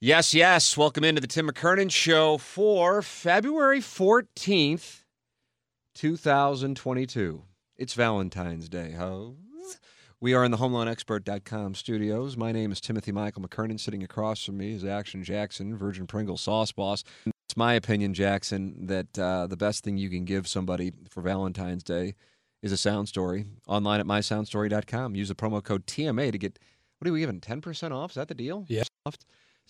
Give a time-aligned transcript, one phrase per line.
[0.00, 0.76] Yes, yes.
[0.76, 5.02] Welcome into the Tim McKernan Show for February 14th,
[5.96, 7.42] 2022.
[7.76, 9.34] It's Valentine's Day, ho.
[10.20, 12.36] We are in the HomeLoanExpert.com studios.
[12.36, 13.80] My name is Timothy Michael McKernan.
[13.80, 17.02] Sitting across from me is Action Jackson, Virgin Pringle Sauce Boss.
[17.26, 21.82] It's my opinion, Jackson, that uh, the best thing you can give somebody for Valentine's
[21.82, 22.14] Day
[22.62, 23.46] is a sound story.
[23.66, 25.16] Online at mysoundstory.com.
[25.16, 26.60] Use the promo code TMA to get,
[27.00, 28.12] what are we giving, 10% off?
[28.12, 28.64] Is that the deal?
[28.68, 28.84] Yeah.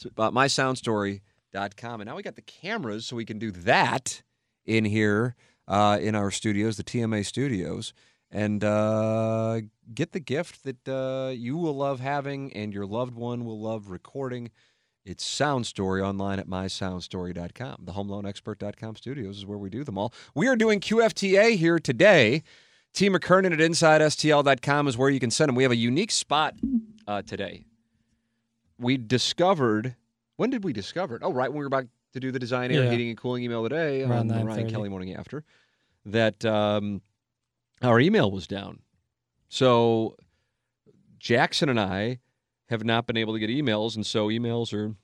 [0.07, 2.01] Uh, mysoundstory.com.
[2.01, 4.23] And now we got the cameras so we can do that
[4.65, 5.35] in here
[5.67, 7.93] uh, in our studios, the TMA studios,
[8.31, 9.61] and uh,
[9.95, 13.91] get the gift that uh, you will love having and your loved one will love
[13.91, 14.51] recording.
[15.05, 17.85] It's Sound Story online at mysoundstory.com.
[17.85, 20.13] The HomeLoanExpert.com studios is where we do them all.
[20.35, 22.43] We are doing QFTA here today.
[22.93, 23.09] T.
[23.09, 25.57] McKernan at InsideSTL.com is where you can send them.
[25.57, 26.55] We have a unique spot
[27.07, 27.65] uh, today
[28.79, 29.97] we discovered
[30.37, 31.23] when did we discover it?
[31.25, 32.91] Oh, right when we were about to do the Design Aire Yeah.
[32.91, 35.45] heating and cooling email today Around on the Ryan Kelley morning after
[36.07, 37.03] that um,
[37.83, 38.81] our email was down.
[39.49, 40.17] So
[41.19, 42.21] Jackson and I
[42.71, 44.95] have not been able to get emails, and so emails are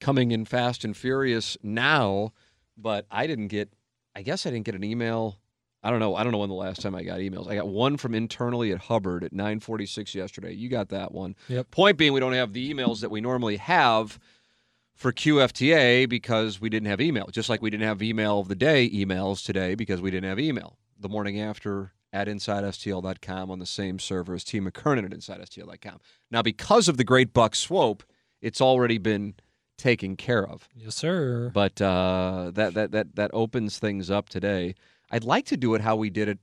[0.00, 2.32] coming in fast and furious now.
[2.76, 3.72] But I didn't get.
[4.16, 5.38] I guess I didn't get an email.
[5.82, 6.14] I don't know.
[6.14, 7.48] I don't know when the last time I got emails.
[7.48, 10.52] I got one from internally at Hubbard at 9:46 yesterday.
[10.52, 11.36] You got that one.
[11.48, 11.70] Yep.
[11.70, 14.18] Point being, we don't have the emails that we normally have
[14.94, 17.28] for QFTA because we didn't have email.
[17.32, 20.38] Just like we didn't have email of the day emails today because we didn't have
[20.38, 20.76] email.
[20.98, 24.60] The morning after at InsideSTL.com on the same server as T.
[24.60, 26.00] McKernan at InsideSTL.com.
[26.30, 28.02] Now, because of the Great Buck Swope,
[28.42, 29.34] it's already been
[29.78, 30.68] taken care of.
[30.76, 31.50] Yes, sir.
[31.54, 34.74] But uh, that, that that that opens things up today.
[35.10, 36.38] I'd like to do it how we did it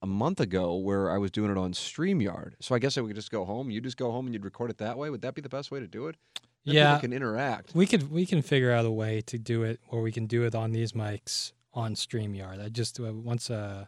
[0.00, 2.54] a month ago, where I was doing it on Streamyard.
[2.60, 3.70] So I guess I would just go home.
[3.70, 5.10] You just go home and you'd record it that way.
[5.10, 6.16] Would that be the best way to do it?
[6.64, 6.94] Then Yeah.
[6.94, 7.74] people can interact.
[7.74, 10.44] We could we can figure out a way to do it where we can do
[10.44, 12.62] it on these mics on StreamYard.
[12.64, 13.86] I just uh, once uh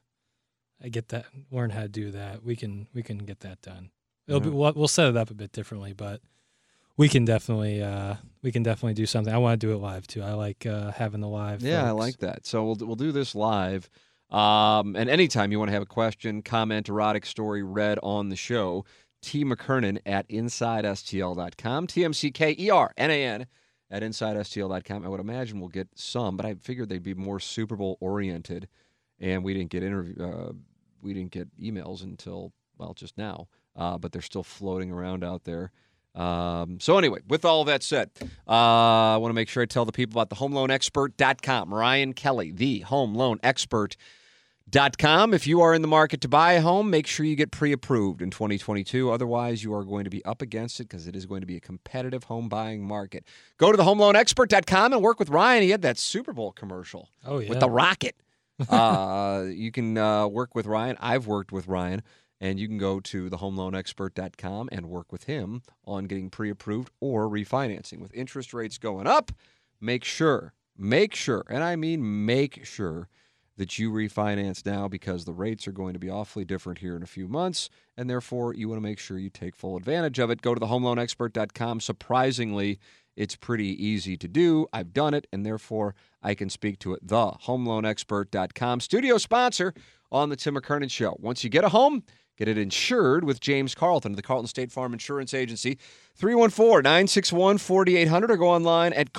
[0.82, 3.90] I get that learn how to do that, we can we can get that done.
[4.26, 6.20] It'll be we'll, we'll set it up a bit differently, but
[6.96, 9.32] we can definitely uh we can definitely do something.
[9.32, 10.22] I want to do it live too.
[10.22, 11.62] I like uh having the live.
[11.62, 12.46] Yeah, I like that.
[12.46, 13.88] So we'll we'll do this live.
[14.34, 18.36] Um, and anytime you want to have a question, comment, erotic story read on the
[18.36, 18.84] show,
[19.22, 19.44] T.
[19.44, 23.46] McKernan at InsideSTL.com, T M C K E R N A N
[23.92, 25.04] at InsideSTL.com.
[25.04, 28.66] I would imagine we'll get some, but I figured they'd be more Super Bowl oriented,
[29.20, 30.52] and we didn't get interview, uh,
[31.00, 33.46] we didn't get emails until well just now,
[33.76, 35.70] uh, but they're still floating around out there.
[36.16, 38.10] Um, so anyway, with all that said,
[38.48, 41.72] uh, I want to make sure I tell the people about the homeloanexpert.com.
[41.72, 43.96] Ryan Kelley, the home loan expert.
[44.70, 45.34] Dot com.
[45.34, 47.70] If you are in the market to buy a home, make sure you get pre
[47.72, 49.10] approved in 2022.
[49.10, 51.56] Otherwise, you are going to be up against it because it is going to be
[51.56, 53.24] a competitive home buying market.
[53.58, 55.62] Go to the homeloanexpert.com and work with Ryan.
[55.62, 57.50] He had that Super Bowl commercial Oh yeah.
[57.50, 58.16] with the rocket.
[58.70, 60.96] uh, you can uh, work with Ryan.
[60.98, 62.02] I've worked with Ryan,
[62.40, 67.98] and you can go to thehomeloanexpert.com and work with him on getting pre-approved or refinancing.
[68.00, 69.30] With interest rates going up,
[69.80, 73.08] make sure, make sure, and I mean make sure
[73.56, 77.02] that you refinance now because the rates are going to be awfully different here in
[77.02, 80.30] a few months, and therefore you want to make sure you take full advantage of
[80.30, 80.42] it.
[80.42, 81.80] Go to thehomeloanexpert.com.
[81.80, 82.78] Surprisingly,
[83.16, 84.66] it's pretty easy to do.
[84.72, 87.06] I've done it, and therefore I can speak to it.
[87.06, 89.72] TheHomeLoanExpert.com, studio sponsor
[90.10, 91.16] on the Tim McKernan Show.
[91.20, 92.02] Once you get a home,
[92.36, 95.78] get it insured with James Carlton of the Carlton State Farm Insurance Agency.
[96.16, 99.12] 314 961 4800 or go online at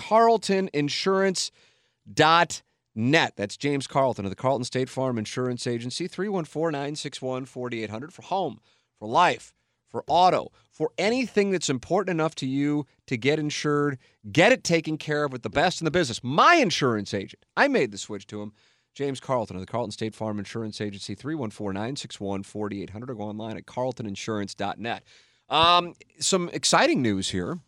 [2.96, 3.34] carltoninsurance.net.
[3.36, 6.08] That's James Carlton of the Carlton State Farm Insurance Agency.
[6.08, 8.60] 314 961 4800 for home,
[8.98, 9.54] for life,
[9.88, 13.98] for for auto, for anything that's important enough to you to get insured,
[14.30, 16.22] get it taken care of with the best in the business.
[16.22, 18.52] My insurance agent, I made the switch to him.
[18.94, 23.58] James Carlton of the Carlton State Farm Insurance Agency, 314 961 4800, or go online
[23.58, 25.04] at carltoninsurance.net.
[25.48, 27.60] Um, some exciting news here.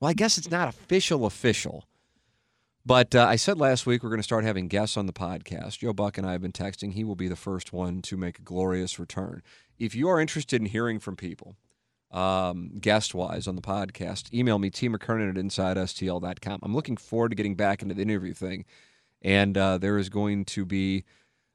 [0.00, 1.84] Well, I guess it's not official, official.
[2.86, 5.78] But uh, I said last week we're going to start having guests on the podcast.
[5.78, 6.92] Joe Buck and I have been texting.
[6.92, 9.42] He will be the first one to make a glorious return.
[9.78, 11.56] If you are interested in hearing from people,
[12.10, 14.88] um, guest wise on the podcast, email me, T.
[14.88, 16.60] McKernan at InsideSTL.com.
[16.62, 18.66] I'm looking forward to getting back into the interview thing.
[19.22, 21.04] And uh, there is going to be,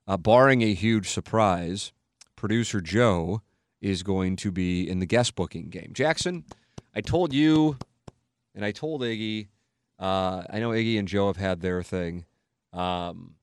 [0.08, 1.94] uh, barring a huge surprise,
[2.36, 3.44] producer Joe
[3.80, 5.92] is going to be in the guest booking game.
[5.94, 6.44] Jackson,
[6.96, 7.78] I told you
[8.56, 9.48] and I told Iggy
[10.00, 12.26] uh, I know Iggy and Joe have had their thing,
[12.74, 13.36] um,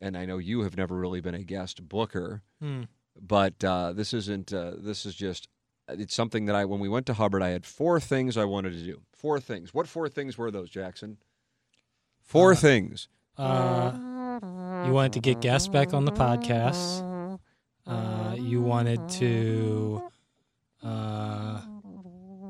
[0.00, 2.42] and I know you have never really been a guest booker.
[2.60, 2.82] Hmm.
[3.20, 4.52] But uh, this isn't.
[4.52, 5.48] Uh, this is just.
[5.88, 8.72] It's something that I, when we went to Hubbard, I had four things I wanted
[8.74, 9.00] to do.
[9.12, 9.74] Four things.
[9.74, 11.18] What four things were those, Jackson?
[12.22, 13.08] Four Uh, things.
[13.36, 13.92] Uh,
[14.86, 17.38] you wanted to get guests back on the podcast.
[17.86, 20.02] Uh, you wanted to
[20.84, 21.60] uh,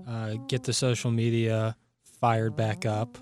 [0.06, 1.76] uh, get the social media
[2.20, 3.16] fired back up.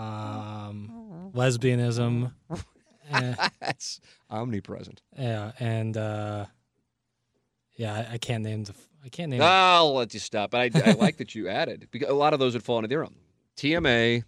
[0.00, 2.32] Um, lesbianism.
[3.60, 4.00] That's
[4.30, 5.02] omnipresent.
[5.18, 6.46] yeah, and uh,
[7.76, 8.74] yeah, I, I can't name the.
[9.04, 9.40] I can't name.
[9.42, 10.50] I'll let you stop.
[10.50, 12.88] But I, I like that you added because a lot of those would fall into
[12.88, 13.14] their own.
[13.56, 14.24] TMA,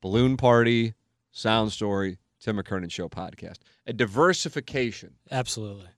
[0.00, 0.94] Balloon Party,
[1.32, 3.58] Sound Story, Tim McKernan Show podcast.
[3.86, 5.14] A diversification.
[5.30, 5.88] Absolutely.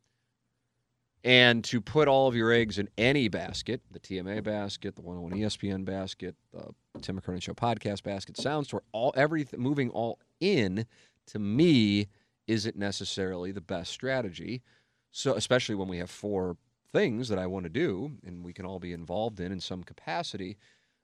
[1.24, 5.40] And to put all of your eggs in any basket, the TMA basket, the 101
[5.40, 6.72] ESPN basket, the
[7.02, 10.86] Tim McKernan Show podcast basket, Sound Story, all everything moving all in,
[11.26, 12.06] to me,
[12.46, 14.62] isn't necessarily the best strategy.
[15.10, 16.56] So especially when we have four
[16.92, 19.82] things that I want to do and we can all be involved in in some
[19.82, 20.56] capacity.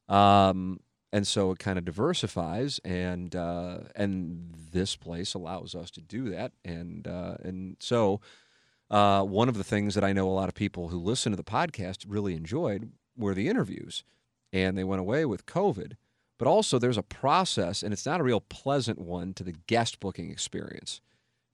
[0.09, 0.81] Um,
[1.13, 6.31] and so it kind of diversifies, and uh, and this place allows us to do
[6.31, 8.21] that, and uh, and so
[8.91, 11.37] uh, one of the things that I know a lot of people who listen to
[11.37, 14.05] the podcast really enjoyed were the interviews,
[14.53, 15.95] and they went away with COVID.
[16.39, 20.01] But also, there's a process, and it's not a real pleasant one to the guest
[20.01, 21.01] booking experience.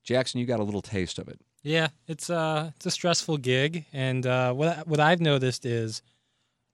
[0.02, 1.40] Jackson, you got a little taste of it.
[1.62, 6.02] Yeah, it's uh it's a stressful gig, and uh, what what I've noticed is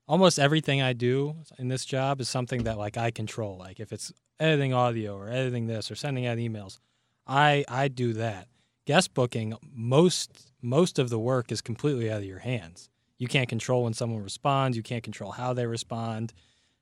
[0.06, 3.58] almost everything I do in this job is something that like I control.
[3.58, 6.78] Like if it's editing audio or editing this or sending out emails,
[7.26, 8.46] I I do that.
[8.86, 12.88] Guest booking, most most of the work is completely out of your hands.
[13.18, 14.76] You can't control when someone responds.
[14.76, 16.32] You can't control how they respond.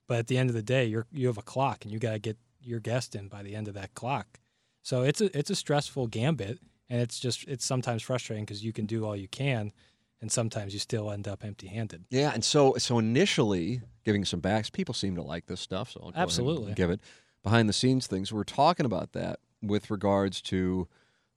[0.06, 2.12] But at the end of the day, you're you have a clock, and you got
[2.12, 4.38] to get your guest in by the end of that clock.
[4.82, 6.58] So it's a it's a stressful gambit,
[6.90, 9.72] and it's just it's sometimes frustrating because you can do all you can,
[10.20, 12.04] and sometimes you still end up empty-handed.
[12.10, 15.92] Yeah, and so so initially, giving some backs, people seem to like this stuff.
[15.92, 16.74] So I'll go ahead and Absolutely.
[16.74, 17.00] give it
[17.42, 18.30] behind the scenes things.
[18.30, 20.86] We are talking about that with regards to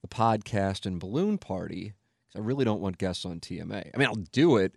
[0.02, 1.94] the podcast and balloon party.
[2.36, 3.92] I really don't want guests on TMA.
[3.94, 4.76] I mean, I'll do it,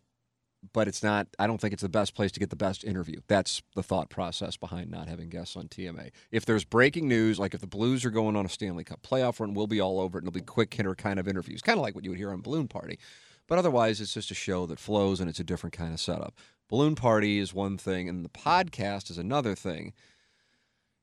[0.73, 1.29] but it's not.
[1.39, 3.21] I don't think it's the best place to get the best interview.
[3.29, 6.11] That's the thought process behind not having guests on TMA.
[6.31, 9.41] If there's breaking news, like if the Blues are going on a Stanley Cup playoff
[9.41, 11.79] run, we'll be all over it, and it'll be quick hitter kind of interviews, kind
[11.79, 12.99] of like what you would hear on Balloon Party.
[13.47, 16.35] But otherwise, it's just a show that flows and it's a different kind of setup.
[16.69, 19.93] Balloon Party is one thing, and the podcast is another thing.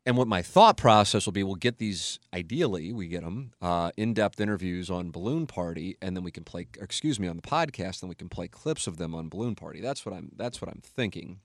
[0.08, 3.92] And what my thought process will be, we'll get these, ideally, we get them, uh,
[3.98, 7.42] in depth interviews on Balloon Party, and then we can play, excuse me, on the
[7.42, 9.82] podcast, and we can play clips of them on Balloon Party.
[9.82, 11.42] That's what I'm, that's what I'm thinking,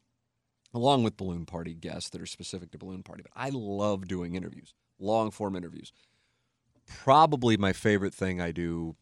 [0.72, 3.24] along with Balloon Party guests that are specific to Balloon Party.
[3.24, 5.92] But I love doing interviews, long form interviews.
[6.86, 8.94] Probably my favorite thing I do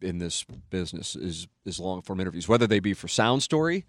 [0.00, 3.84] in this business is is long form interviews, whether they be for Sound Story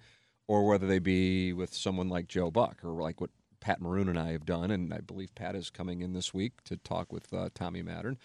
[0.50, 3.30] or whether they be with someone like Joe Buck or like what
[3.60, 4.72] Pat Maroon and I have done.
[4.72, 8.18] And I believe Pat is coming in this week to talk with uh, Tommy Mattern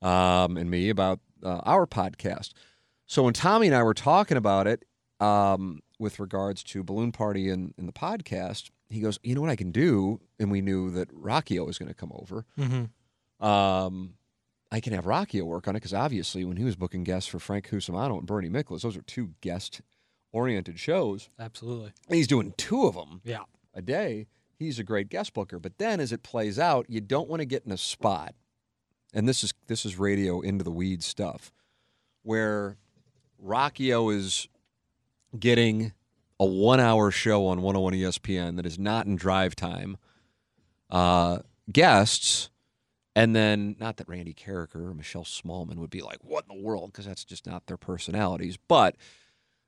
[0.00, 2.52] um, and me about uh, our podcast.
[3.06, 4.84] So when Tommy and I were talking about it
[5.20, 9.50] um, with regards to Balloon Party and, and the podcast, he goes, "You know what
[9.50, 12.44] I can do?" And we knew that Rockio was going to come over.
[12.58, 13.46] Mm-hmm.
[13.46, 14.14] Um,
[14.70, 17.38] I can have Rockio work on it because obviously, when he was booking guests for
[17.38, 21.28] Frank Cusimano and Bernie Miklasz, those are two guest-oriented shows.
[21.38, 21.92] Absolutely.
[22.08, 23.42] And he's doing two of them Yeah.
[23.74, 24.28] a day.
[24.62, 25.58] He's a great guest booker.
[25.58, 28.34] But then, as it plays out, you don't want to get in a spot,
[29.12, 31.52] and this is this is radio into the weeds stuff,
[32.22, 32.76] where
[33.42, 34.48] Rockio is
[35.38, 35.92] getting
[36.38, 39.96] a one-hour show on 101 ESPN that is not in drive time.
[40.90, 41.38] Uh,
[41.70, 42.50] guests
[43.14, 46.62] and then, not that Randy Karraker or Michelle Smallmon would be like, what in the
[46.62, 46.92] world?
[46.92, 48.56] Because that's just not their personalities.
[48.68, 48.96] But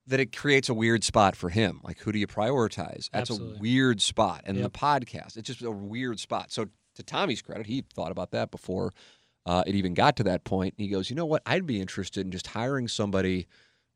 [0.06, 1.80] that it creates a weird spot for him.
[1.82, 3.08] Like, who do you prioritize?
[3.10, 3.56] That's Absolutely.
[3.56, 4.42] a weird spot.
[4.44, 4.72] And Yep.
[4.72, 6.52] the podcast, it's just a weird spot.
[6.52, 8.92] So, to Tommy's credit, he thought about that before
[9.46, 10.74] uh, it even got to that point.
[10.76, 11.42] He goes, you know what?
[11.44, 13.46] I'd be interested in just hiring somebody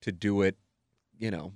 [0.03, 0.57] to do it,
[1.19, 1.53] you know,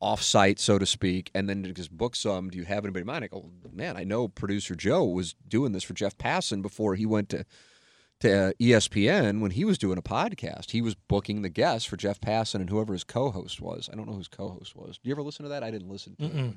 [0.00, 2.50] off-site, so to speak, and then just book some.
[2.50, 3.24] Do you have anybody in mind?
[3.24, 7.06] I go, man, I know producer Joe was doing this for Jeff Passan before he
[7.06, 7.44] went to
[8.22, 10.70] to uh, ESPN when he was doing a podcast.
[10.70, 13.88] He was booking the guests for Jeff Passan and whoever his co-host was.
[13.92, 14.98] I don't know who his co-host was.
[14.98, 15.62] Do you ever listen to that?
[15.62, 16.56] I didn't listen to Mm-mm.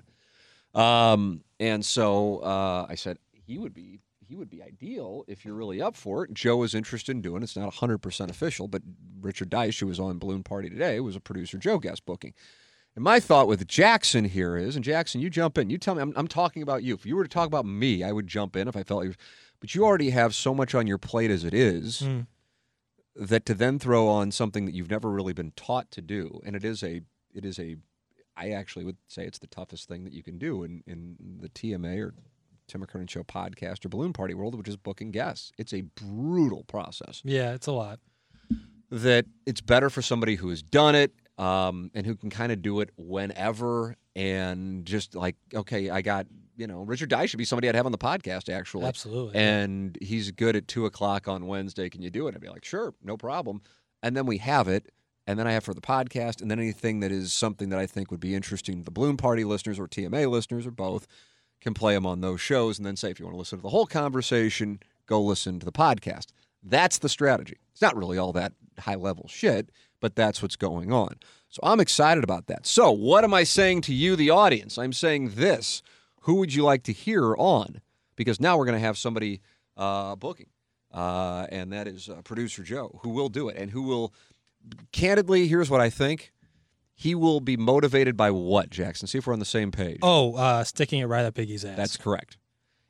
[0.74, 0.80] it.
[0.80, 5.54] Um, and so uh, I said he would be he would be ideal if you're
[5.54, 6.34] really up for it.
[6.34, 7.44] Joe is interested in doing it.
[7.44, 8.82] It's not 100% official, but
[9.22, 12.34] Richard Deitsch, who was on Balloon Party today, was a producer Joe guest booking.
[12.96, 15.70] And my thought with Jackson here is, and Jackson, you jump in.
[15.70, 16.96] You tell me, I'm, I'm talking about you.
[16.96, 19.18] If you were to talk about me, I would jump in if I felt like,
[19.60, 22.28] but you already have so much on your plate as it is Mm.
[23.16, 26.56] that to then throw on something that you've never really been taught to do, and
[26.56, 27.02] it is a,
[27.34, 27.78] it is a,
[28.36, 31.48] I actually would say it's the toughest thing that you can do in, in the
[31.50, 32.14] TMA or
[32.68, 35.52] Tim McKernan Show podcast or Balloon Party world, which is booking guests.
[35.58, 38.00] It's a brutal process Yeah, it's a lot.
[38.92, 42.62] that it's better for somebody who has done it um, and who can kind of
[42.62, 47.46] do it whenever and just like, okay, I got, you know, Richard Deitsch should be
[47.46, 48.86] somebody I'd have on the podcast actually.
[48.86, 49.36] Absolutely.
[49.36, 51.90] And he's good at two o'clock on Wednesday.
[51.90, 52.36] Can you do it?
[52.36, 53.62] I'd be like, sure, no problem.
[54.04, 54.92] And then we have it.
[55.28, 57.88] And then I have for the podcast, and then anything that is something that I
[57.88, 61.08] think would be interesting to the Balloon Party listeners or TMA listeners or both
[61.62, 62.78] can play them on those shows.
[62.78, 65.66] And then say, if you want to listen to the whole conversation, go listen to
[65.66, 66.28] the podcast.
[66.62, 67.58] That's the strategy.
[67.72, 71.16] It's not really all that high level shit, but that's what's going on.
[71.50, 72.68] So I'm excited about that.
[72.68, 74.78] So, what am I saying to you, the audience?
[74.78, 75.82] I'm saying this.
[76.26, 77.82] Who would you like to hear on?
[78.16, 79.42] Because now we're going to have somebody
[79.78, 80.48] uh, booking,
[80.94, 84.14] uh, and that is uh, producer Joe, who will do it and who will,
[84.92, 86.32] candidly, here's what I think.
[86.96, 89.08] He will be motivated by what, Jackson?
[89.08, 90.00] See if we're on the same page.
[90.02, 91.76] oh, uh, sticking it right up Iggy's ass.
[91.76, 92.38] That's correct.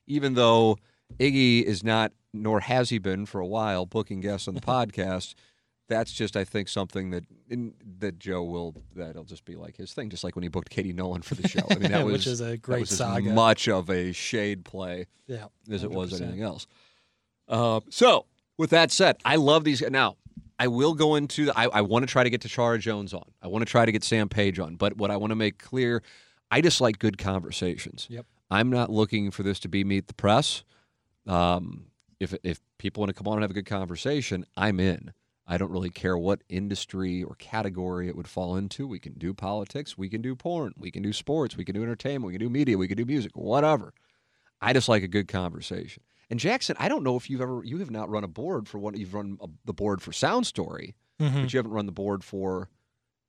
[0.07, 0.77] Even though
[1.19, 5.33] Iggy is not, nor has he been for a while, booking guests on the podcast,
[5.87, 9.93] that's just, I think, something that in, that Joe will, that'll just be like his
[9.93, 11.61] thing, just like when he booked Katie Nolan for the show.
[11.69, 13.31] I mean, that was, Which is a great was as saga.
[13.31, 16.67] much of a shade play yeah, as it was anything else.
[17.47, 18.25] Uh, so,
[18.57, 19.81] with that said, I love these.
[19.81, 20.17] Now,
[20.57, 21.45] I will go into.
[21.45, 23.29] The, I, I want to try to get to Chara Jones on.
[23.41, 24.75] I want to try to get Sam Page on.
[24.75, 26.01] But what I want to make clear,
[26.49, 28.07] I just like good conversations.
[28.09, 28.25] Yep.
[28.49, 30.63] I'm not looking for this to be meet the press.
[31.27, 31.87] Um,
[32.19, 35.11] if if people want to come on and have a good conversation, I'm in.
[35.47, 38.87] I don't really care what industry or category it would fall into.
[38.87, 41.83] We can do politics, we can do porn, we can do sports, we can do
[41.83, 43.93] entertainment, we can do media, we can do music, whatever.
[44.61, 46.01] I just like a good conversation.
[46.31, 48.79] And Jackson, I don't know if you've ever you have not run a board for
[48.79, 48.97] one.
[48.97, 51.43] You've run a, the board for Sound Story, Mhm.
[51.43, 52.69] but you haven't run the board for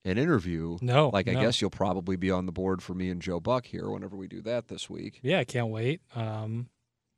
[0.07, 0.79] an interview.
[0.81, 3.67] No, Like I guess you'll probably be on the board for me and Joe Buck
[3.67, 5.19] here whenever we do that this week.
[5.23, 6.01] Yeah, I can't wait.
[6.15, 6.69] Um,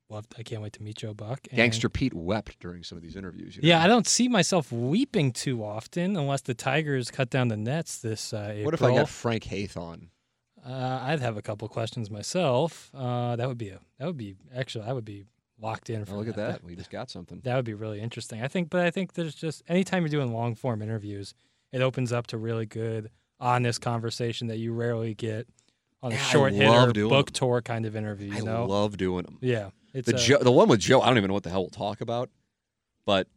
[0.09, 1.39] love, I can't wait to meet Joe Buck.
[1.51, 3.55] and- Gangster Pete wept during some of these interviews.
[3.55, 3.81] you Yeah.
[3.83, 8.33] I don't see myself weeping too often unless the Tigers cut down the nets this
[8.33, 8.65] uh, April.
[8.65, 10.09] What if I got Frank Haith on?
[10.65, 12.89] Uh, I'd have a couple questions myself.
[12.93, 15.23] Uh, that would be a that would be actually I would be
[15.61, 16.63] locked in for Oh, look at that.
[16.63, 17.39] We just got something.
[17.43, 18.41] That would be really interesting.
[18.41, 21.33] I think, but I think there's just anytime you're doing long form interviews,
[21.71, 25.47] it opens up to really good, honest conversation that you rarely get
[26.03, 27.33] on a Yeah, short hitter book them.
[27.33, 28.31] tour kind of interview.
[28.33, 29.37] You I know, love doing them.
[29.41, 31.49] yeah, it's The a- Joe, the one with Joe, I don't even know what the
[31.49, 32.29] hell we'll talk about,
[33.05, 33.27] but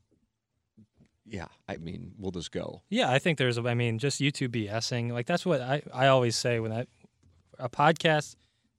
[1.27, 2.83] yeah, I mean, we'll just go.
[2.91, 3.57] Yeah, I think there's.
[3.59, 5.13] I mean, just YouTube BSing.
[5.13, 6.87] Like that's what I, I always say when I
[7.59, 8.37] a podcast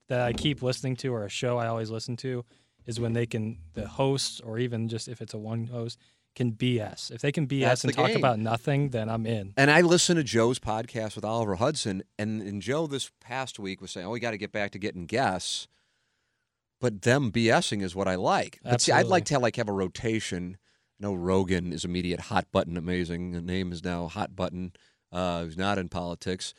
[0.08, 2.44] that I keep listening to or a show I always listen to
[2.86, 5.98] is when they can the host or even just if it's a one host
[6.36, 7.10] can BS.
[7.10, 8.16] If they can BS That's and talk game.
[8.16, 9.54] about nothing, then I'm in.
[9.56, 13.80] And I listened to Joe's podcast with Oliver Hudson, and, and Joe this past week
[13.80, 15.66] was saying, "Oh, we got to get back to getting guests."
[16.80, 18.58] But them BSing is what I like.
[18.62, 20.58] But see, I'd like to like have a rotation.
[21.00, 23.32] I know Rogan is immediate hot button amazing.
[23.32, 24.72] The name is now Hot Button.
[25.12, 26.54] Uh, who's not in politics,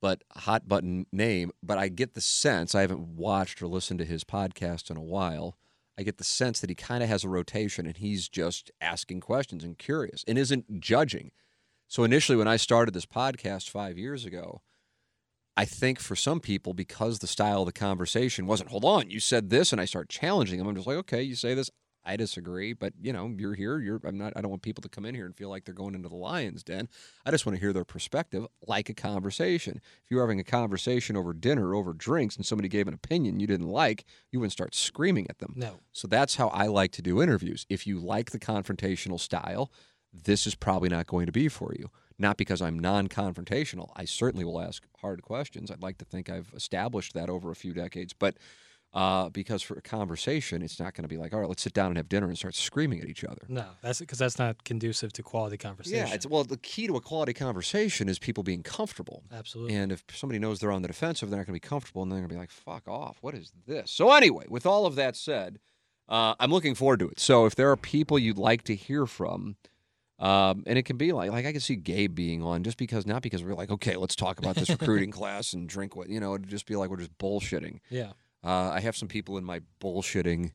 [0.00, 1.50] but Hot Button name.
[1.62, 5.02] But I get the sense I haven't watched or listened to his podcast in a
[5.02, 5.58] while.
[5.98, 9.20] I get the sense that he kind of has a rotation, and he's just asking
[9.20, 11.32] questions and curious, and isn't judging.
[11.86, 14.62] So initially, when I started this podcast five years ago,
[15.58, 19.18] I think for some people, because the style of the conversation wasn't, hold on, you
[19.18, 20.68] said this, and I start challenging them.
[20.68, 21.68] I'm just like, okay, you say this,
[22.04, 23.80] I disagree, but you know, you're here.
[23.80, 24.00] You're.
[24.04, 24.32] I'm not.
[24.34, 26.14] I don't want people to come in here and feel like they're going into the
[26.14, 26.88] lion's den.
[27.26, 29.80] I just want to hear their perspective, like a conversation.
[30.04, 33.46] If you're having a conversation over dinner, over drinks, and somebody gave an opinion you
[33.46, 35.52] didn't like, you wouldn't start screaming at them.
[35.54, 35.80] No.
[35.92, 37.66] So that's how I like to do interviews.
[37.68, 39.70] If you like the confrontational style,
[40.10, 41.90] this is probably not going to be for you.
[42.18, 43.90] Not because I'm non-confrontational.
[43.96, 45.70] I certainly will ask hard questions.
[45.70, 48.36] I'd like to think I've established that over a few decades, but
[48.94, 51.74] uh, because for a conversation, it's not going to be like, all right, let's sit
[51.74, 53.42] down and have dinner and start screaming at each other.
[53.46, 56.06] No, that's because that's not conducive to quality conversation.
[56.06, 59.24] Yeah, it's well, the key to a quality conversation is people being comfortable.
[59.32, 59.74] absolutely.
[59.74, 62.10] And if somebody knows they're on the defensive, they're not going to be comfortable, and
[62.10, 63.18] they're going to be like, "Fuck off!
[63.20, 65.58] What is this?" So anyway, with all of that said,
[66.08, 67.20] uh, I'm looking forward to it.
[67.20, 69.56] So if there are people you'd like to hear from,
[70.18, 73.06] um, and it can be like, like I can see Gabe being on, just because
[73.06, 76.18] not because we're like, okay, let's talk about this recruiting class and drink what you
[76.20, 77.78] know, it'd just be like we're just bullshitting.
[77.90, 80.52] yeah, Uh, I have some people in my bullshitting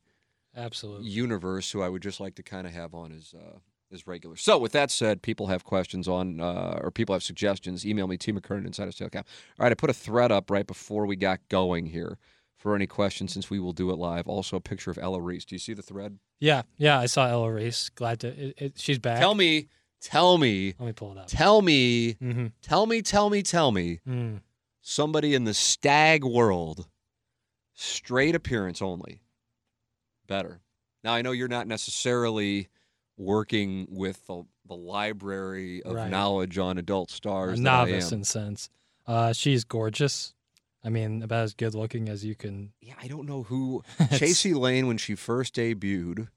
[0.56, 1.10] absolutely.
[1.10, 3.60] universe who I would just like to kind of have on as uh,
[3.92, 4.36] as regular.
[4.36, 7.86] So with that said, people have questions on uh, or people have suggestions.
[7.86, 8.96] Email me T McKernan inside of.
[9.02, 9.24] All
[9.60, 12.18] right, I put a thread up right before we got going here
[12.64, 14.26] for any questions since we will do it live.
[14.26, 15.44] Also a picture of Ella Reese.
[15.44, 16.18] Do you see the thread?
[16.40, 16.98] Yeah, yeah.
[16.98, 17.90] I saw Ella Reese.
[17.90, 18.28] Glad to.
[18.30, 19.20] It, it, she's back.
[19.20, 19.68] Tell me,
[20.02, 21.28] tell me, Let me pull it up.
[21.28, 22.48] tell me, Mm-hmm.
[22.62, 24.00] tell me, tell me, tell me.
[24.08, 24.40] Mm.
[24.82, 26.88] Somebody in the stag world,
[27.74, 29.22] straight appearance only.
[30.28, 30.62] Better.
[31.04, 32.70] Now I know you're not necessarily
[33.18, 36.10] working with the, the library of Right.
[36.10, 37.58] knowledge on adult stars.
[37.60, 38.70] that novice in sense.
[39.06, 40.34] Uh, she's gorgeous.
[40.84, 42.74] I mean, about as good looking as you can.
[42.82, 46.28] Yeah, I don't know who Chasey Lane when she first debuted,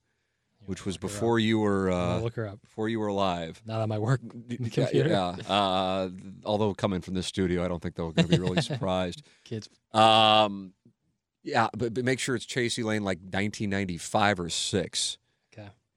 [0.65, 1.11] which was Look her up.
[1.13, 2.61] before you were uh, look her up.
[2.61, 3.61] before you were alive.
[3.65, 5.09] Not on my work Yeah, computer.
[5.09, 5.35] yeah.
[5.49, 6.09] Uh,
[6.45, 9.21] although coming from this studio, I don't think they're going to be really surprised.
[9.43, 9.69] Kids.
[9.93, 10.73] Um,
[11.43, 15.17] yeah, but, but make sure it's Chasey Lane like 1995 or six.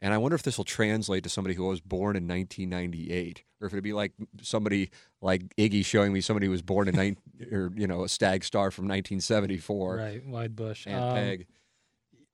[0.02, 3.66] And I wonder if this will translate to somebody who was born in 1998, or
[3.66, 4.90] if it'd be like somebody
[5.20, 7.16] like Iggy showing me somebody who was born in nine,
[7.52, 9.96] or you know a stag star from 1974.
[9.96, 10.86] Right, wide bush.
[10.86, 11.46] Aunt Um, Peg.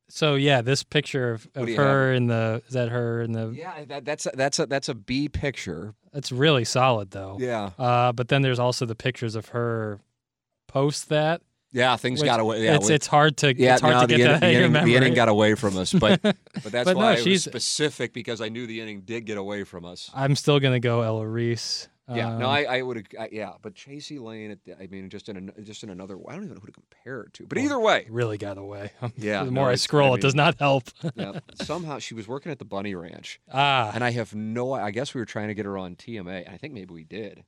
[0.08, 3.84] So yeah, this picture of, of her in the is that her in the Yeah,
[3.86, 5.94] that, that's a, that's a that's a B picture.
[6.12, 7.36] that's really solid though.
[7.40, 9.98] Yeah, Uh, but then there's also the pictures of her
[10.68, 11.42] post that.
[11.76, 11.96] Yeah.
[11.96, 12.64] Things which got away.
[12.64, 13.74] Yeah, it's with- it's hard to yeah.
[13.74, 15.14] it's hard no, to the, get inning, that the, out of your inning, the inning
[15.14, 18.40] got away from us, but but that's But why no, I was she's- specific because
[18.40, 20.10] I knew the inning did get away from us.
[20.14, 21.88] I'm still gonna go Ella Reese.
[22.08, 25.10] Yeah, no, Um, I, I would, I, yeah, but Chasey Lane, at the- I mean,
[25.10, 27.46] just in a, just in another, I don't even know who to compare it to.
[27.48, 28.92] But either way, really got away.
[29.18, 30.84] Yeah, the no, more I scroll, I it does not help.
[31.16, 34.92] yeah, somehow she was working at the Bunny Ranch, ah, and I have no, I
[34.92, 37.42] guess we were trying to get her on TMA, I think maybe we did.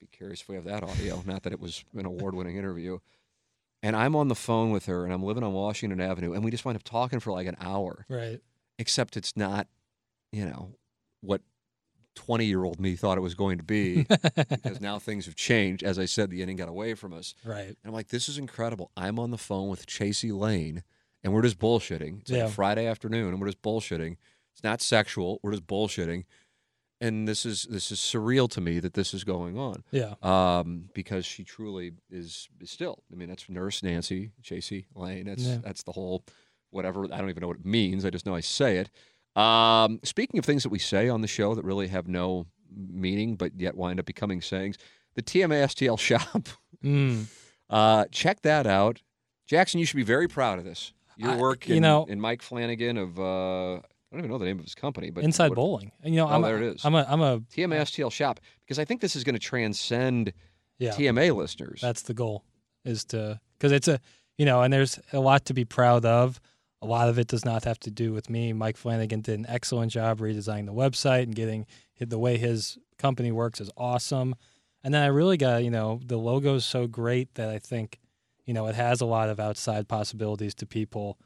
[0.00, 1.22] Be curious if we have that audio.
[1.24, 2.98] Not that it was an award-winning interview.
[3.84, 6.50] And I'm on the phone with her, and I'm living on Washington Avenue, and we
[6.50, 8.06] just wind up talking for like an hour.
[8.08, 8.40] right.
[8.78, 9.68] Except it's not,
[10.32, 10.70] you know,
[11.20, 11.42] what
[12.16, 14.02] 20-year-old me thought it was going to be.
[14.48, 15.82] because now things have changed.
[15.82, 17.34] As I said, the inning got away from us.
[17.44, 17.66] right.
[17.68, 18.90] And I'm like, this is incredible.
[18.96, 20.82] I'm on the phone with Chasey Lane,
[21.22, 22.22] and we're just bullshitting.
[22.22, 22.46] It's Yeah.
[22.46, 24.16] a Friday afternoon, and we're just bullshitting.
[24.52, 25.40] It's not sexual.
[25.42, 26.24] We're just bullshitting.
[27.06, 29.84] And this is this is surreal to me that this is going on.
[29.90, 30.14] Yeah.
[30.22, 33.02] Um, because she truly is, is still.
[33.12, 35.26] I mean, that's Nurse Nancy Chasey Lane.
[35.26, 35.58] That's Yeah.
[35.62, 36.24] that's the whole
[36.70, 37.04] whatever.
[37.12, 38.04] I don't even know what it means.
[38.04, 38.90] I just know I say it.
[39.40, 43.36] Um, speaking of things that we say on the show that really have no meaning,
[43.36, 44.76] but yet wind up becoming sayings,
[45.14, 46.48] the TMA STL shop.
[46.82, 47.26] Mm.
[47.70, 49.02] Uh, check that out,
[49.46, 49.80] Jackson.
[49.80, 50.92] You should be very proud of this.
[51.16, 53.80] Your I- work, you in, know- in Mike Flanagan of uh,
[54.14, 55.90] I don't even know the name of his company, but Inside what- bowling.
[56.04, 56.84] And, you know, Oh, I'm, there a, it is.
[56.84, 60.32] I'm a I'm a TMA STL shop because I think this is going to transcend
[60.78, 60.92] yeah.
[60.92, 61.80] TMA listeners.
[61.82, 62.44] That's the goal,
[62.84, 63.98] is to because it's a
[64.38, 66.40] you know, and there's a lot to be proud of.
[66.80, 68.52] A lot of it does not have to do with me.
[68.52, 71.66] Mike Flanagan did an excellent job redesigning the website and getting
[71.98, 74.34] the way his company works is awesome.
[74.84, 77.98] And then I really got you know the logo is so great that I think
[78.44, 81.18] you know it has a lot of outside possibilities to people.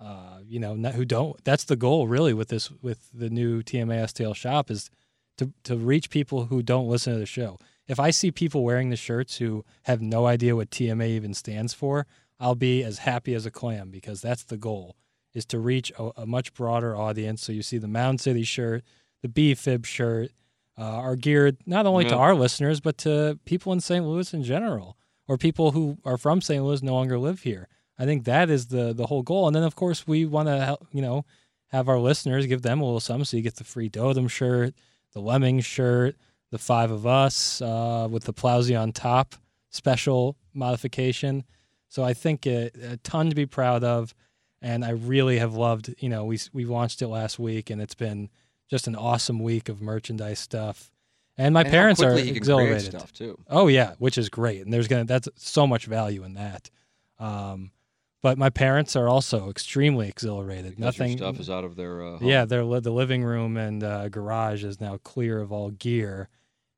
[0.00, 1.42] Uh, you know, not, who don't.
[1.44, 4.90] That's the goal, really, with this, with the new TMA STL shop, is
[5.36, 7.58] to to reach people who don't listen to the show.
[7.86, 11.74] If I see people wearing the shirts who have no idea what TMA even stands
[11.74, 12.06] for,
[12.38, 14.96] I'll be as happy as a clam because that's the goal
[15.34, 17.42] is to reach a, a much broader audience.
[17.42, 18.84] So you see the Mound City shirt,
[19.22, 20.30] the B Fib shirt
[20.78, 24.04] uh, are geared not only to our listeners but to people in St.
[24.04, 24.96] Louis in general
[25.28, 26.64] or people who are from St.
[26.64, 27.68] Louis no longer live here.
[28.00, 29.46] I think that is the the whole goal.
[29.46, 31.24] And then of course we want to help, you know
[31.70, 33.24] have our listeners give them a little something.
[33.24, 34.74] So you get the free Dotem shirt,
[35.12, 36.16] the Lemming shirt,
[36.50, 39.36] the five of us uh, with the Plowsy on top
[39.70, 41.44] special modification.
[41.88, 44.14] So I think a, a ton to be proud of,
[44.60, 45.94] and I really have loved.
[45.98, 48.30] You know, we we launched it last week, and it's been
[48.68, 50.90] just an awesome week of merchandise stuff.
[51.36, 52.94] And my And parents are quickly he can exhilarated.
[53.48, 56.70] Oh yeah, which is great, and there's gonna that's so much value in that.
[57.18, 57.70] Um,
[58.22, 60.76] but my parents are also extremely exhilarated.
[60.76, 61.16] Because Nothing.
[61.16, 62.28] stuff is out of their uh, home.
[62.28, 66.28] Yeah, their the living room and uh, garage is now clear of all gear,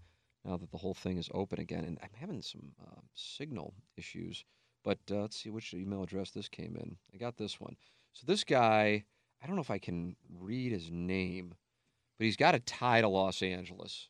[0.46, 4.44] now that the whole thing is open again, and I'm having some uh, signal issues.
[4.84, 6.98] But uh, let's see which email address this came in.
[7.14, 7.78] I got this one.
[8.12, 9.06] So this guy,
[9.44, 11.56] I don't know if I can read his name,
[12.18, 14.08] but he's got a tie to Los Angeles,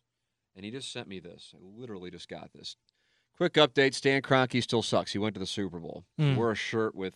[0.56, 1.54] and he just sent me this.
[1.56, 2.76] I literally just got this.
[3.36, 5.12] Quick update: Stan Kroenke still sucks.
[5.14, 6.06] He went to the Super Bowl.
[6.18, 6.36] He Mm.
[6.38, 7.16] wore a shirt with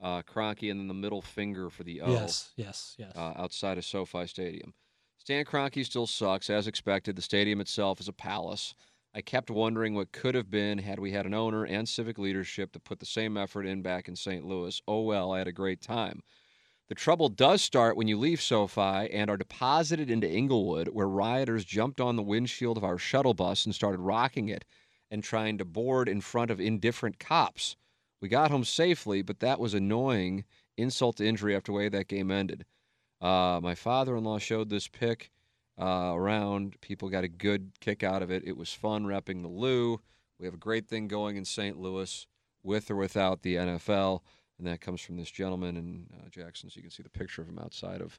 [0.00, 3.12] uh, Kroenke and then the middle finger for the O Yes, yes, yes.
[3.16, 4.74] uh, outside of SoFi Stadium.
[5.18, 7.14] Stan Kroenke still sucks, as expected.
[7.14, 8.74] The stadium itself is a palace.
[9.14, 12.72] I kept wondering what could have been had we had an owner and civic leadership
[12.72, 14.44] to put the same effort in back in St.
[14.44, 14.82] Louis.
[14.88, 16.20] Oh well, I had a great time.
[16.88, 21.64] The trouble does start when you leave SoFi and are deposited into Inglewood, where rioters
[21.64, 24.66] jumped on the windshield of our shuttle bus and started rocking it
[25.10, 27.76] and trying to board in front of indifferent cops.
[28.20, 30.44] We got home safely, but that was annoying.
[30.76, 32.66] Insult to injury after the way that game ended.
[33.20, 35.30] Uh, my father-in-law showed this pic
[35.80, 36.78] uh, around.
[36.82, 38.42] People got a good kick out of it.
[38.44, 40.00] It was fun repping the Lou.
[40.38, 41.78] We have a great thing going in St.
[41.78, 42.26] Louis,
[42.62, 44.20] with or without the NFL,
[44.58, 46.70] and that comes from this gentleman in uh, Jackson.
[46.70, 48.18] So you can see the picture of him outside of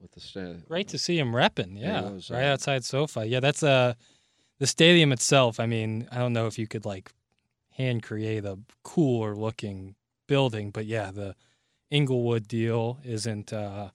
[0.00, 0.64] with the stand.
[0.68, 1.80] Great to see him repping.
[1.80, 3.26] Yeah, was, right uh, outside SoFi.
[3.26, 3.94] Yeah, that's uh
[4.58, 5.60] the stadium itself.
[5.60, 7.12] I mean, I don't know if you could like
[7.70, 9.94] hand create a cooler looking
[10.26, 11.34] building, but yeah, the
[11.90, 13.90] Inglewood deal isn't uh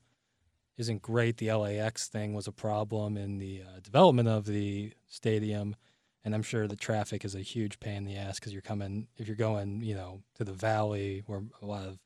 [0.77, 1.37] isn't great.
[1.37, 5.75] The LAX thing was a problem in the uh, development of the stadium,
[6.23, 9.07] and I'm sure the traffic is a huge pain in the ass because you're coming
[9.17, 11.99] if you're going, you know, to the valley where a lot of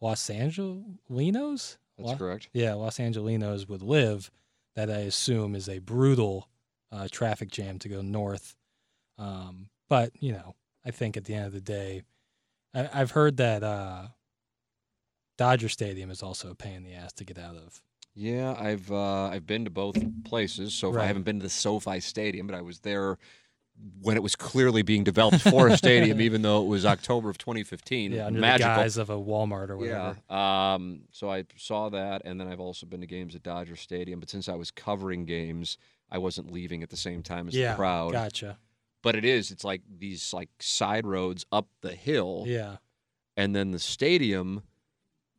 [0.00, 1.76] Los Angelinos.
[1.96, 2.48] That's Lo- correct.
[2.52, 4.30] yeah, Los Angelinos would live.
[4.76, 6.48] That I assume is a brutal
[6.92, 8.54] uh, traffic jam to go north.
[9.18, 10.54] Um, but you know,
[10.86, 12.02] I think at the end of the day,
[12.72, 14.08] I, I've heard that uh,
[15.36, 17.82] Dodger Stadium is also a pain in the ass to get out of.
[18.14, 20.74] Yeah, I've uh, I've been to both places.
[20.74, 23.16] So I haven't been to the SoFi Stadium, but I was there
[24.02, 27.38] when it was clearly being developed for a stadium, even though it was October of
[27.38, 28.10] 2015.
[28.10, 28.74] Yeah, under Magical.
[28.74, 30.16] the guise of a Walmart or whatever.
[30.28, 30.74] Yeah.
[30.74, 34.18] Um, so I saw that, and then I've also been to games at Dodger Stadium.
[34.18, 35.78] But since I was covering games,
[36.10, 38.12] I wasn't leaving at the same time as Yeah, the crowd.
[38.12, 38.58] gotcha.
[39.00, 39.52] But it is.
[39.52, 42.78] It's like these like side roads up the hill, Yeah,
[43.36, 44.62] and then the stadium.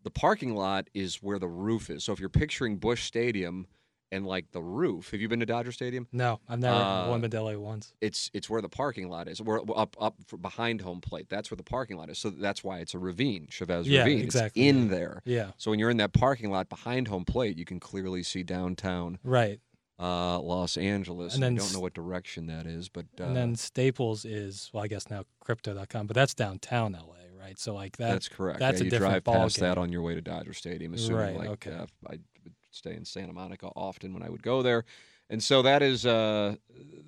[0.03, 2.03] The parking lot is where the roof is.
[2.03, 3.67] So if you're picturing Busch Stadium
[4.11, 6.07] and like the roof, have you been to Dodger Stadium?
[6.11, 7.93] no, I've never I've Uh, been to LA once.
[8.01, 9.41] it's it's where the parking lot is.
[9.41, 11.27] We're up up behind home plate.
[11.29, 12.17] That's where the parking lot is.
[12.17, 14.19] So that's why it's a ravine, Chavez Yeah, Ravine.
[14.23, 15.21] exactly, It's in there.
[15.25, 18.41] Yeah, So when you're in that parking lot behind home plate, you can clearly see
[18.41, 19.59] downtown right.
[19.99, 21.35] uh, Los Angeles.
[21.35, 24.71] And I then don't know what direction that is, but uh, and then Staples is
[24.73, 27.57] well, I guess now Crypto.com, but that's downtown LA, right?
[27.59, 28.11] So like that.
[28.11, 28.59] that's correct.
[28.59, 29.59] that's yeah, a you different drive past ballgame.
[29.61, 30.93] that on your way to Dodger Stadium.
[30.93, 31.71] Assuming Right, like okay.
[31.71, 34.85] uh, I would stay in Santa Monica often when I would go there,
[35.29, 36.55] and so that is uh,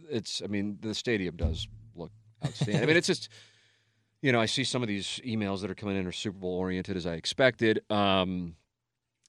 [0.10, 0.41] it's.
[0.44, 2.12] I mean, the stadium does look
[2.46, 2.84] outstanding.
[2.84, 3.30] I mean, it's just.
[4.24, 6.54] You know, I see some of these emails that are coming in are Super Bowl
[6.54, 7.82] oriented as I expected.
[7.89, 8.54] Um,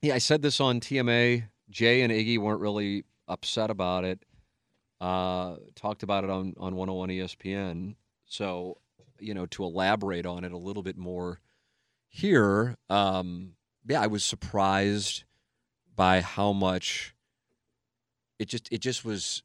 [0.02, 1.44] yeah, I said this on TMA.
[1.70, 4.22] Jay and Iggy weren't really upset about it.
[5.00, 7.94] Uh, talked about it on on 101 ESPN.
[8.26, 8.76] So,
[9.22, 11.40] you know, to elaborate on it a little bit more
[12.08, 13.52] here, um,
[13.88, 15.24] yeah, I was surprised
[15.96, 17.14] by how much
[18.38, 19.42] it just it just was.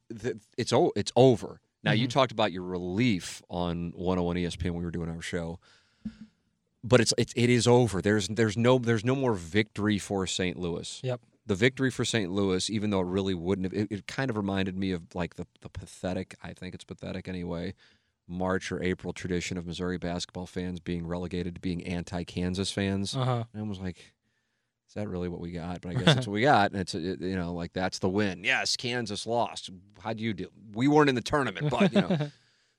[0.58, 1.62] It's o- it's over.
[1.84, 2.12] Now you Mhm.
[2.12, 5.60] talked about your relief on 101 ESPN when we were doing our show,
[6.84, 8.02] but it's it, it is over.
[8.02, 10.58] There's there's no there's no more victory for St.
[10.58, 11.22] Louis Yep.
[11.46, 12.32] the victory for St.
[12.32, 15.36] Louis, even though it really wouldn't have, it, it kind of reminded me of like
[15.36, 17.74] the, the pathetic, I think it's pathetic anyway,
[18.28, 23.16] March or April tradition of Missouri basketball fans being relegated to being anti Kansas fans.
[23.16, 23.44] Uh huh.
[23.54, 23.98] And I was like,
[24.88, 25.82] is that really what we got?
[25.82, 26.72] But I guess that's what we got.
[26.72, 28.44] And it's, it, you know, like that's the win.
[28.44, 29.70] Yes, Kansas lost.
[30.02, 30.48] How do you do?
[30.74, 32.32] We weren't in the tournament, but, you know.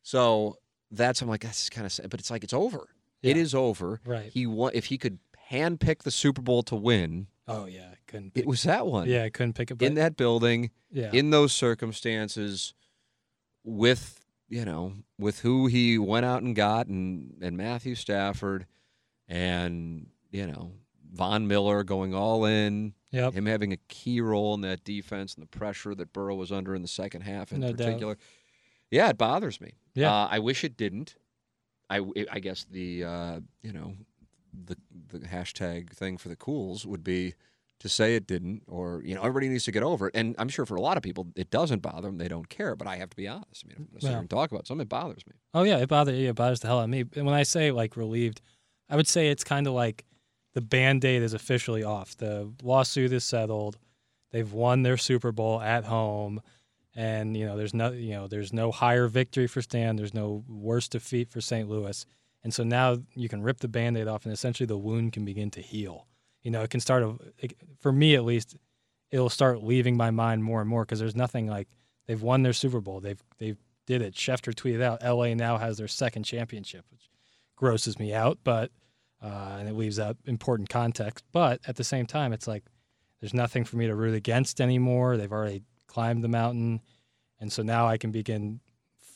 [0.02, 0.56] so
[0.90, 2.10] that's, I'm like, that's kind of sad.
[2.10, 2.88] But it's like, it's over.
[3.22, 3.42] It Yeah.
[3.42, 4.00] is over.
[4.06, 4.30] right.
[4.32, 5.18] He won, if he could
[5.50, 8.32] handpick the Super Bowl to win, Oh yeah, couldn't.
[8.36, 9.80] it was that one yeah, I couldn't pick it.
[9.80, 11.10] in that building yeah.
[11.14, 12.74] in those circumstances
[13.64, 14.17] with
[14.48, 18.66] you know with who he went out and got and and Matthew Stafford
[19.28, 20.72] and you know,
[21.12, 23.32] Von Miller going all in, Yep.
[23.32, 26.74] him having a key role in that defense and the pressure that Burrow was under
[26.74, 27.78] in the second half in No doubt.
[27.86, 28.18] particular.
[28.90, 29.72] Yeah, it bothers me.
[29.94, 30.12] Yeah.
[30.12, 31.16] Uh, I wish it didn't.
[31.88, 33.94] I, I guess the uh, you know
[34.52, 34.76] the
[35.10, 37.34] the hashtag thing for the cools would be
[37.80, 40.14] to say it didn't, or you know everybody needs to get over it.
[40.16, 42.74] And I'm sure for a lot of people it doesn't bother them; they don't care.
[42.76, 43.64] But I have to be honest.
[43.64, 44.18] I mean, if I'm Yeah.
[44.18, 45.34] and talk about something, it bothers me.
[45.54, 47.04] Oh yeah, it bothers yeah, it bothers the hell out of me.
[47.14, 48.40] And when I say like relieved,
[48.88, 50.04] I would say it's kind of like
[50.54, 52.16] the band-aid is officially off.
[52.16, 53.78] The lawsuit is settled.
[54.32, 56.40] They've won their Super Bowl at home.
[56.96, 60.42] And you know, there's no you know, there's no higher victory for Stan, there's no
[60.48, 61.68] worse defeat for St.
[61.68, 62.04] Louis.
[62.42, 65.50] And so now you can rip the band-aid off and essentially the wound can begin
[65.52, 66.07] to heal.
[66.42, 67.04] You know, it can start
[67.38, 68.56] it, for me at least,
[69.10, 71.68] it'll start leaving my mind more and more because there's nothing like
[72.06, 73.00] they've won their Super Bowl.
[73.00, 74.14] They've they've did it.
[74.14, 77.08] Schefter tweeted out, LA now has their second championship, which
[77.56, 78.70] grosses me out, but
[79.22, 81.24] uh, and it leaves out important context.
[81.32, 82.64] But at the same time, it's like
[83.20, 85.16] there's nothing for me to root against anymore.
[85.16, 86.80] They've already climbed the mountain,
[87.40, 88.60] and so now I can begin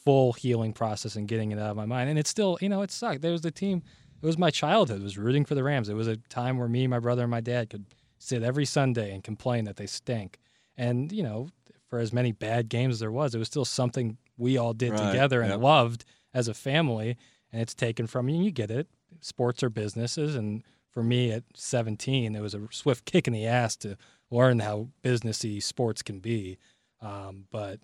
[0.05, 2.11] full healing process and getting it out of my mind.
[2.11, 3.23] And it's still, you know, it sucked.
[3.23, 3.83] There was the team.
[4.23, 5.01] It was my childhood.
[5.01, 5.89] It was rooting for the Rams.
[5.89, 7.87] It was a time where me, my brother, and my dad could
[8.19, 10.39] sit every Sunday and complain that they stink.
[10.77, 11.49] And you know,
[11.89, 14.93] for as many bad games as there was, it was still something we all did
[14.93, 15.61] Right, together and yep.
[15.61, 17.17] loved as a family.
[17.53, 18.37] And it's taken from you.
[18.37, 18.87] And you get it.
[19.21, 23.47] Sports are businesses, and for me at 17, it was a swift kick in the
[23.47, 23.97] ass to
[24.31, 26.59] learn how businessy sports can be.
[27.01, 27.81] Um, but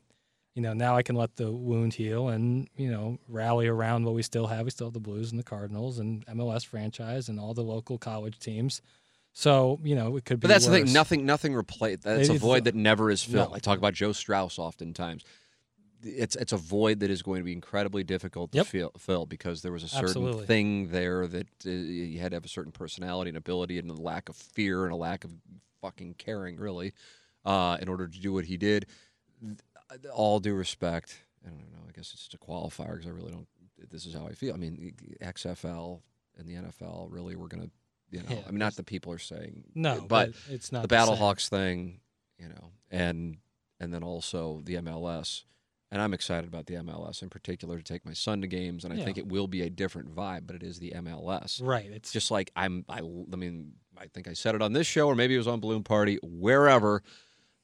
[0.59, 4.15] you know, now I can let the wound heal and you know rally around what
[4.17, 4.65] we still have.
[4.65, 7.97] We still have the Blues and the Cardinals and MLS franchise and all the local
[7.97, 8.83] college teams.
[9.33, 10.49] So you know, it could be.
[10.49, 10.93] But that's the thing.
[10.93, 11.99] Nothing, nothing replace.
[12.03, 13.51] That's a void that never is filled.
[13.51, 13.55] No.
[13.55, 15.23] I talk about Joe Strauss oftentimes.
[16.03, 18.67] It's it's a void that is going to be incredibly difficult to Yep.
[18.67, 20.47] fill, fill because there was a certain Absolutely.
[20.47, 23.95] thing there that uh, you had to have a certain personality and ability and a
[23.95, 25.31] lack of fear and a lack of
[25.81, 26.95] fucking caring, really,
[27.45, 28.87] uh, in order to do what he did.
[30.13, 31.79] All due respect, I don't know.
[31.89, 33.47] I guess it's just a qualifier because I really don't.
[33.91, 34.55] This is how I feel.
[34.55, 36.01] I mean, XFL
[36.37, 37.71] and the NFL really were going to,
[38.11, 38.37] you know.
[38.37, 41.15] Yeah, I mean, not that people are saying no, but but, it's not the same.
[41.17, 42.01] Battlehawks thing,
[42.39, 43.39] you know, and
[43.81, 45.45] and then also the MLS.
[45.91, 48.93] And I'm excited about the MLS in particular to take my son to games, and
[48.93, 49.05] I Yeah.
[49.07, 51.63] think it will be a different vibe, but it is the MLS.
[51.65, 51.87] Right.
[51.87, 52.85] It's It's just like I'm.
[52.91, 55.49] I, I mean, I think I said it on this show, or maybe it was
[55.49, 57.03] on Balloon Party, wherever.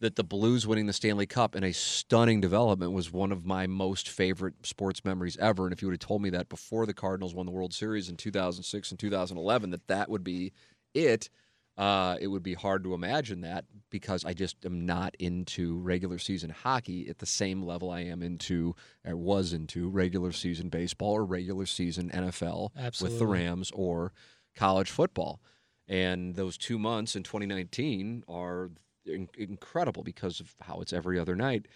[0.05, 3.67] That the Blues winning the Stanley Cup in a stunning development was one of my
[3.67, 5.65] most favorite sports memories ever.
[5.65, 8.11] And if you would have told me that before the Cardinals won the World Series
[8.11, 10.53] in 2006 and 2011, that that would be
[10.93, 11.31] it,
[11.79, 16.19] uh, it would be hard to imagine that because I just am not into regular
[16.19, 21.13] season hockey at the same level I am into, or was into regular season baseball
[21.13, 24.13] or regular season NFL with the Rams or
[24.55, 25.41] college football.
[25.89, 28.71] And those two months in 2019 are
[29.07, 31.67] in- incredible because of how it's every other night.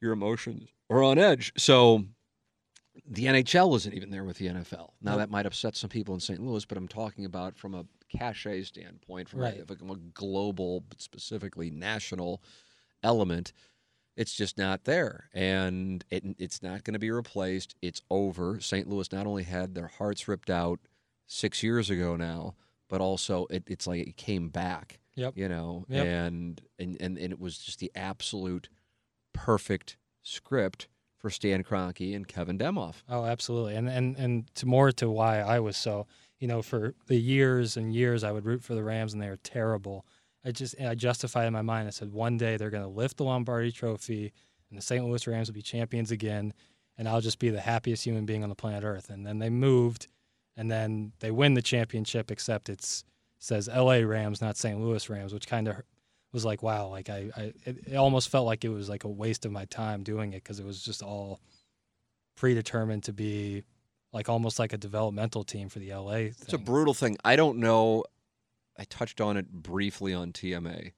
[0.00, 1.52] Your emotions are on edge.
[1.58, 2.04] So
[3.06, 4.90] the NHL isn't even there with the NFL.
[5.00, 6.40] Now that might upset some people in St.
[6.40, 9.60] Louis, but I'm talking about from a cachet standpoint, from Right.
[9.60, 12.42] a, from a global, but specifically national
[13.02, 13.52] element.
[14.16, 17.74] It's just not there, and it, it's not going to be replaced.
[17.80, 18.60] It's over.
[18.60, 18.88] St.
[18.88, 20.80] Louis not only had their hearts ripped out
[21.26, 22.54] six years ago now,
[22.88, 24.98] but also it, it's like it came back.
[25.16, 25.36] Yep.
[25.36, 26.06] You know, Yep.
[26.06, 28.68] and, and and and it was just the absolute
[29.32, 33.02] perfect script for Stan Kroenke and Kevin Demoff.
[33.08, 33.74] Oh, absolutely.
[33.76, 36.06] And and and to more to why I was so,
[36.38, 39.28] you know, for the years and years I would root for the Rams and they
[39.28, 40.06] were terrible.
[40.44, 41.88] I just I justified in my mind.
[41.88, 44.32] I said one day they're going to lift the Lombardi Trophy
[44.70, 45.04] and the St.
[45.04, 46.54] Louis Rams will be champions again,
[46.96, 49.10] and I'll just be the happiest human being on the planet Earth.
[49.10, 50.06] And then they moved,
[50.56, 52.30] and then they win the championship.
[52.30, 53.04] Except it's
[53.40, 54.04] says L.A.
[54.04, 54.78] Rams, not St.
[54.80, 55.76] Louis Rams, which kind of
[56.32, 56.86] was like wow.
[56.86, 59.64] Like I, I it, it almost felt like it was like a waste of my
[59.64, 61.40] time doing it because it was just all
[62.36, 63.64] predetermined to be
[64.12, 66.34] like almost like a developmental team for the LA thing.
[66.42, 67.16] It's a brutal thing.
[67.24, 68.04] I don't know.
[68.78, 70.92] I touched on it briefly on TMA.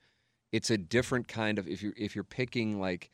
[0.52, 3.10] It's a different kind of if you're if you're picking like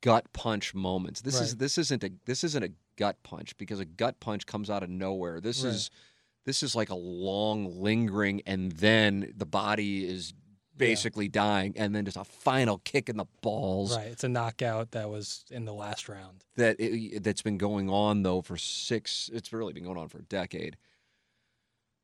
[0.00, 1.22] gut punch moments.
[1.22, 4.68] This is this isn't a this isn't a gut punch because a gut punch comes
[4.70, 5.40] out of nowhere.
[5.40, 5.72] This Right.
[5.74, 5.90] is
[6.44, 10.34] this is like a long lingering and then the body is
[10.76, 14.08] basically dying and then just a final kick in the balls right.
[14.08, 16.44] It's a knockout that was in the last round.
[16.56, 19.30] that it, that's been going on though for six.
[19.32, 20.76] It's really been going on for a decade.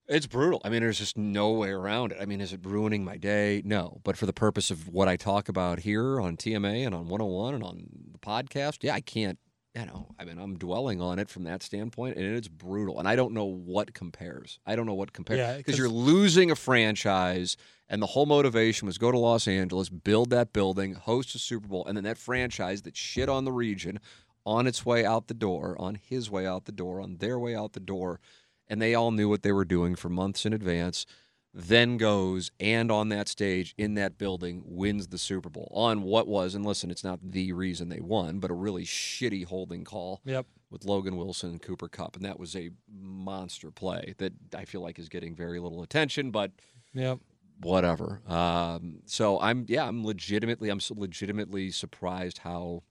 [0.06, 0.62] It's brutal.
[0.64, 2.18] I mean, there's just no way around it.
[2.20, 3.60] I mean, is it ruining my day?
[3.64, 4.00] No.
[4.04, 7.54] But for the purpose of what I talk about here on TMA and on 101
[7.54, 9.38] and on the podcast, yeah, I can't
[9.78, 12.98] you know, I mean, I'm dwelling on it from that standpoint, and it's brutal.
[12.98, 14.58] And I don't know what compares.
[14.66, 17.56] I don't know what compares Yeah, you're losing a franchise,
[17.88, 21.68] and the whole motivation was go to Los Angeles, build that building, host a Super
[21.68, 24.00] Bowl, and then that franchise that shit on the region
[24.44, 27.54] on its way out the door, on his way out the door, on their way
[27.54, 28.18] out the door,
[28.66, 31.06] and they all knew what they were doing for months in advance.
[31.54, 36.28] Then goes and on that stage in that building wins the Super Bowl on what
[36.28, 40.20] was and listen, it's not the reason they won, but a really shitty holding call
[40.24, 40.46] Yep.
[40.70, 44.82] with Logan Wilson and Cooper Kupp, and that was a monster play that I feel
[44.82, 46.52] like is getting very little attention, but
[46.92, 47.18] Yep.
[47.62, 48.20] whatever.
[48.26, 52.82] Um, so I'm yeah, I'm legitimately I'm so legitimately surprised how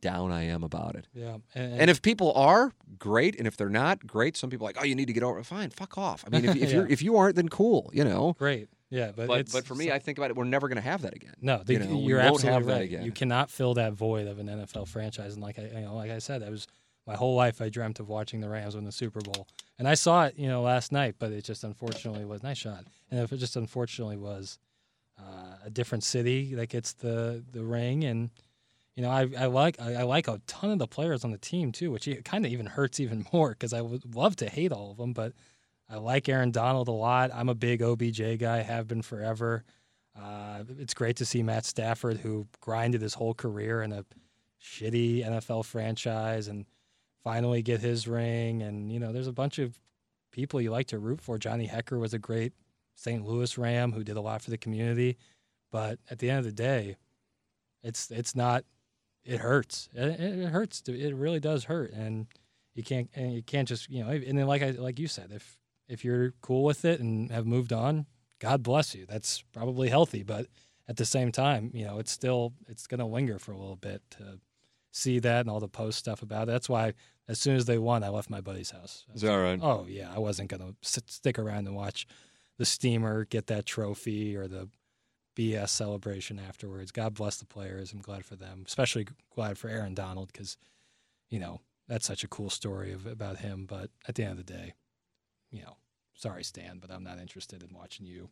[0.00, 1.06] down I am about it.
[1.14, 1.38] Yeah.
[1.54, 4.78] And, And if people are great, and if they're not great, some people are like,
[4.80, 5.38] oh, you need to get over.
[5.40, 5.46] it.
[5.46, 6.24] Fine, fuck off.
[6.26, 6.76] I mean, if, if Yeah.
[6.76, 8.34] you're if you aren't, then cool, you know.
[8.38, 8.68] great.
[8.90, 10.36] Yeah, but But it's, but for me, I think about it.
[10.36, 11.34] We're never going to have that again.
[11.42, 12.82] No, the, you know, you're absolutely have that right.
[12.82, 13.04] again.
[13.04, 15.34] You cannot fill that void of an NFL franchise.
[15.34, 16.66] And like I, you know, like I said, that was
[17.06, 17.60] my whole life.
[17.60, 19.46] I dreamt of watching the Rams win the Super Bowl,
[19.78, 21.16] and I saw it, you know, last night.
[21.18, 24.58] But it just unfortunately was nice shot, and if it just unfortunately was
[25.18, 28.30] uh, a different city that gets the the ring, and
[28.98, 31.38] you know, I, I like I, I like a ton of the players on the
[31.38, 34.72] team too, which kind of even hurts even more because I would love to hate
[34.72, 35.34] all of them, but
[35.88, 37.30] I like Aaron Donald a lot.
[37.32, 39.62] I'm a big OBJ guy, have been forever.
[40.20, 44.04] Uh, it's great to see Matt Stafford, who grinded his whole career in a
[44.60, 46.66] shitty NFL franchise, and
[47.22, 48.62] finally get his ring.
[48.62, 49.78] And you know, there's a bunch of
[50.32, 51.38] people you like to root for.
[51.38, 52.52] Johnny Hekker was a great
[52.96, 53.24] St.
[53.24, 55.16] Louis Ram who did a lot for the community,
[55.70, 56.96] but at the end of the day,
[57.84, 58.64] it's it's not.
[59.28, 59.88] It hurts.
[59.94, 60.80] It, it hurts.
[60.82, 62.26] to- It really does hurt, and
[62.74, 64.10] you can't and you can't just you know.
[64.10, 67.46] And then like I like you said, if if you're cool with it and have
[67.46, 68.06] moved on,
[68.40, 69.06] God bless you.
[69.06, 70.46] That's probably healthy, but
[70.88, 73.76] at the same time, you know, it's still it's going to linger for a little
[73.76, 74.40] bit to
[74.92, 76.52] see that and all the post stuff about it.
[76.52, 76.94] That's why
[77.28, 79.04] as soon as they won, I left my buddy's house.
[79.14, 79.60] Is that right?
[79.62, 80.74] Oh yeah, I wasn't going to
[81.06, 82.06] stick around and watch
[82.56, 84.68] the steamer get that trophy or the
[85.38, 86.90] BS celebration afterwards.
[86.90, 87.92] God bless the players.
[87.92, 90.56] I'm glad for them, especially glad for Aaron Donald because
[91.30, 93.64] you know that's such a cool story of, about him.
[93.64, 94.74] But at the end of the day,
[95.52, 95.76] you know,
[96.14, 98.28] sorry Stan, but I'm not interested in watching you.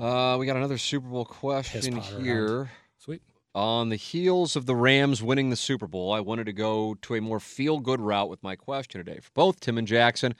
[0.00, 2.24] Uh, we got another Super Bowl question pot around.
[2.24, 2.70] here.
[2.98, 3.22] Sweet.
[3.54, 7.14] On the heels of the Rams winning the Super Bowl, I wanted to go to
[7.14, 9.20] a more feel good route with my question today.
[9.20, 10.34] For both Tim and Jackson,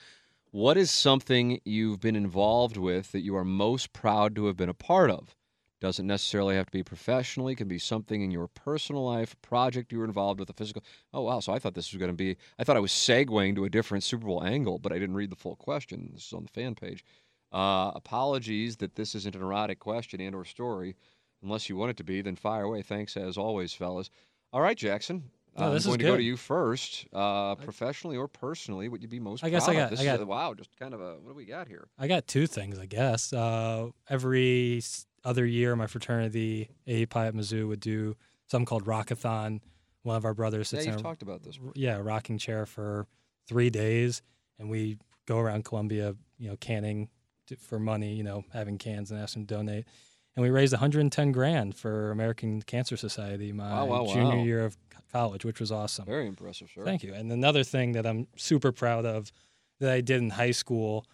[0.50, 4.70] what is something you've been involved with that you are most proud to have been
[4.70, 5.36] a part of?
[5.82, 9.98] Doesn't necessarily have to be professionally, can be something in your personal life, project you
[9.98, 10.84] were involved with, a physical.
[11.12, 11.40] Oh, wow.
[11.40, 13.68] So I thought this was going to be, I thought I was segueing to a
[13.68, 16.10] different Super Bowl angle, but I didn't read the full question.
[16.14, 17.04] This is on the fan page.
[17.50, 20.94] Uh, apologies that this isn't an erotic question and or story.
[21.42, 22.82] Unless you want it to be, then fire away.
[22.82, 24.08] Thanks as always, fellas.
[24.52, 25.24] All right, Jackson.
[25.58, 27.06] No, I'm this is going to go to you first.
[27.12, 29.82] Uh, professionally or personally, what you'd be most I guess proud I of?
[29.82, 31.66] got- This I is got- a, wow, just kind of a what do we got
[31.66, 31.88] here?
[31.98, 33.32] I got two things, I guess.
[33.32, 38.16] Uh, every s- other year, my fraternity, AEPi at Mizzou, would do
[38.48, 39.60] something called Rockathon.
[40.02, 41.58] One of our brothers Yeah, sits you've in a, talked about this.
[41.74, 43.06] yeah, rocking chair for
[43.46, 44.22] three days,
[44.58, 47.08] and we go around Columbia, you know, canning
[47.46, 49.86] to, for money, you know, having cans and ask them to donate.
[50.34, 54.42] And we raised 110 grand for American Cancer Society my Wow, wow, junior wow.
[54.44, 54.76] year of
[55.12, 56.06] college, which was awesome.
[56.06, 56.84] Very impressive, sir.
[56.84, 57.12] Thank you.
[57.12, 59.30] And another thing that I'm super proud of
[59.78, 61.04] that I did in high school,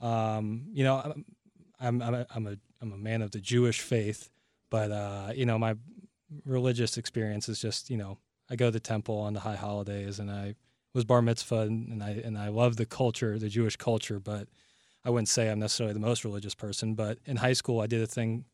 [0.00, 0.96] um, you know,
[1.80, 4.30] I'm I'm I'm a, I'm a man of the Jewish faith,
[4.70, 5.76] but uh, you know, my
[6.44, 8.18] religious experience is just you know
[8.50, 10.54] I go to the temple on the high holidays, and I
[10.94, 14.48] was bar mitzvah, and, and I and I love the culture, the Jewish culture, but
[15.04, 16.94] I wouldn't say I'm necessarily the most religious person.
[16.94, 18.44] But in high school, I did a thing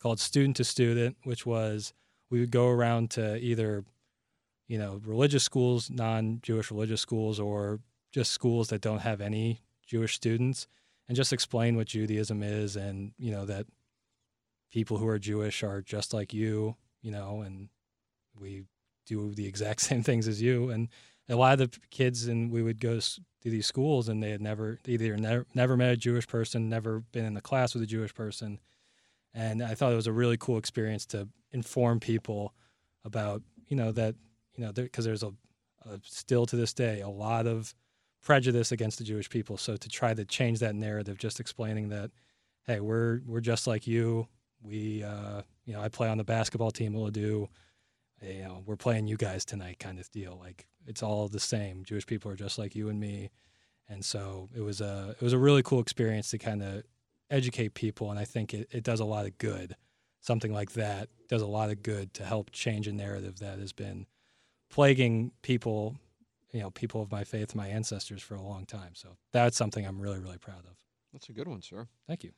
[0.00, 1.92] called student to student, which was
[2.30, 3.84] we would go around to either
[4.70, 7.80] you know, religious schools, non-Jewish religious schools, or
[8.12, 10.68] just schools that don't have any Jewish students,
[11.10, 13.66] and just explain what Judaism is, and you know that
[14.70, 17.68] people who are Jewish are just like you, you know, and
[18.38, 18.62] we
[19.06, 20.70] do the exact same things as you.
[20.70, 20.88] And
[21.28, 24.40] a lot of the kids, and we would go to these schools, and they had
[24.40, 27.88] never either never never met a Jewish person, never been in the class with a
[27.88, 28.60] Jewish person,
[29.34, 32.54] and I thought it was a really cool experience to inform people
[33.04, 34.14] about you know that
[34.54, 35.32] you know because there's a,
[35.86, 37.74] a still to this day a lot of
[38.22, 39.56] prejudice against the Jewish people.
[39.56, 42.10] So to try to change that narrative, just explaining that,
[42.66, 44.28] hey, we're we're just like you.
[44.62, 47.48] We uh, you know I play on the basketball team We'll do,
[48.22, 50.38] You know we're playing you guys tonight, kind of deal.
[50.38, 51.84] Like it's all the same.
[51.84, 53.30] Jewish people are just like you and me,
[53.88, 56.82] and so it was a it was a really cool experience to kind of
[57.30, 59.76] educate people, and I think it, it does a lot of good.
[60.22, 63.72] Something like that does a lot of good to help change a narrative that has
[63.72, 64.06] been
[64.68, 65.96] plaguing people
[66.52, 68.94] you know people of my faith, my ancestors for a long time.
[68.94, 70.76] So that's something I'm really really proud of.
[71.12, 71.88] That's a good one, sir.
[72.06, 72.32] Thank you.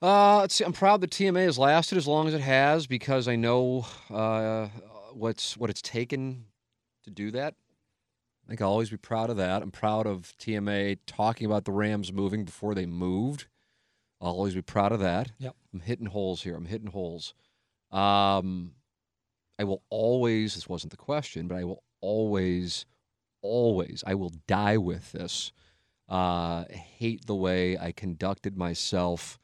[0.00, 0.64] Uh, let's see.
[0.64, 4.66] I'm proud the TMA has lasted as long as it has because I know uh,
[5.12, 6.46] what's what it's taken
[7.04, 7.54] to do that.
[8.44, 9.62] I think I'll always be proud of that.
[9.62, 13.46] I'm proud of TMA talking about the Rams moving before they moved.
[14.20, 15.32] I'll always be proud of that.
[15.38, 15.54] Yep.
[15.72, 16.56] I'm hitting holes here.
[16.56, 17.34] I'm hitting holes.
[17.90, 18.72] Um,
[19.58, 20.54] I will always.
[20.54, 22.86] This wasn't the question, but I will always,
[23.42, 24.02] always.
[24.06, 25.52] I will die with this.
[26.08, 29.38] Uh, hate the way I conducted myself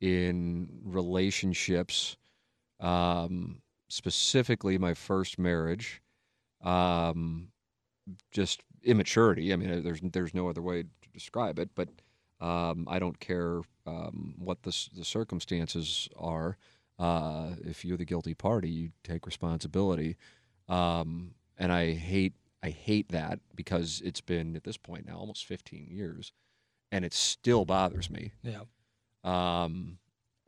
[0.00, 2.16] in relationships,
[2.80, 6.02] um, specifically my first marriage.
[6.62, 7.48] Um,
[8.30, 9.52] just immaturity.
[9.52, 11.70] I mean, there's there's no other way to describe it.
[11.74, 11.88] But
[12.40, 16.56] um, I don't care um, what the the circumstances are.
[16.98, 20.16] Uh, if you're the guilty party, you take responsibility.
[20.68, 25.46] Um, and I hate I hate that because it's been at this point now almost
[25.46, 26.32] 15 years,
[26.92, 28.32] and it still bothers me.
[28.42, 28.62] Yeah.
[29.24, 29.98] Um,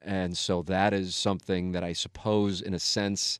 [0.03, 3.39] and so that is something that I suppose, in a sense,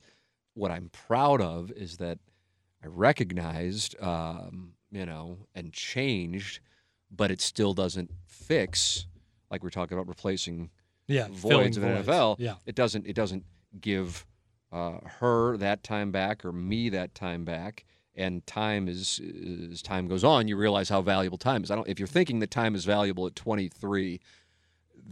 [0.55, 2.19] what I'm proud of is that
[2.85, 6.61] I recognized, um, you know, and changed,
[7.11, 9.07] but it still doesn't fix,
[9.51, 10.71] like we're talking about replacing
[11.09, 11.29] Yeah.
[11.31, 12.07] voids of voids.
[12.07, 12.37] NFL.
[12.39, 12.55] Yeah.
[12.67, 13.07] It doesn't.
[13.07, 13.45] It doesn't
[13.81, 14.25] give
[14.71, 17.85] uh, her that time back or me that time back.
[18.15, 19.21] And time is
[19.71, 21.71] as time goes on, you realize how valuable time is.
[21.71, 21.89] I don't.
[21.89, 24.21] If you're thinking that time is valuable at 23,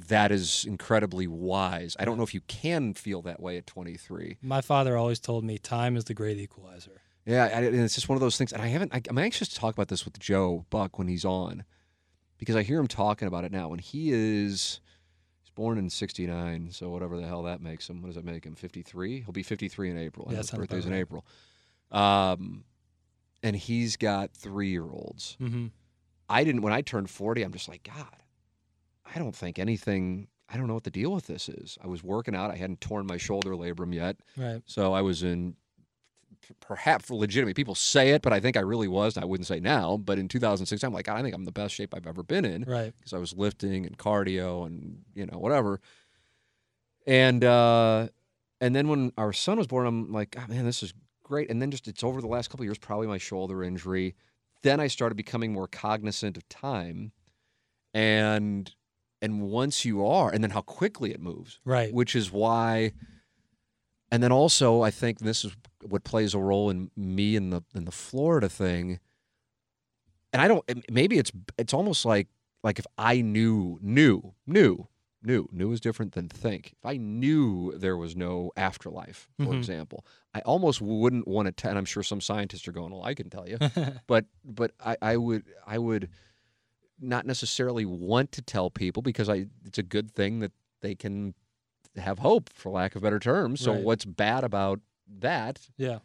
[0.09, 1.97] that is incredibly wise.
[1.99, 4.37] I don't know if you can feel that way at 23.
[4.43, 7.01] My father always told me time is the great equalizer.
[7.25, 8.53] Yeah, I- and it's just one of those things.
[8.53, 8.95] And I haven't.
[8.95, 11.65] I, I'm anxious to talk about this with Joe Buck when he's on,
[12.39, 13.69] because I hear him talking about it now.
[13.69, 14.81] When he is,
[15.41, 18.03] he's born in '69, so whatever the hell that makes him.
[18.03, 18.55] What does that make him?
[18.55, 19.21] 53.
[19.23, 20.29] He'll be 53 in April.
[20.31, 20.93] Yeah, his birthday's in.
[20.93, 21.25] April.
[21.91, 22.65] Um,
[23.43, 25.37] and he's got three year olds.
[25.41, 25.67] Mm-hmm.
[26.29, 26.63] I didn't.
[26.63, 28.17] When I turned 40, I'm just like, God,
[29.15, 30.29] I don't think anything.
[30.53, 31.79] I don't know what the deal with this is.
[31.83, 32.51] I was working out.
[32.51, 34.17] I hadn't torn my shoulder labrum yet.
[34.37, 34.63] Right.
[34.67, 35.55] So I was in
[36.61, 37.55] perhaps legitimate.
[37.55, 39.17] People say it, but I think I really was.
[39.17, 41.53] and I wouldn't say now, but in 2006, I'm like, God, I think I'm the
[41.53, 42.93] best shape I've ever been in Right.
[42.97, 45.81] because I was lifting and cardio and you know whatever.
[47.07, 48.09] And uh,
[48.61, 50.93] and then when our son was born, I'm like, oh, man, this is
[51.31, 51.51] great.
[51.51, 54.15] And then just it's over the last couple of years, probably my shoulder injury.
[54.63, 57.13] Then I started becoming more cognizant of time,
[57.95, 58.71] and
[59.23, 61.93] and once you are, and then how quickly it moves Right.
[61.95, 62.93] which is why
[64.13, 67.63] and then also I think this is what plays a role in me in the
[67.75, 68.99] in the Florida thing
[70.33, 72.29] and I don't maybe it's it's almost like
[72.63, 74.89] like if I knew knew knew
[75.23, 79.59] knew knew is different than think if I knew there was no afterlife for Mhm.
[79.59, 80.05] example
[80.35, 83.15] I almost wouldn't want to tell and I'm sure some scientists are going well I
[83.15, 83.59] can tell you
[84.07, 86.09] but but I, I would I would
[86.99, 91.35] not necessarily want to tell people because I it's a good thing that they can
[91.97, 93.61] have hope for lack of better terms.
[93.61, 93.83] So Right.
[93.83, 94.81] what's bad about
[95.19, 95.69] that?
[95.77, 95.99] yeah.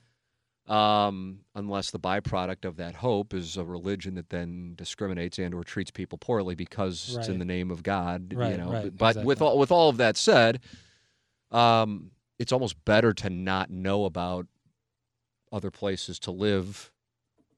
[0.67, 5.63] Um, unless the byproduct of that hope is a religion that then discriminates and or
[5.63, 8.71] treats people poorly because it's in the name of God, you know.
[8.71, 9.47] right, but with exactly.
[9.47, 10.61] all with all of that said,
[11.51, 12.09] um,
[12.39, 14.47] it's almost better to not know about
[15.51, 16.91] other places to live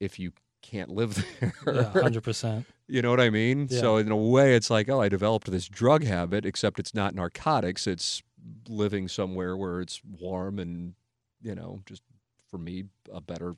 [0.01, 1.53] if you can't live there.
[1.65, 2.01] Yeah.
[2.01, 2.65] Hundred percent.
[2.87, 3.67] You know what I mean?
[3.69, 3.79] Yeah.
[3.79, 7.15] So in a way, it's like, oh, I developed this drug habit, except it's not
[7.15, 7.87] narcotics.
[7.87, 8.21] It's
[8.69, 10.93] living somewhere where it's warm and,
[11.41, 12.01] you know, just
[12.49, 13.55] for me, a better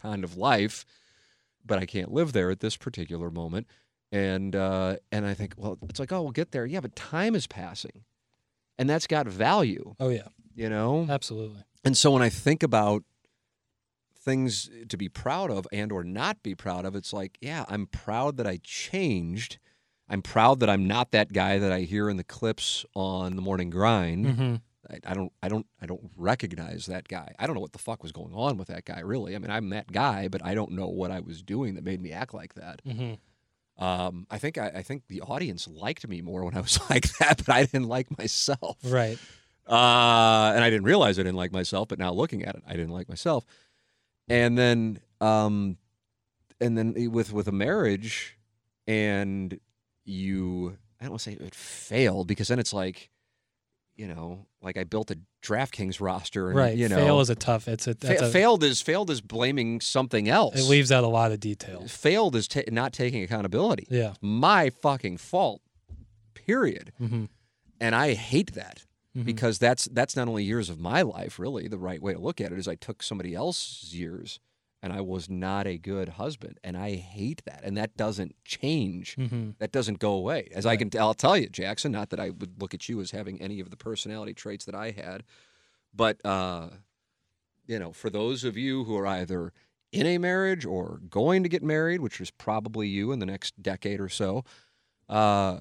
[0.00, 0.84] kind of life.
[1.64, 3.66] But I can't live there at this particular moment.
[4.12, 6.64] And uh, and I think, well, it's like, oh, we'll get there.
[6.64, 8.04] Yeah, but time is passing,
[8.78, 9.94] and that's got value.
[9.98, 10.28] Oh yeah.
[10.54, 11.64] You know, Absolutely.
[11.84, 13.02] and so when I think about
[14.18, 17.86] things to be proud of and or not be proud of, it's like, yeah, I'm
[17.86, 19.58] proud that I changed.
[20.08, 23.42] I'm proud that I'm not that guy that I hear in the clips on the
[23.42, 24.26] morning grind.
[24.26, 24.54] Mm-hmm.
[24.90, 27.34] I, I don't I don't I don't recognize that guy.
[27.38, 29.34] I don't know what the fuck was going on with that guy really.
[29.34, 32.00] I mean, I'm that guy, but I don't know what I was doing that made
[32.00, 32.82] me act like that.
[32.86, 33.14] Mm-hmm.
[33.78, 37.08] Um, I think I, I think the audience liked me more when I was like
[37.18, 38.78] that, but I didn't like myself.
[38.84, 39.18] Right.
[39.66, 42.72] Uh, and I didn't realize I didn't like myself, but now looking at it, I
[42.72, 43.44] didn't like myself.
[44.28, 45.76] And then, um,
[46.60, 48.38] and then with with a marriage,
[48.86, 49.58] and
[50.04, 53.10] you, I don't want to say it failed because then it's like,
[53.96, 56.76] you know, like I built a DraftKings roster, and, Right.
[56.76, 57.66] You know, Fail is a tough.
[57.68, 60.56] It's a, fa- a failed is failed is blaming something else.
[60.58, 61.90] It leaves out a lot of details.
[61.92, 63.86] Failed is ta- not taking accountability.
[63.90, 64.14] Yeah.
[64.20, 65.60] My fucking fault.
[66.34, 66.92] Period.
[67.00, 67.24] Mm-hmm.
[67.80, 68.84] And I hate that
[69.16, 69.24] Mhm.
[69.24, 72.38] because that's that's not only years of my life really the right way to look
[72.40, 74.40] at it is i took somebody else's years
[74.82, 79.14] and I was not a good husband, and I hate that, and that doesn't change.
[79.16, 80.48] hmm That doesn't go away.
[80.52, 80.90] As I Right.
[80.90, 81.92] can, I'll tell you, Jackson.
[81.92, 84.74] Not that I would look at you as having any of the personality traits that
[84.74, 85.24] I had,
[85.94, 86.68] but uh,
[87.66, 89.52] you know, for those of you who are either
[89.92, 93.60] in a marriage or going to get married, which is probably you in the next
[93.62, 94.44] decade or so,
[95.08, 95.60] uh,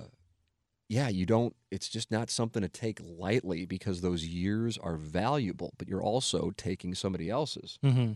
[0.87, 1.55] yeah, you don't.
[1.71, 6.51] It's just not something to take lightly because those years are valuable, but you're also
[6.57, 8.13] taking somebody else's hmm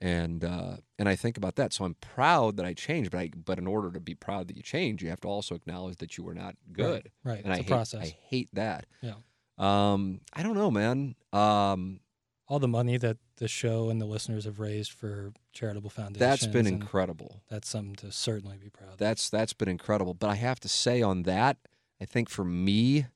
[0.00, 1.72] and uh, and I think about that.
[1.72, 4.56] So I'm proud that I changed, but I but in order to be proud that
[4.56, 7.10] you changed, you have to also acknowledge that you were not good.
[7.24, 7.34] Right.
[7.36, 7.44] right.
[7.44, 8.00] And it's I a hate, process.
[8.02, 8.86] I hate that.
[9.02, 9.14] Yeah.
[9.58, 11.14] Um, I don't know, man.
[11.32, 12.00] Um,
[12.48, 16.18] All the money that the show and the listeners have raised for charitable foundations.
[16.18, 17.42] that's been incredible.
[17.50, 18.98] That's something to certainly be proud of.
[18.98, 20.14] That's that's been incredible.
[20.14, 21.58] But I have to say on that,
[22.00, 23.06] I think for me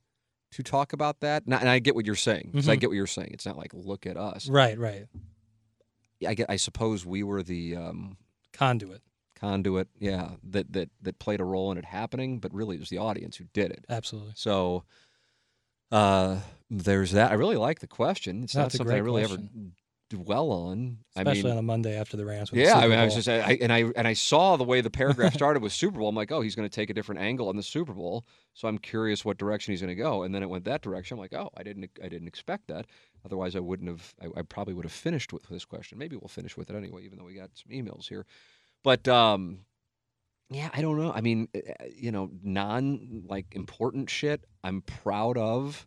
[0.52, 2.50] to talk about that, and I, and I get what you're saying.
[2.52, 2.80] 'cause I Mhm.
[2.80, 3.30] get what you're saying.
[3.32, 4.48] It's not like look at us.
[4.48, 4.78] right.
[4.78, 5.06] Right.
[6.26, 6.36] I.
[6.48, 8.16] I suppose we were the um,
[8.52, 9.02] Conduit.
[9.34, 12.38] conduit, yeah, that that that played a role in it happening.
[12.38, 13.84] But really, it was the audience who did it.
[13.88, 14.32] Absolutely.
[14.36, 14.84] So
[15.92, 16.38] uh,
[16.70, 17.30] there's that.
[17.30, 18.44] I really like the question.
[18.44, 19.50] It's No, not something I really question.
[19.54, 19.70] ever
[20.10, 20.98] dwell on.
[21.16, 22.50] Especially I mean, on a Monday after the Rams.
[22.50, 24.64] With the yeah, I mean, I was just, I, and I and I saw the
[24.64, 26.08] way the paragraph started with Super Bowl.
[26.08, 28.24] I'm like, oh, he's going to take a different angle on the Super Bowl.
[28.54, 30.22] So I'm curious what direction he's going to go.
[30.22, 31.16] And then it went that direction.
[31.16, 32.86] I'm like, oh, I didn't, I didn't expect that.
[33.24, 34.14] Otherwise, I wouldn't have.
[34.20, 35.98] I, I probably would have finished with this question.
[35.98, 38.26] Maybe we'll finish with it anyway, even though we got some emails here.
[38.82, 39.60] But um,
[40.50, 41.12] yeah, I don't know.
[41.12, 41.60] I mean, uh,
[41.94, 44.44] you know, non like important shit.
[44.62, 45.86] I'm proud of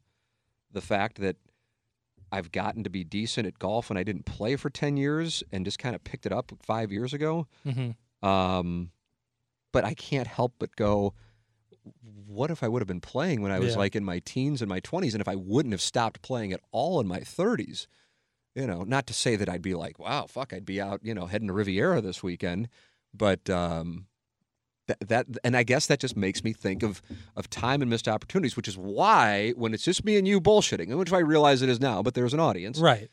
[0.72, 1.38] the fact that
[2.32, 5.63] I've gotten to be decent at golf and I didn't play for 10 years and
[5.65, 7.47] just kind of picked it up five years ago.
[7.65, 7.95] Mhm.
[8.21, 8.91] Um,
[9.71, 11.13] but I can't help but go,
[12.25, 13.80] what if I would have been playing when I was Yeah.
[13.80, 16.59] like in my teens and my 20s and if I wouldn't have stopped playing at
[16.71, 17.88] all in my 30s?
[18.55, 21.13] You know, not to say that I'd be like, wow, fuck, I'd be out, you
[21.13, 22.69] know, heading to Riviera this weekend.
[23.13, 24.07] But um,
[24.88, 27.01] that, that and I guess that just makes me think of
[27.35, 30.95] of time and missed opportunities, which is why when it's just me and you bullshitting,
[30.97, 33.09] which I realize it is now, but there's an audience Right.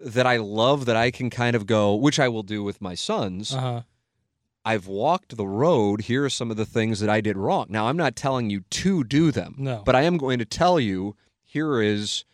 [0.00, 2.94] that I love that I can kind of go, which I will do with my
[2.94, 3.54] sons.
[3.54, 3.80] Uh huh.
[4.64, 6.02] I've walked the road.
[6.02, 7.66] Here are some of the things that I did wrong.
[7.68, 9.82] Now, I'm not telling you to do them, No.
[9.84, 12.24] but I am going to tell you here is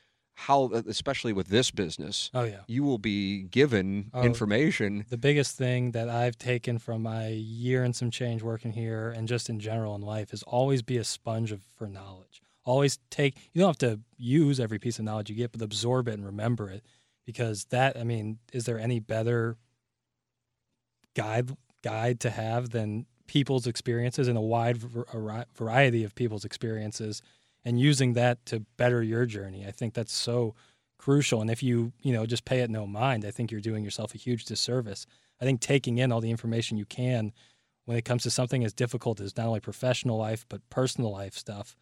[0.43, 2.61] how, especially with this business, Oh yeah.
[2.69, 4.23] you will be given Oh.
[4.23, 5.05] information.
[5.09, 9.27] The biggest thing that I've taken from my year and some change working here and
[9.27, 12.41] just in general in life is always be a sponge of, for knowledge.
[12.65, 16.07] Always take, you don't have to use every piece of knowledge you get, but absorb
[16.07, 16.85] it and remember it.
[17.27, 19.57] Because that, I mean, is there any better
[21.15, 21.51] guide
[21.83, 24.79] guide to have than people's experiences and a wide
[25.55, 27.23] variety of people's experiences
[27.69, 29.67] and using that to better your journey?
[29.67, 30.55] I think that's so
[30.99, 31.43] crucial.
[31.43, 34.15] And if you, you know, just pay it no mind, I think you're doing yourself
[34.15, 35.05] a huge disservice.
[35.39, 37.31] I think taking in all the information you can
[37.85, 41.35] when it comes to something as difficult as not only professional life but personal life
[41.35, 41.77] stuff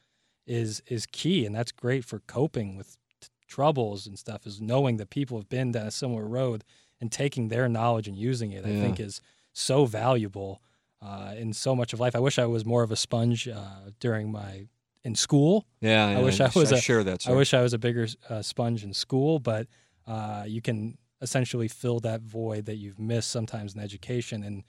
[0.44, 4.44] is is key, and that's great for coping with t- troubles and stuff.
[4.44, 6.64] Is knowing that people have been down a similar road
[7.00, 8.64] and taking their knowledge and using it.
[8.64, 9.20] I think is
[9.52, 10.60] so valuable
[11.00, 12.16] uh, in so much of life.
[12.16, 14.66] I wish I was more of a sponge uh, during my
[15.06, 15.66] in school.
[15.80, 17.26] Yeah, I wish I was a- share that.
[17.28, 19.68] I wish I was a bigger uh, sponge in school, but
[20.06, 24.64] uh, you can essentially fill that void that you've missed sometimes in education and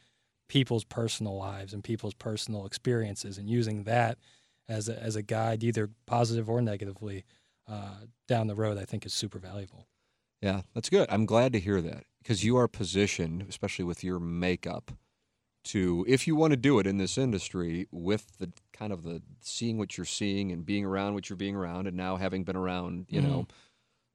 [0.47, 4.17] people's personal lives and people's personal experiences, and using that
[4.69, 7.25] as a, as a guide, either positive or negatively,
[7.67, 9.88] uh, down the road, I think is super valuable.
[10.41, 11.07] Yeah, that's good.
[11.09, 14.91] I'm glad to hear that because you are positioned, especially with your makeup,
[15.65, 19.21] to if you want to do it in this industry with the kind of the
[19.41, 22.55] seeing what you're seeing and being around what you're being around, and now having been
[22.55, 23.47] around, you know,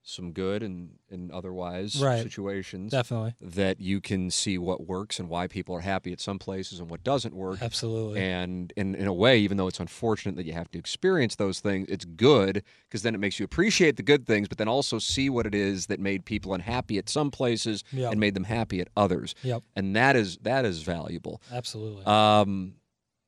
[0.05, 2.05] some good and and otherwise Mm-hmm.
[2.05, 2.23] Right.
[2.23, 6.41] situations Definitely, that you can see what works and why people are happy at some
[6.41, 7.63] places and what doesn't work.
[7.63, 8.21] absolutely.
[8.21, 11.61] And in, in a way, even though it's unfortunate that you have to experience those
[11.61, 14.99] things, it's good because then it makes you appreciate the good things, but then also
[14.99, 18.11] see what it is that made people unhappy at some places Yep.
[18.11, 19.37] and made them happy at others.
[19.45, 21.41] Yep, And that is that is valuable.
[21.53, 22.05] absolutely.
[22.07, 22.75] Um,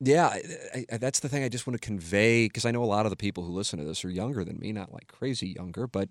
[0.04, 0.28] yeah,
[0.74, 3.06] I, I, that's the thing I just want to convey because I know a lot
[3.06, 5.86] of the people who listen to this are younger than me, not like crazy younger,
[5.86, 6.08] but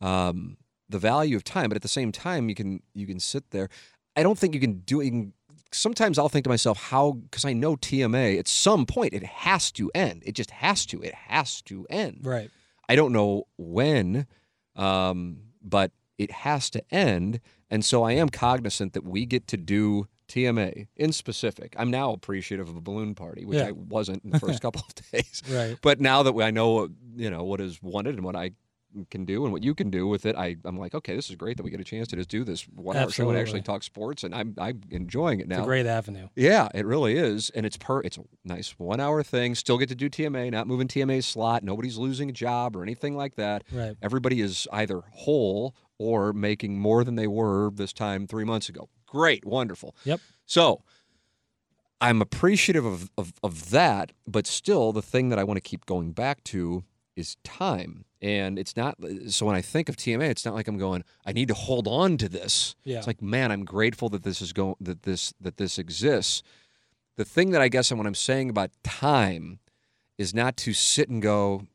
[0.00, 0.56] um,
[0.88, 1.68] the value of time.
[1.68, 3.68] But at the same time, you can you can sit there.
[4.14, 5.10] I don't think you can do it.
[5.10, 5.32] Can,
[5.72, 9.72] sometimes I'll think to myself, how because I know TMA at some point it has
[9.72, 10.22] to end.
[10.24, 11.02] It just has to.
[11.02, 12.20] It has to end.
[12.22, 12.50] right.
[12.88, 14.28] I don't know when,
[14.76, 17.40] um, but it has to end.
[17.68, 21.74] And so I am cognizant that we get to do TMA in specific.
[21.78, 23.68] I'm now appreciative of a Balloon Party, which Yeah.
[23.68, 25.42] I wasn't in the first couple of days.
[25.50, 25.76] Right.
[25.82, 28.52] But now that I know, you know, what is wanted and what I
[29.10, 31.36] can do and what you can do with it, I, I'm like, okay, this is
[31.36, 33.60] great that we get a chance to just do this one hour show and actually
[33.60, 35.62] talk sports, and I'm I'm enjoying it It's now.
[35.62, 36.28] a great avenue.
[36.34, 38.00] Yeah, it really is, and it's per.
[38.00, 39.54] It's a nice one hour thing.
[39.54, 41.62] Still get to do TMA, not moving TMA's slot.
[41.62, 43.64] Nobody's losing a job or anything like that.
[43.70, 43.96] Right.
[44.00, 48.88] Everybody is either whole or making more than they were this time three months ago.
[49.06, 49.94] Great, wonderful.
[50.04, 50.20] Yep.
[50.46, 50.82] So
[52.00, 55.86] I'm appreciative of, of, of that, but still, the thing that I want to keep
[55.86, 56.84] going back to
[57.16, 58.04] is time.
[58.20, 58.96] And it's not
[59.28, 61.86] so when I think of TMA, it's not like I'm going, I need to hold
[61.88, 62.74] on to this.
[62.84, 62.98] Yeah.
[62.98, 66.42] It's like, man, I'm grateful that this is going that this that this exists.
[67.16, 69.58] The thing that I guess and what I'm saying about time
[70.18, 71.66] is not to sit and go,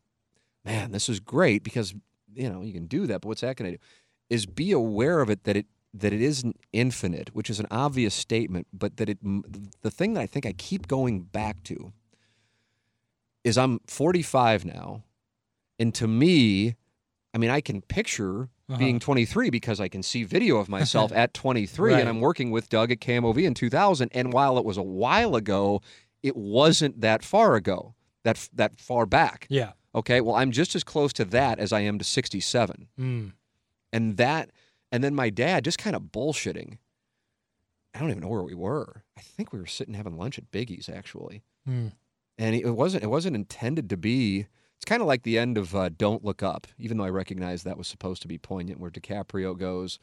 [0.63, 1.93] man, this is great because
[2.33, 3.83] you know you can do that, but what's that going to do?
[4.29, 8.13] Is be aware of it that it that it isn't infinite, which is an obvious
[8.13, 9.17] statement, but that it
[9.81, 11.91] the thing that I think I keep going back to
[13.43, 15.03] is I'm 45 now,
[15.79, 16.75] and to me,
[17.33, 18.77] I mean, I can picture Uh-huh.
[18.79, 21.99] being 23 because I can see video of myself at 23, Right.
[21.99, 24.09] and I'm working with Doug at KMOV in 2000.
[24.13, 25.81] And while it was a while ago,
[26.23, 29.45] it wasn't that far ago, that that far back.
[29.49, 29.73] Yeah.
[29.93, 32.87] Okay, well, I'm just as close to that as I am to 67.
[32.97, 33.33] Mm.
[33.91, 34.51] And that,
[34.91, 36.77] and then my dad just kind of bullshitting.
[37.93, 39.03] I don't even know where we were.
[39.17, 41.91] I think we were sitting having lunch at Biggie's actually, Mm.
[42.37, 43.03] and it wasn't.
[43.03, 44.47] It wasn't intended to be.
[44.77, 47.61] It's kind of like the end of uh, Don't Look Up, even though I recognize
[47.63, 49.99] that was supposed to be poignant, where DiCaprio goes,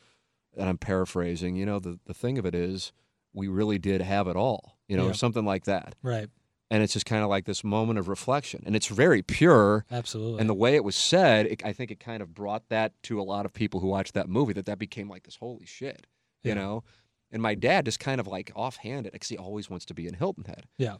[0.56, 1.56] and I'm paraphrasing.
[1.56, 2.92] You know, the the thing of it is,
[3.32, 4.76] we really did have it all.
[4.86, 5.10] You know, Yeah.
[5.10, 5.94] or something like that.
[6.02, 6.28] Right.
[6.70, 9.86] And it's just kind of like this moment of reflection, and it's very pure.
[9.90, 10.40] Absolutely.
[10.40, 13.18] And the way it was said, it, I think it kind of brought that to
[13.18, 14.52] a lot of people who watched that movie.
[14.52, 16.06] That that became like this holy shit,
[16.42, 16.54] you Yeah.
[16.56, 16.84] know.
[17.30, 20.12] And my dad just kind of like offhanded, because he always wants to be in
[20.14, 20.66] Hilton Head.
[20.76, 20.96] Yeah.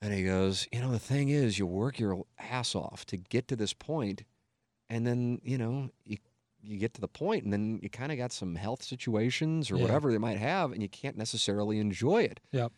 [0.00, 3.46] And he goes, you know, the thing is, you work your ass off to get
[3.48, 4.22] to this point,
[4.88, 6.16] and then you know you
[6.62, 9.76] you get to the point, and then you kind of got some health situations or
[9.76, 9.82] Yeah.
[9.82, 12.40] whatever they might have, and you can't necessarily enjoy it.
[12.52, 12.72] Yep.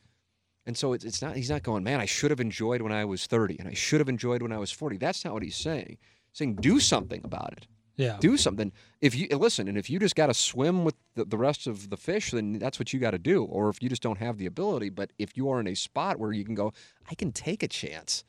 [0.67, 3.05] And so it's, it's not, he's not going, man, I should have enjoyed when I
[3.05, 4.99] was 30 and I should have enjoyed when I was 40.
[4.99, 5.99] That's not what he's saying.
[6.31, 7.67] He's saying, do something about it.
[7.97, 8.17] Yeah.
[8.19, 8.73] Do something.
[9.03, 11.91] If you, listen, and if you just got to swim with the, the rest of
[11.91, 13.45] the fish, then that's what you got to do.
[13.45, 16.19] Or if you just don't have the ability, but if you are in a spot
[16.19, 16.73] where you can go,
[17.11, 18.25] I can take a chance,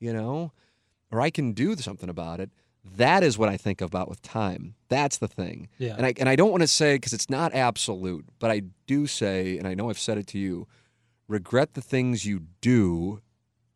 [0.00, 0.52] you know,
[1.10, 2.50] or I can do something about it.
[2.84, 4.74] That is what I think about with time.
[4.88, 5.68] That's the thing.
[5.78, 5.94] Yeah.
[5.96, 9.06] And I and I don't want to say because it's not absolute, but I do
[9.06, 10.68] say, and I know I've said it to you,
[11.28, 13.20] regret the things you do,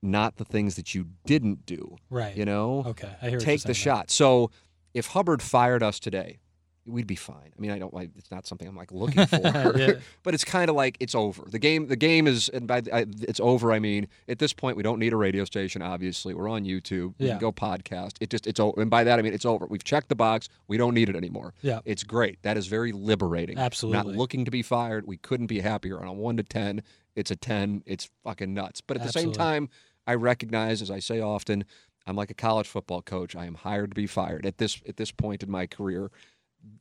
[0.03, 1.97] not the things that you didn't do.
[2.09, 2.37] right.
[2.37, 3.11] You know, Okay.
[3.21, 3.39] I hear.
[3.39, 4.11] take the shot.
[4.11, 4.51] So
[4.95, 6.39] if Hubbard fired us today,
[6.87, 7.53] we'd be fine.
[7.57, 9.37] I mean, I don't like it's not something I'm like looking for,
[9.79, 9.93] Yeah.
[10.25, 11.45] but it's kind of like it's over.
[11.49, 13.71] The game, the game is, and by the- I, it's over.
[13.71, 15.83] I mean, at this point, we don't need a radio station.
[15.83, 17.15] Obviously, we're on YouTube.
[17.19, 17.33] We Yeah.
[17.33, 18.15] can go podcast.
[18.21, 18.81] It just it's over.
[18.81, 19.67] And by that, I mean it's over.
[19.67, 20.49] We've checked the box.
[20.67, 21.53] We don't need it anymore.
[21.61, 21.81] Yeah.
[21.85, 22.43] it's great.
[22.43, 23.59] That is very liberating.
[23.59, 25.07] Absolutely, Not looking to be fired.
[25.07, 26.01] We couldn't be happier.
[26.01, 26.83] On a one to ten,
[27.17, 27.83] it's a ten.
[27.87, 28.81] It's fucking nuts.
[28.81, 29.69] But at the same time,
[30.07, 31.65] I recognize, as I say often,
[32.07, 33.37] I'm like a college football coach.
[33.37, 36.11] I am hired to be fired at this at this point in my career,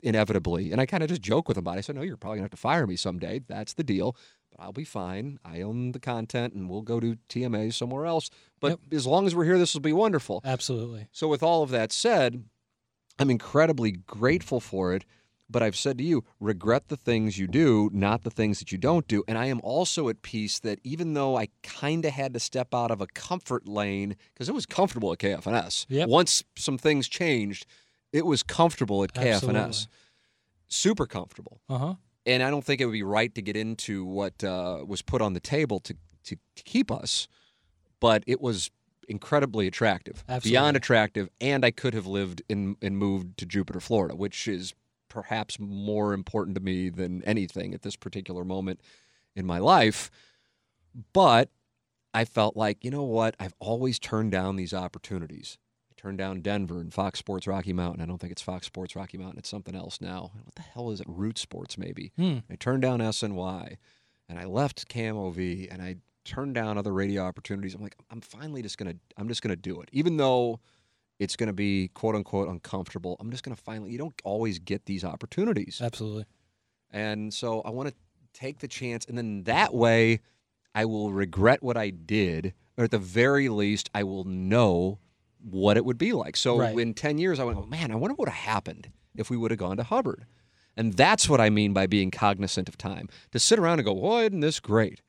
[0.02, 0.72] inevitably.
[0.72, 1.80] And I kind of just joke with them about it.
[1.80, 3.40] I said, "No, you're probably gonna have to fire me someday.
[3.48, 4.16] That's the deal."
[4.52, 5.40] But I'll be fine.
[5.46, 8.30] I own the content, and we'll go to TMA somewhere else.
[8.60, 10.42] But as long as we're here, this will be wonderful.
[10.44, 11.08] Absolutely.
[11.12, 12.46] So, with all of that said,
[13.20, 15.06] I'm incredibly grateful for it.
[15.50, 18.78] But I've said to you, regret the things you do, not the things that you
[18.78, 19.24] don't do.
[19.28, 22.74] And I am also at peace that even though I kind of had to step
[22.74, 25.88] out of a comfort lane, because it was comfortable at KFNS.
[25.90, 26.08] Yep.
[26.08, 27.66] Once some things changed,
[28.14, 29.34] it was comfortable at KFNS.
[29.34, 29.74] Absolutely.
[30.68, 31.62] Super comfortable.
[31.68, 31.94] Uh huh.
[32.26, 35.22] And I don't think it would be right to get into what uh, was put
[35.22, 35.96] on the table to,
[36.26, 37.28] to, to keep us,
[38.00, 38.70] but it was
[39.08, 41.30] incredibly attractive, beyond attractive.
[41.42, 44.76] And I could have lived in and moved to Jupiter, Florida, which is
[45.10, 48.80] perhaps more important to me than anything at this particular moment
[49.36, 50.10] in my life.
[51.14, 51.50] But
[52.14, 53.36] I felt like, you know what?
[53.40, 55.58] I've always turned down these opportunities.
[55.92, 58.02] I turned down Denver and Fox Sports Rocky Mountain.
[58.02, 59.40] I don't think it's Fox Sports Rocky Mountain.
[59.40, 60.32] It's something else now.
[60.44, 61.08] What the hell is it?
[61.10, 62.12] Root Sports, maybe.
[62.16, 62.38] Hmm.
[62.50, 63.78] I turned down SNY
[64.28, 67.76] and I left KMOV and I turned down other radio opportunities.
[67.76, 69.90] I'm like, I'm finally just gonna I'm just gonna do it.
[69.92, 70.60] Even though
[71.20, 75.04] it's gonna be quote unquote uncomfortable, I'm just gonna finally you don't always get these
[75.04, 75.82] opportunities.
[75.84, 76.26] Absolutely.
[76.92, 77.96] And so I want to
[78.34, 80.22] take the chance and then that way
[80.74, 85.00] I will regret what I did, or at the very least, I will know
[85.42, 86.36] what it would be like.
[86.38, 86.78] So Right.
[86.78, 89.38] in 10 years, I went, oh man, I wonder what would have happened if we
[89.38, 90.26] would have gone to Hubbard.
[90.78, 93.10] And that's what I mean by being cognizant of time.
[93.32, 95.02] To sit around and go, well, isn't this great?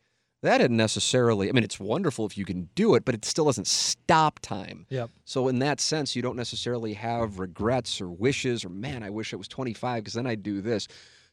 [0.43, 1.49] That isn't necessarily.
[1.49, 4.87] I mean, it's wonderful if you can do it, but it still doesn't stop time.
[4.89, 5.11] Yep.
[5.25, 9.35] So in that sense, you don't necessarily have regrets or wishes or man, I wish
[9.35, 10.89] I was 25 because then I'd do this.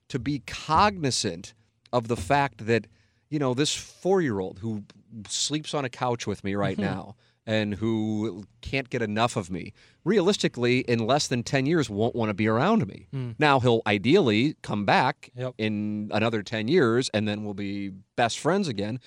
[0.10, 1.54] To be cognizant
[1.94, 2.88] of the fact that
[3.30, 4.84] you know this four-year-old who
[5.28, 6.96] sleeps on a couch with me right mm-hmm.
[6.96, 7.16] now
[7.48, 9.74] and who can't get enough of me,
[10.04, 13.08] realistically, in less than 10 years, won't want to be around me.
[13.40, 15.54] Now he'll ideally come back Yep.
[15.58, 19.00] in another 10 years and then we'll be best friends again.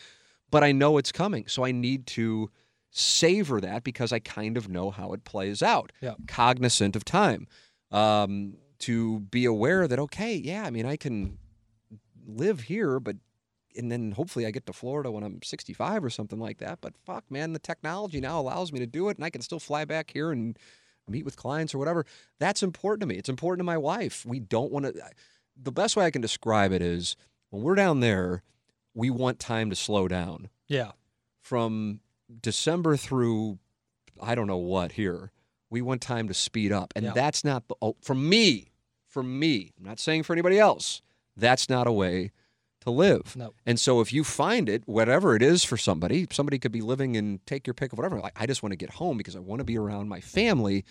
[0.51, 1.47] But I know it's coming.
[1.47, 2.51] So I need to
[2.91, 5.93] savor that because I kind of know how it plays out.
[6.01, 6.17] Yep.
[6.27, 7.47] Cognizant of time.
[7.93, 11.37] Um, to be aware that, okay, yeah, I mean, I can
[12.27, 13.17] live here, but
[13.77, 16.81] and then hopefully I get to Florida when I'm 65 or something like that.
[16.81, 19.61] But fuck, man, the technology now allows me to do it, and I can still
[19.61, 20.59] fly back here and
[21.09, 22.05] meet with clients or whatever.
[22.39, 23.17] That's important to me.
[23.17, 24.25] It's important to my wife.
[24.27, 24.95] We don't want to.
[25.61, 27.17] The best way I can describe it is
[27.51, 28.43] when we're down there,
[28.95, 30.93] we want time to slow down Yeah.
[31.41, 32.01] from
[32.43, 33.59] December through
[34.23, 35.33] I don't know what here.
[35.71, 37.13] We want time to speed up, and Yeah.
[37.13, 38.67] that's not the oh, for me.
[39.07, 41.03] For me, I'm not saying for anybody else.
[41.37, 42.31] That's not a way
[42.81, 43.37] to live.
[43.37, 43.53] No.
[43.67, 47.17] And so if you find it, whatever it is for somebody, somebody could be living
[47.17, 48.21] and take your pick of whatever.
[48.21, 50.85] Like I just want to get home because I want to be around my family,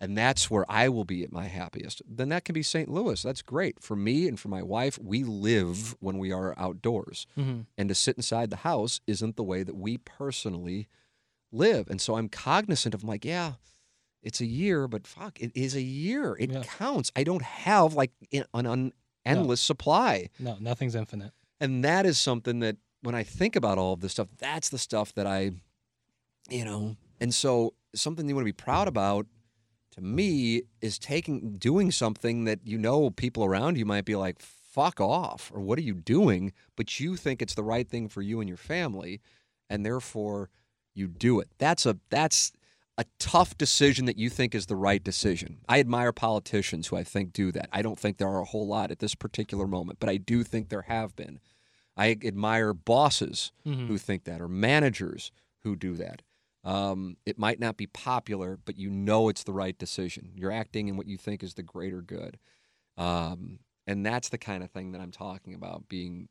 [0.00, 2.02] and that's where I will be at my happiest.
[2.08, 2.88] Then that can be St.
[2.88, 3.22] Louis.
[3.22, 4.98] That's great for me and for my wife.
[4.98, 9.42] We live when we are outdoors hmm and to sit inside the house isn't the
[9.42, 10.88] way that we personally
[11.52, 11.88] live.
[11.90, 13.52] And so I'm cognizant of like, yeah,
[14.22, 16.36] it's a year, but fuck, it is a year.
[16.38, 16.62] It Yeah.
[16.62, 17.12] counts.
[17.14, 18.92] I don't have like an, an
[19.26, 20.30] endless supply.
[20.38, 21.32] No, nothing's infinite.
[21.60, 24.78] And that is something that when I think about all of this stuff, that's the
[24.78, 25.52] stuff that I,
[26.48, 29.26] you know, and so something you want to be proud about
[29.92, 34.40] to me is taking, doing something that you know people around you might be like,
[34.40, 36.52] fuck off, or what are you doing?
[36.76, 39.22] But you think it's the right thing for you and your family,
[39.70, 40.50] and therefore
[40.94, 41.48] you do it.
[41.58, 42.52] That's a, that's,
[42.98, 45.58] a tough decision that you think is the right decision.
[45.68, 47.68] I admire politicians who I think do that.
[47.72, 50.42] I don't think there are a whole lot at this particular moment, but I do
[50.42, 51.40] think there have been.
[51.96, 53.86] I admire bosses Mhm.
[53.88, 55.30] who think that or managers
[55.60, 56.22] who do that.
[56.64, 60.32] Um, it might not be popular, but you know it's the right decision.
[60.34, 62.38] You're acting in what you think is the greater good.
[62.96, 66.28] Um, and that's the kind of thing that I'm talking about being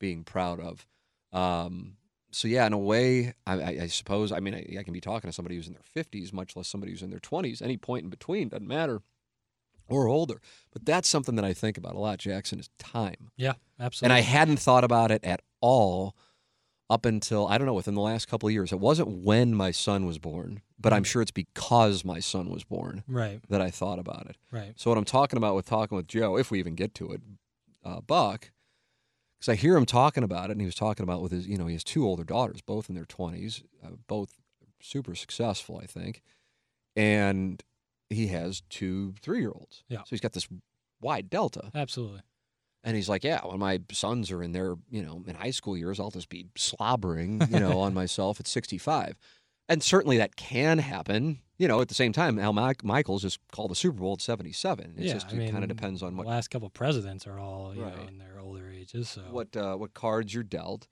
[0.00, 0.86] being proud of.
[1.32, 1.96] Um,
[2.38, 4.30] so yeah, in a way, I, I, I suppose.
[4.30, 6.68] I mean, I, I can be talking to somebody who's in their 50s, much less
[6.68, 7.60] somebody who's in their 20s.
[7.60, 9.00] Any point in between doesn't matter,
[9.88, 10.40] or older.
[10.72, 12.18] But that's something that I think about a lot.
[12.18, 14.14] Jackson is time, Yeah, absolutely.
[14.16, 14.24] and.
[14.24, 16.14] I hadn't thought about it at all
[16.90, 18.72] up until I don't know within the last couple of years.
[18.72, 22.64] It wasn't when my son was born, but I'm sure it's because my son was
[22.64, 24.36] born right, that I thought about it.
[24.52, 24.72] right.
[24.76, 27.20] So what I'm talking about with talking with Joe, if we even get to it,
[27.84, 28.52] uh, Buck,
[29.38, 31.56] because I hear him talking about it, and he was talking about with his, you
[31.56, 34.34] know, he has two older daughters, both in their 20s, uh, both
[34.80, 36.22] super successful, I think,
[36.96, 37.62] and
[38.10, 39.84] he has two three-year-olds.
[39.88, 39.98] Yeah.
[39.98, 40.48] So he's got this
[41.00, 42.20] wide delta, Absolutely.
[42.82, 45.76] and he's like, yeah, when my sons are in their, you know, in high school
[45.76, 49.16] years, I'll just be slobbering, you know, on myself at 65.
[49.68, 51.40] And certainly that can happen.
[51.58, 54.94] You know, at the same time, Al Michaels just called the Super Bowl at 77.
[54.96, 57.26] It's yeah, just, I it mean, kind of depends on the what last couple presidents
[57.26, 59.08] are all you know in their older ages.
[59.08, 60.86] So what uh, what cards you're dealt,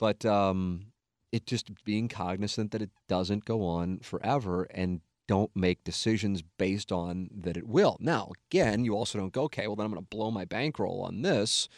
[0.00, 0.86] but um,
[1.30, 6.90] it just being cognizant that it doesn't go on forever and don't make decisions based
[6.90, 7.96] on that it will.
[8.00, 11.02] Now, again, you also don't go, okay, well then I'm going to blow my bankroll
[11.02, 11.68] on this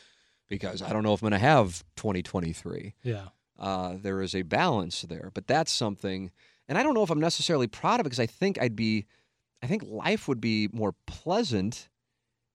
[0.48, 2.94] because I don't know if I'm going to have 2023.
[3.02, 3.26] yeah,
[3.58, 6.30] Uh, there is a balance there, but that's something,
[6.72, 9.04] and I don't know if I'm necessarily proud of it because I think I'd be,
[9.62, 11.90] I think life would be more pleasant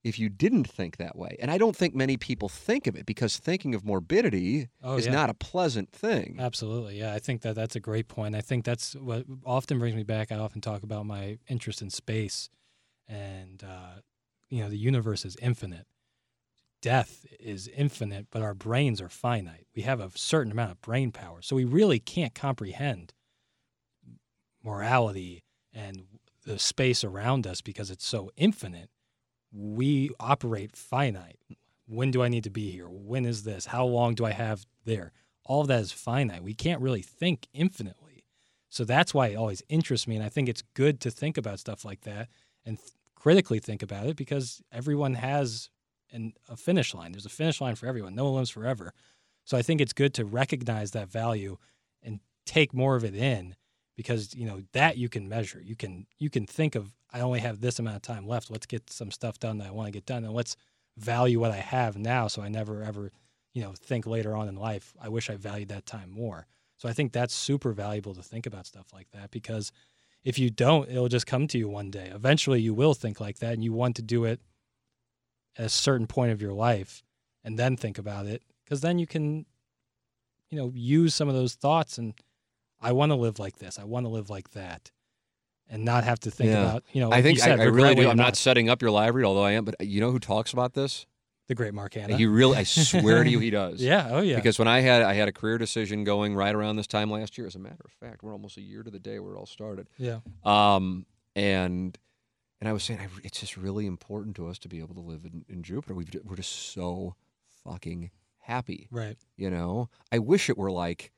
[0.03, 1.37] if you didn't think that way.
[1.39, 5.05] And I don't think many people think of it because thinking of morbidity Oh, is
[5.05, 5.11] yeah.
[5.11, 6.35] not a pleasant thing.
[6.39, 6.97] absolutely.
[6.97, 8.35] Yeah, I think that that's a great point.
[8.35, 10.31] I think that's what often brings me back.
[10.31, 12.49] I often talk about my interest in space,
[13.07, 14.01] and uh,
[14.49, 15.85] you know, the universe is infinite.
[16.81, 19.67] Death is infinite, but our brains are finite.
[19.75, 23.13] We have a certain amount of brain power, so we really can't comprehend
[24.63, 25.43] morality
[25.73, 26.03] and
[26.45, 28.89] the space around us because it's so infinite.
[29.51, 31.39] We operate finite.
[31.87, 32.87] When do I need to be here?
[32.87, 33.67] When is this?
[33.67, 35.11] How long do I have there?
[35.45, 36.43] All of that is finite.
[36.43, 38.25] We can't really think infinitely.
[38.69, 40.15] So that's why it always interests me.
[40.15, 42.27] And I think it's good to think about stuff like that
[42.65, 45.69] and th- critically think about it because everyone has
[46.11, 47.13] an, a finish line.
[47.13, 48.15] There's a finish line for everyone.
[48.15, 48.93] No one lives forever.
[49.45, 51.57] So I think it's good to recognize that value
[52.03, 53.55] and take more of it in
[53.97, 55.61] because you know that you can measure.
[55.61, 58.49] You can you can think of I only have this amount of time left.
[58.49, 60.55] Let's get some stuff done that I want to get done, and let's
[60.95, 63.11] value what I have now, so I never ever
[63.57, 66.45] you know, think later on in life, I wish I valued that time more.
[66.77, 69.71] So I think that's super valuable to think about stuff like that because
[70.23, 72.11] if you don't, it'll just come to you one day.
[72.13, 74.41] Eventually, you will think like that, and you want to do it
[75.57, 77.01] at a certain point of your life,
[77.43, 79.47] and then think about it because then you can,
[80.51, 82.13] you know, use some of those thoughts and
[82.81, 83.79] I want to live like this.
[83.79, 84.91] I want to live like that,
[85.69, 86.61] and not have to think Yeah.
[86.63, 87.11] about you know.
[87.11, 88.01] I think said, I, I really do.
[88.01, 89.65] I'm you're not setting up your read, although I am.
[89.65, 91.05] But you know who talks about this?
[91.47, 92.17] the great Mark Hannah.
[92.17, 93.81] He really, I swear to you, he does.
[93.81, 94.09] yeah.
[94.11, 94.35] Oh yeah.
[94.35, 97.37] Because when I had I had a career decision going right around this time last
[97.37, 97.47] year.
[97.47, 99.45] As a matter of fact, we're almost a year to the day where it all
[99.45, 99.87] started.
[99.97, 100.19] yeah.
[100.43, 101.05] Um,
[101.37, 101.97] and
[102.59, 105.01] and I was saying I, it's just really important to us to be able to
[105.01, 105.93] live in, in Jupiter.
[105.93, 107.15] We've, we're just so
[107.63, 108.87] fucking happy.
[108.91, 109.15] Right.
[109.37, 111.11] You know, I wish it were like,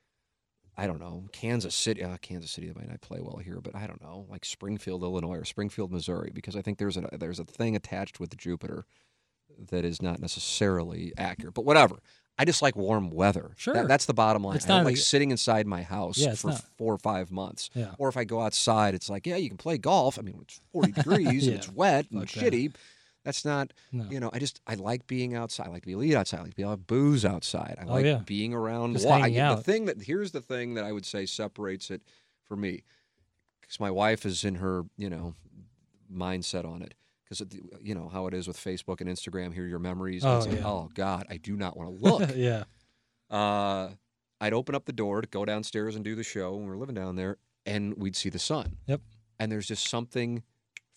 [0.80, 2.04] I don't know, Kansas City.
[2.04, 5.38] Uh, Kansas City might not play well here, but I don't know, like Springfield, Illinois,
[5.38, 8.86] or Springfield, Missouri, because I think there's a there's a thing attached with Jupiter
[9.72, 11.54] that is not necessarily accurate.
[11.54, 11.98] But whatever.
[12.38, 13.52] I just like warm weather.
[13.58, 13.74] Sure.
[13.74, 14.56] That- that's the bottom line.
[14.56, 16.64] It's I don't like like- sitting inside my house Yeah, for not.
[16.78, 17.70] four or five months.
[17.74, 17.94] Yeah.
[17.98, 20.18] Or if I go outside, it's like, yeah, you can play golf.
[20.18, 22.40] I mean, it's 40 degrees Yeah, and it's wet and fuck that.
[23.26, 24.06] That's not, No.
[24.10, 25.68] you know, I just, I like being outside.
[25.68, 26.40] I like to be lead outside.
[26.40, 27.78] I like to be able to booze outside.
[27.80, 28.22] I Oh, like yeah.
[28.26, 31.92] being around Just I- The thing that, here's the thing that I would say separates
[31.92, 32.02] it
[32.44, 32.84] for me.
[33.62, 35.36] Because my wife is in her, you know,
[36.12, 36.94] mindset on it.
[37.24, 37.46] Because,
[37.82, 40.26] you know, how it is with Facebook and Instagram, here are your memories.
[40.26, 40.68] Oh, it's like, yeah.
[40.68, 42.64] oh, God, I do not want to look yeah.
[43.30, 43.90] uh,
[44.42, 46.78] I'd open up the door to go downstairs and do the show when we were
[46.78, 48.78] living down there, and we'd see the sun.
[48.88, 49.02] Yep.
[49.40, 50.44] And there's just something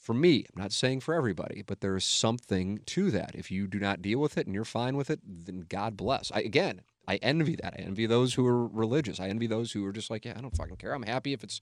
[0.03, 0.44] for me.
[0.55, 3.34] I'm not saying for everybody, but there's something to that.
[3.34, 6.32] If you do not deal with it and you're fine with it, then God bless.
[6.32, 7.74] I, again, I envy that.
[7.78, 9.20] I envy those who are religious.
[9.20, 10.92] I envy those who are just like, yeah, I don't fucking care.
[10.92, 11.61] I'm happy if it's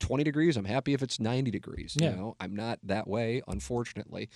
[0.00, 0.56] 20 degrees.
[0.56, 1.94] I'm happy if it's 90 degrees.
[2.00, 2.10] Yeah.
[2.10, 4.30] You know, I'm not that way, unfortunately.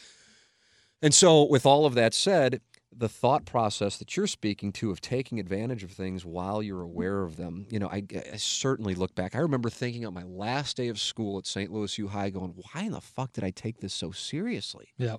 [1.00, 2.60] And so, with all of that said,
[2.96, 7.22] the thought process that you're speaking to of taking advantage of things while you're aware
[7.22, 9.34] of them, you know, I, I certainly look back.
[9.34, 11.70] I remember thinking on my last day of school at St.
[11.70, 14.88] Louis U High, going, why in the fuck did I take this so seriously?
[14.96, 15.16] Yeah.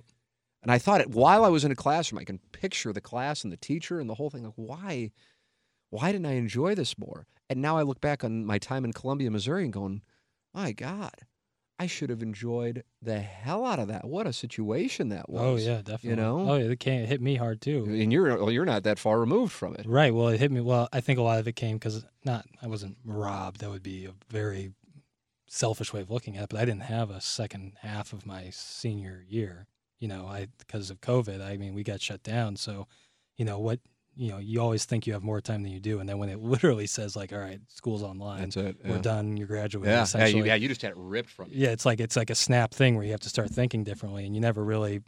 [0.62, 3.44] And I thought it while I was in a classroom, I can picture the class
[3.44, 4.44] and the teacher and the whole thing.
[4.44, 5.12] Like, why,
[5.90, 7.26] why didn't I enjoy this more?
[7.48, 10.02] And now I look back on my time in Columbia, Missouri, and going,
[10.52, 11.14] my God,
[11.80, 14.04] I should have enjoyed the hell out of that.
[14.04, 15.66] What a situation that oh, was.
[15.66, 16.10] Oh yeah, definitely.
[16.10, 16.50] You know?
[16.50, 17.00] Oh yeah, it came.
[17.04, 17.84] It hit me hard too.
[17.84, 19.86] And you're well, you're not that far removed from it.
[19.86, 20.14] Right.
[20.14, 20.60] Well, it hit me.
[20.60, 23.60] Well, I think a lot of it came because not I wasn't robbed.
[23.60, 24.74] That would be a very
[25.48, 26.48] selfish way of looking at it.
[26.50, 29.66] But I didn't have a second half of my senior year.
[30.00, 31.42] You know, I because of COVID.
[31.42, 32.56] I mean, we got shut down.
[32.56, 32.88] So,
[33.38, 33.80] you know what?
[34.16, 36.28] You know, you always think you have more time than you do, and then when
[36.28, 38.76] it literally says like, "All right, school's online, That's it.
[38.84, 41.62] we're done, you're graduating," Yeah, yeah, you, yeah, you just had it ripped from you.
[41.64, 44.26] yeah, it's like it's like a snap thing where you have to start thinking differently,
[44.26, 45.00] and you never really,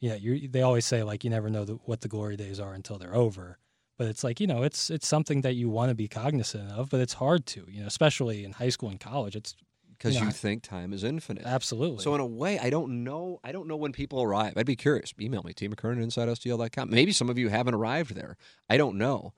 [0.00, 2.74] yeah, you they always say like you never know the, what the glory days are
[2.74, 3.58] until they're over,
[3.96, 6.90] but it's like you know it's it's something that you want to be cognizant of,
[6.90, 9.34] but it's hard to, you know, especially in high school and college.
[9.36, 9.54] It's
[9.98, 11.44] because you you think time is infinite.
[11.44, 13.40] absolutely So in a way, I don't know.
[13.44, 14.54] I don't know when people arrive.
[14.56, 15.12] I'd be curious.
[15.20, 16.88] Email me, T McKernan, InsideSTL.com.
[16.90, 18.36] Maybe some of you haven't arrived there.
[18.70, 19.32] I don't know.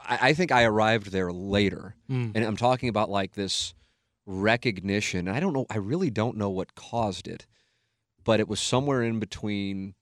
[0.00, 2.32] I, I think I arrived there later, Mm.
[2.34, 3.74] and I'm talking about like this
[4.26, 5.28] recognition.
[5.28, 5.66] I don't know.
[5.70, 7.46] I really don't know what caused it,
[8.24, 9.94] but it was somewhere in between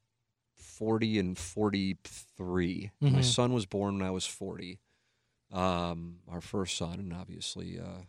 [0.54, 2.90] 40 and 43.
[3.00, 3.24] My Mhm.
[3.24, 4.80] son was born when I was 40.
[5.52, 8.02] Um, our first son, and obviously, uh,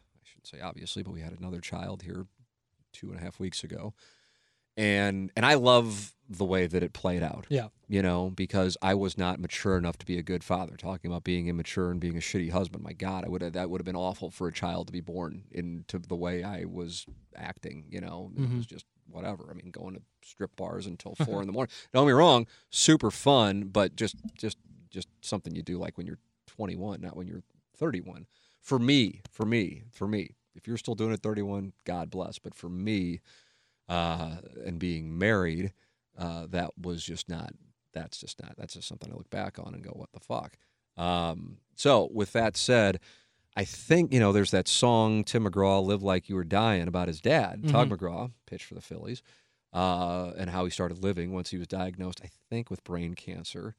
[0.46, 2.26] shouldn't say obviously, but we had another child here
[2.94, 3.94] two and a half weeks ago,
[4.78, 7.46] and and I love the way that it played out.
[7.50, 7.68] Yeah.
[7.88, 10.76] you know, because I was not mature enough to be a good father.
[10.76, 13.70] Talking about being immature and being a shitty husband, my God, I would have that
[13.70, 17.06] would have been awful for a child to be born into the way I was
[17.36, 17.86] acting.
[17.90, 18.56] You know, it Mhm.
[18.58, 19.48] was just whatever.
[19.52, 21.72] I mean, going to strip bars until four in the morning.
[21.94, 24.58] Don't get me wrong, super fun, but just just
[24.90, 27.44] just something you do like when you're 21, not when you're
[27.78, 28.26] 31.
[28.66, 30.32] For me, for me, for me.
[30.56, 32.40] If you're still doing it 31, God bless.
[32.40, 33.20] But for me,
[33.88, 35.72] uh, and being married,
[36.18, 37.52] uh, that was just not.
[37.94, 38.56] That's just not.
[38.58, 40.58] That's just something I look back on and go, "What the fuck."
[40.98, 43.00] Um, so, with that said,
[43.56, 47.08] I think you know there's that song Tim McGraw "Live Like You Were Dying" about
[47.08, 49.22] his dad, Tug McGraw, pitched for the Phillies,
[49.74, 53.76] uh, and how he started living once he was diagnosed, I think, with brain cancer.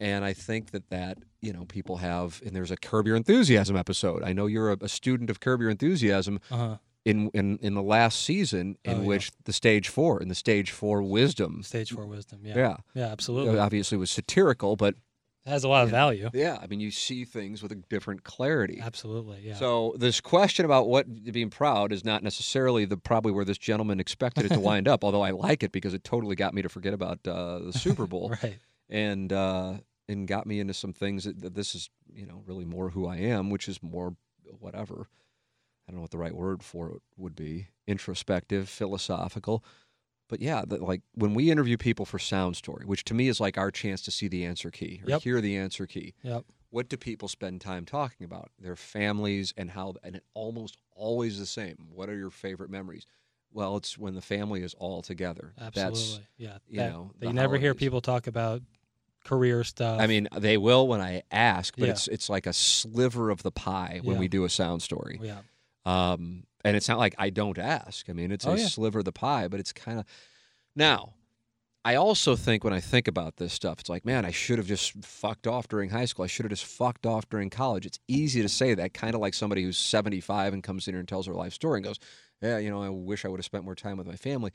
[0.00, 3.76] And I think that that you know people have, and there's a Curb Your Enthusiasm
[3.76, 4.22] episode.
[4.24, 6.78] I know you're a, a student of Curb Your Enthusiasm uh-huh.
[7.04, 9.06] in in in the last season, in Oh, yeah.
[9.06, 12.40] which the stage four, in the stage four wisdom, stage four wisdom.
[12.42, 13.58] Yeah, yeah, yeah, absolutely.
[13.58, 14.94] obviously was satirical, but
[15.46, 16.28] it has a lot of value.
[16.32, 18.78] yeah, I mean you see things with a different clarity.
[18.82, 19.54] Absolutely, yeah.
[19.54, 24.00] So this question about what being proud is not necessarily the probably where this gentleman
[24.00, 25.04] expected it to wind up.
[25.04, 28.06] Although I like it because it totally got me to forget about uh, the Super
[28.06, 28.58] Bowl right.
[28.90, 29.74] and uh,
[30.10, 33.06] and got me into some things that, that this is you know really more who
[33.06, 34.16] I am, which is more
[34.58, 35.08] whatever.
[35.88, 39.64] I don't know what the right word for it would be introspective, philosophical.
[40.28, 43.40] But yeah, the, like when we interview people for Sound Story, which to me is
[43.40, 45.22] like our chance to see the answer key or Yep.
[45.22, 46.14] hear the answer key.
[46.22, 46.44] Yep.
[46.70, 48.50] What do people spend time talking about?
[48.60, 51.88] Their families and how, and it almost always the same.
[51.92, 53.06] What are your favorite memories?
[53.52, 55.52] Well, it's when the family is all together.
[55.60, 55.74] Absolutely.
[56.00, 56.58] That's, yeah.
[56.68, 58.62] you that- know, you never hear people talk about
[59.24, 60.00] career stuff.
[60.00, 61.92] I mean, they will when I ask, but Yeah.
[61.92, 64.20] it's it's like a sliver of the pie when Yeah.
[64.20, 65.18] we do a sound story.
[65.22, 65.40] yeah.
[65.84, 68.08] Um, and it's not like I don't ask.
[68.10, 68.66] I mean, it's Oh, a yeah.
[68.68, 70.04] sliver of the pie, but it's kind of
[70.76, 71.14] now.
[71.82, 74.66] I also think when I think about this stuff, it's like, man, I should have
[74.66, 76.24] just fucked off during high school.
[76.26, 77.86] I should have just fucked off during college.
[77.86, 80.98] It's easy to say that, kind of like somebody who's 75 and comes in here
[80.98, 81.98] and tells her life story and goes,
[82.42, 84.50] yeah, you know, I wish I would have spent more time with my family.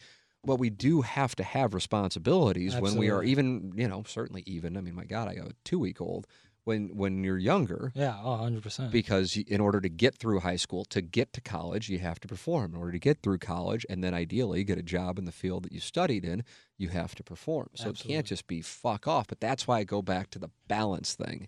[0.46, 4.78] But we do have to have responsibilities when we are even, you know, certainly even.
[4.78, 6.28] I mean, my God, I got a two week old.
[6.64, 8.18] When when you're younger, Yeah.
[8.24, 8.90] Oh, 100%.
[8.90, 12.28] because in order to get through high school to get to college you have to
[12.28, 15.32] perform in order to get through college and then ideally get a job in the
[15.32, 16.44] field that you studied in
[16.76, 19.84] you have to perform so it can't just be fuck off but that's why i
[19.84, 21.48] go back to the balance thing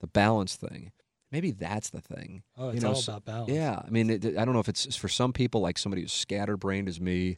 [0.00, 0.90] the balance thing
[1.30, 3.52] maybe that's the thing oh, you it's know, all about balance.
[3.52, 6.12] yeah i mean it, i don't know if it's for some people like somebody who's
[6.14, 7.36] scatterbrained as me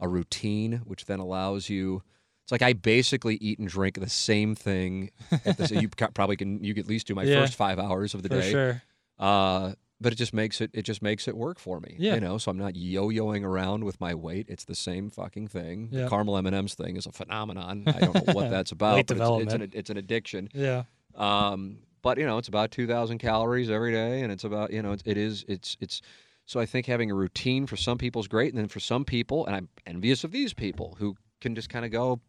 [0.00, 2.02] a routine which then allows you
[2.42, 5.10] it's like I basically eat and drink the same thing.
[5.46, 7.40] At the, you probably can you at least do my Yeah.
[7.40, 8.50] first five hours of the For day.
[8.50, 8.82] sure.
[9.18, 11.96] Uh, but it just makes it it just makes it work for me.
[11.98, 12.16] Yeah.
[12.16, 14.44] You know, so I'm not yo-yoing around with my weight.
[14.50, 15.88] It's the same fucking thing.
[15.90, 16.02] Yeah.
[16.02, 17.84] The caramel M&Ms thing is a phenomenon.
[17.86, 18.96] I don't know what that's about.
[18.96, 20.50] Late but it's, it's an it's an addiction.
[20.52, 20.82] Yeah.
[21.14, 24.92] Um, but you know, it's about 2,000 calories every day, and it's about you know,
[24.92, 26.02] it's, it is it's it's.
[26.46, 29.04] So I think having a routine for some people is great, and then for some
[29.04, 32.20] people, and I'm envious of these people who can just kind of go,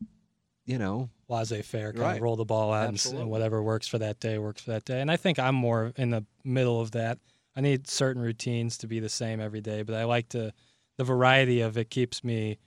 [0.66, 2.16] you know, laissez faire, kind Right.
[2.18, 4.86] of roll the ball out and, and whatever works for that day works for that
[4.86, 5.01] day.
[5.01, 7.20] And I think I'm more in the middle of that.
[7.55, 10.51] I need certain routines to be the same every day, but I like to
[10.97, 12.57] the variety of it keeps me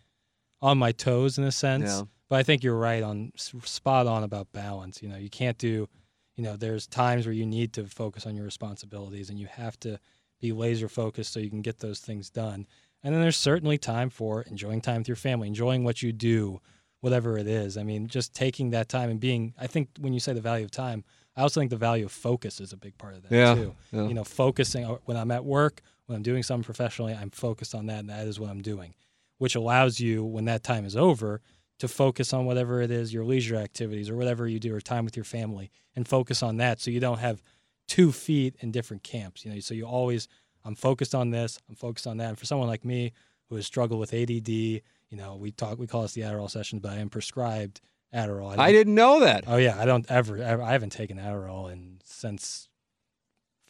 [0.60, 1.84] on my toes in a sense.
[1.90, 2.02] Yeah.
[2.28, 5.02] But I think you're right on spot on about balance.
[5.02, 5.88] You know, you can't do,
[6.36, 9.78] you know, there's times where you need to focus on your responsibilities and you have
[9.80, 9.98] to
[10.40, 12.66] be laser focused so you can get those things done.
[13.02, 16.60] And then there's certainly time for enjoying time with your family, enjoying what you do,
[17.00, 17.76] whatever it is.
[17.76, 20.64] I mean, just taking that time and being, I think when you say the value
[20.64, 21.04] of time,
[21.36, 23.74] I also think the value of focus is a big part of that Yeah, too.
[23.92, 24.08] yeah.
[24.08, 27.74] You know, focusing uh, when I'm at work, when I'm doing something professionally, I'm focused
[27.74, 28.94] on that and that is what I'm doing,
[29.38, 31.40] which allows you when that time is over
[31.78, 35.04] to focus on whatever it is, your leisure activities or whatever you do or time
[35.04, 37.40] with your family and focus on that so you don't have
[37.88, 40.28] two feet in different camps, you know, so you always
[40.64, 42.28] I'm focused on this, I'm focused on that.
[42.30, 43.12] And for someone like me
[43.48, 44.82] who has struggled with ADD, you
[45.12, 47.80] know, we talk we call this the Adderall session, but I am prescribed
[48.14, 48.52] Adderall.
[48.52, 49.44] I don't- didn't know that.
[49.46, 52.68] Oh yeah, I don't ever, ever I haven't taken Adderall in since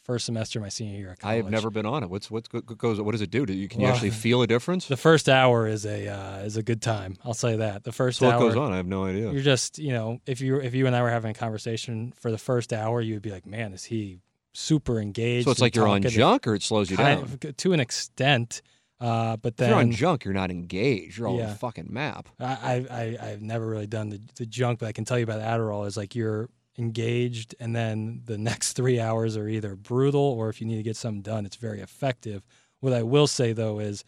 [0.09, 1.15] first semester of my senior year.
[1.23, 2.09] I have never been on it.
[2.09, 2.99] What's what goes?
[2.99, 3.45] What does it do?
[3.45, 4.87] Do you can you Well, actually feel a difference?
[4.87, 7.17] The first hour is a uh, is a good time.
[7.23, 7.83] I'll say that.
[7.83, 8.73] The first So what hour goes on?
[8.73, 9.31] I have no idea.
[9.31, 12.31] You're just, you know, if you if you and I were having a conversation for
[12.31, 14.21] the first hour, you would be like, "Man, is he
[14.53, 17.23] super engaged?" So it's like you're on talkative?" junk, or it slows you down.
[17.23, 18.61] of, to an extent.
[19.01, 21.17] Uh, but If then you're on junk, you're not engaged.
[21.19, 21.49] You're all over Yeah.
[21.51, 22.27] the fucking map.
[22.37, 25.23] I, I, I I've never really done the, the junk, but I can tell you
[25.23, 26.49] about Adderall is like you're
[26.79, 30.83] engaged, and then the next three hours are either brutal or if you need to
[30.83, 32.43] get something done, it's very effective.
[32.79, 34.03] What I will say though is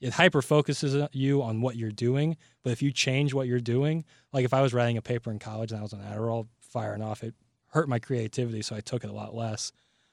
[0.00, 4.04] it hyper focuses you on what you're doing, but if you change what you're doing,
[4.32, 7.02] like if I was writing a paper in college and I was on Adderall firing
[7.02, 7.34] off, it
[7.68, 9.72] hurt my creativity, so I took it a lot less.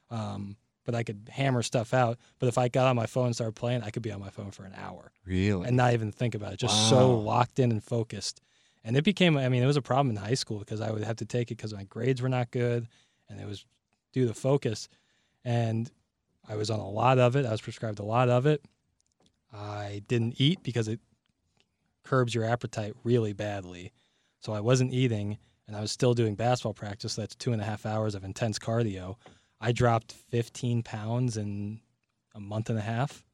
[0.09, 2.19] Um, but I could hammer stuff out.
[2.37, 4.29] But if I got on my phone and started playing, I could be on my
[4.29, 5.67] phone for an hour Really?
[5.67, 6.59] and not even think about it.
[6.59, 8.39] Just so locked in and focused.
[8.85, 11.03] And it became, I mean, it was a problem in high school because I would
[11.03, 12.87] have to take it because my grades were not good
[13.27, 13.65] and it was
[14.13, 14.87] due to focus.
[15.43, 15.91] And
[16.47, 17.47] I was on a lot of it.
[17.47, 18.63] I was prescribed a lot of it.
[19.51, 20.99] I didn't eat because it
[22.03, 23.91] curbs your appetite really badly.
[24.39, 27.15] So I wasn't eating and I was still doing basketball practice.
[27.15, 29.15] That's two and a half hours of intense cardio.
[29.59, 31.79] I dropped 15 pounds in
[32.35, 33.24] a month and a half.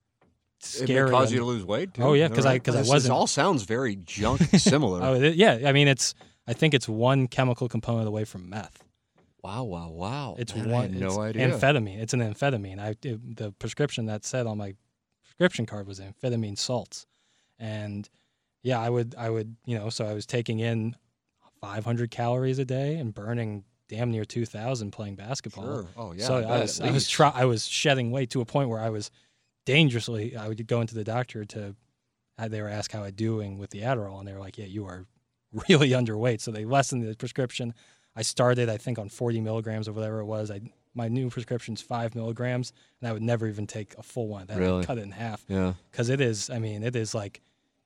[0.64, 1.10] Scary.
[1.10, 1.94] It caused on- you to lose weight.
[1.94, 2.04] Too?
[2.04, 2.64] Oh, yeah, 'cause I- Alright.
[2.64, 5.02] 'cause I wasn't- This all sounds very junk similar.
[5.04, 5.60] Oh, yeah.
[5.66, 6.14] I mean, it's.
[6.48, 8.84] I think it's one chemical component away from meth.
[9.44, 9.64] wow!
[9.64, 9.90] Wow!
[9.90, 10.36] Wow!
[10.38, 10.82] It's Man, I one.
[10.84, 11.50] had no it's idea.
[11.50, 12.00] Amphetamine.
[12.00, 12.80] It's an amphetamine.
[12.80, 14.74] I it, the prescription that said on my
[15.24, 17.06] prescription card was amphetamine salts,
[17.58, 18.08] and
[18.64, 20.96] yeah, I would I would you know so I was taking in
[21.62, 25.64] 500 calories a day and burning damn near 2,000 playing basketball.
[25.64, 25.88] Sure.
[25.98, 26.26] Oh yeah.
[26.26, 28.80] so I, I, was I was try, I was shedding weight to a point where
[28.80, 29.12] I was
[29.66, 30.36] dangerously.
[30.36, 31.76] I would go into the doctor to.
[32.38, 34.66] uh, They were asked how I doing with the Adderall, and they were like, "Yeah,
[34.66, 35.06] you are
[35.70, 37.74] really underweight." So they lessened the prescription.
[38.16, 40.52] I started, I think, on 40 milligrams or whatever it was.
[40.52, 40.62] I
[40.94, 44.48] my new prescription's five milligrams, and I would never even take a full one.
[44.48, 44.84] That Really?
[44.84, 45.74] cut it in half Yeah.
[45.90, 46.50] because it is.
[46.50, 47.40] I mean, it is like,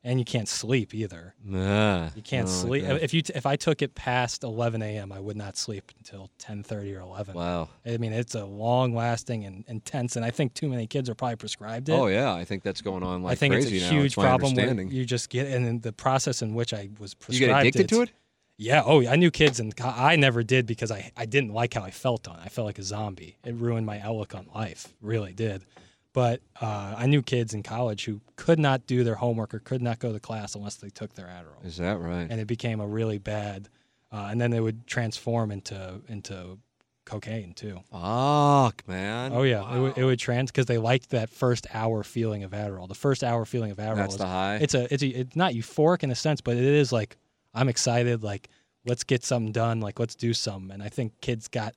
[0.05, 1.33] and you can't sleep either.
[1.43, 2.09] Nah.
[2.15, 5.11] You can't Oh, sleep if you t- if I took it past 11 a.m.
[5.11, 7.35] I would not sleep until 10:30 or 11.
[7.35, 7.67] Wow.
[7.85, 11.15] I mean, it's a long lasting and intense, and I think too many kids are
[11.15, 11.93] probably prescribed it.
[11.93, 13.53] Oh yeah, I think that's going on like crazy.
[13.55, 13.91] I think it's a now.
[13.99, 17.13] huge It's problem where you just get, and then the process in which I was
[17.15, 17.41] prescribed.
[17.41, 18.11] You get addicted to it?
[18.57, 18.83] Yeah.
[18.85, 21.81] Oh, yeah, I knew kids, and I never did because I, I didn't like how
[21.81, 22.35] I felt on.
[22.37, 22.41] it.
[22.45, 23.35] I felt like a zombie.
[23.43, 24.93] It ruined my outlook on life.
[25.01, 25.65] Really did.
[26.15, 29.81] But uh, I knew kids in college who could not do their homework or could
[29.81, 32.25] not go to class unless they took their Adderall, Is that right?
[32.29, 33.67] and it became a really bad.
[34.13, 36.57] Uh, and then they would transform into into
[37.03, 37.81] cocaine too.
[37.91, 39.33] Fuck, man.
[39.33, 42.51] Oh yeah, it, would, it would trans because they liked that first hour feeling of
[42.51, 42.87] Adderall.
[42.87, 44.55] The first hour feeling of Adderall That's is the high.
[44.61, 47.17] it's a it's a, it's not euphoric in a sense, but it is like
[47.53, 48.23] I'm excited.
[48.23, 48.47] Like
[48.85, 49.81] let's get something done.
[49.81, 50.71] Like let's do something.
[50.71, 51.75] And I think kids got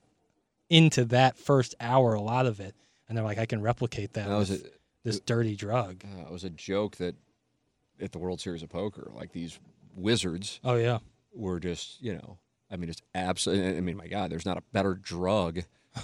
[0.69, 2.73] into that first hour a lot of it,
[3.09, 4.59] and they're like, I can replicate that, that was a,
[5.03, 6.03] this dirty drug.
[6.05, 7.15] uh, it was a joke that
[7.99, 9.59] at the World Series of Poker, like these
[9.95, 10.99] wizards Oh yeah,
[11.33, 12.37] were just, you know,
[12.71, 13.75] I mean, just absolutely.
[13.77, 15.61] I mean, my God, there's not a better drug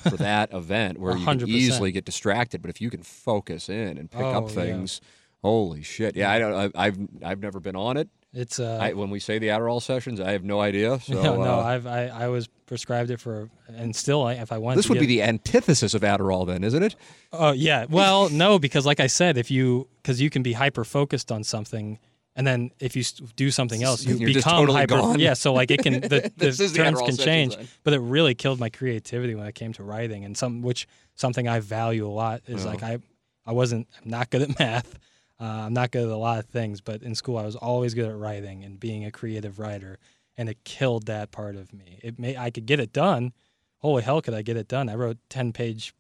[0.10, 2.62] for that event where you can easily get distracted.
[2.62, 4.56] But if you can focus in and pick Oh, up yeah.
[4.56, 5.00] things,
[5.44, 6.16] holy shit!
[6.16, 6.76] Yeah, I don't.
[6.76, 8.10] I, I've I've never been on it.
[8.36, 8.78] It's uh.
[8.82, 11.00] I, when we say the Adderall sessions, I have no idea.
[11.06, 14.52] So no, no, uh, I've I, I was prescribed it for, and still, I- if
[14.52, 16.96] I want, this would be the antithesis of Adderall, then, isn't it?
[17.34, 17.86] Oh yeah.
[17.90, 21.44] Well, no, because like I said, if you because you can be hyper focused on
[21.44, 21.98] something,
[22.36, 23.04] and then if you
[23.36, 24.96] do something else, you You're become totally hyper.
[24.98, 25.20] gone.
[25.20, 25.34] Yeah.
[25.36, 27.68] So like it can the, the is the terms can sessions, change, then.
[27.84, 31.48] but it really killed my creativity when it came to writing, and some which something
[31.48, 32.72] I value a lot is Yeah.
[32.72, 32.98] like I
[33.46, 34.98] I wasn't I'm not good at math.
[35.40, 37.94] Uh, I'm not good at a lot of things, but in school I was always
[37.94, 40.00] good at writing and being a creative writer,
[40.38, 42.00] and it killed that part of me.
[42.02, 43.34] It may I could get it done.
[43.80, 44.88] Holy hell, could I get it done?
[44.90, 45.94] I wrote ten page,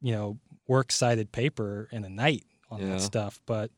[0.00, 2.88] you know, works cited paper in a night on Yeah.
[2.88, 3.70] that stuff, but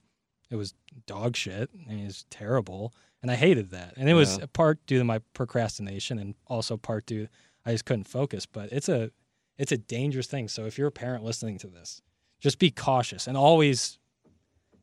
[0.51, 0.74] it was
[1.07, 1.70] dog shit.
[1.74, 3.95] I mean, it was terrible, and I hated that.
[3.97, 4.47] And it was Yeah.
[4.53, 7.28] part due to my procrastination, and also part due
[7.66, 8.47] I just couldn't focus.
[8.47, 9.11] But it's a
[9.59, 10.49] it's a dangerous thing.
[10.49, 12.03] So if you're a parent listening to this,
[12.40, 13.99] just be cautious and always.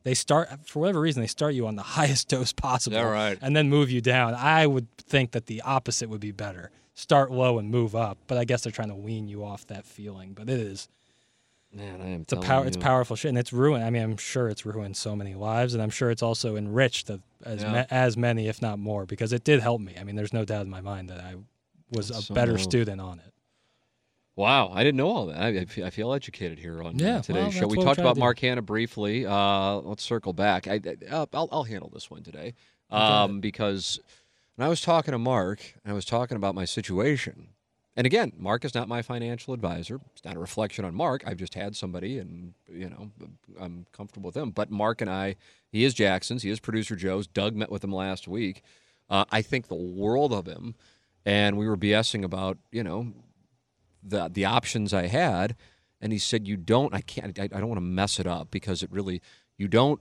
[0.04, 3.38] They start for whatever reason they start you on the highest dose possible, Yeah, right.
[3.40, 4.34] and then move you down.
[4.34, 6.70] I would think that the opposite would be better.
[6.94, 9.86] Start low and move up, but I guess they're trying to wean you off that
[9.86, 10.32] feeling.
[10.34, 10.88] But it is
[11.74, 12.20] Man, I am.
[12.22, 12.66] it's a power.
[12.66, 13.82] It's powerful shit, and it's ruined.
[13.84, 17.06] I mean, I'm sure it's ruined so many lives, and I'm sure it's also enriched
[17.06, 17.72] the, as Yeah.
[17.72, 19.94] ma- as many, if not more, because it did help me.
[19.98, 21.36] I mean, there's no doubt in my mind that I
[21.90, 23.32] was a So better student on it.
[24.34, 25.40] Wow, I didn't know all that.
[25.40, 25.48] I,
[25.86, 27.66] I feel- educated here on Yeah, today's well, show.
[27.66, 28.16] We talked about.
[28.16, 29.26] Mark Hannah briefly.
[29.26, 30.66] Uh, let's circle back.
[30.66, 32.54] I, I, I'll, I'll handle this one today
[32.90, 34.00] um, because
[34.56, 37.48] when I was talking to Mark, I was talking about my situation.
[37.94, 40.00] And again, Mark is not my financial advisor.
[40.14, 41.24] It's not a reflection on Mark.
[41.26, 43.10] I've just had somebody, and you know,
[43.60, 44.50] I'm comfortable with him.
[44.50, 45.36] But Mark and I,
[45.70, 46.42] he is Jackson's.
[46.42, 47.26] He is producer Joe's.
[47.26, 48.62] Doug met with him last week.
[49.10, 50.74] Uh, I think the world of him,
[51.26, 53.12] and we were BSing about you know
[54.02, 55.56] the the options I had,
[56.00, 56.92] and he said, "You don't.
[56.94, 57.38] I can't.
[57.38, 59.20] I, I don't want to mess it up because it really.
[59.56, 60.00] You don't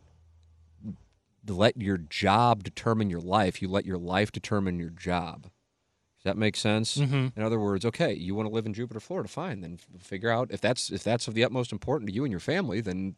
[1.48, 3.62] let your job determine your life.
[3.62, 5.44] You let your life determine your job.
[5.44, 6.98] Does that make sense?
[6.98, 7.36] Mhm.
[7.36, 9.62] In other words, okay, you want to live in Jupiter, Florida, fine.
[9.62, 12.40] Then figure out if that's if that's of the utmost importance to you and your
[12.40, 12.80] family.
[12.82, 13.16] Then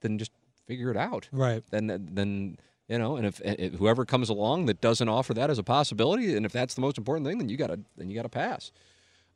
[0.00, 0.32] then just
[0.66, 1.28] figure it out.
[1.30, 1.62] Right.
[1.70, 2.56] Then then
[2.88, 6.36] you know, and if, if whoever comes along that doesn't offer that as a possibility,
[6.36, 8.72] and if that's the most important thing, then you gotta then you gotta pass.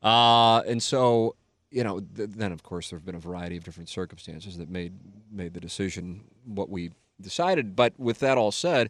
[0.03, 1.35] Uh, and so
[1.71, 4.69] you know, th- then of course there have been a variety of different circumstances that
[4.69, 4.93] made
[5.29, 7.75] made the decision what we decided.
[7.75, 8.89] But with that all said,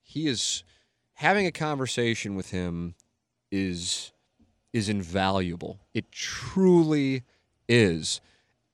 [0.00, 0.62] he is
[1.14, 2.94] having a conversation with him
[3.50, 4.12] is
[4.72, 5.80] is invaluable.
[5.92, 7.22] It truly
[7.68, 8.20] is.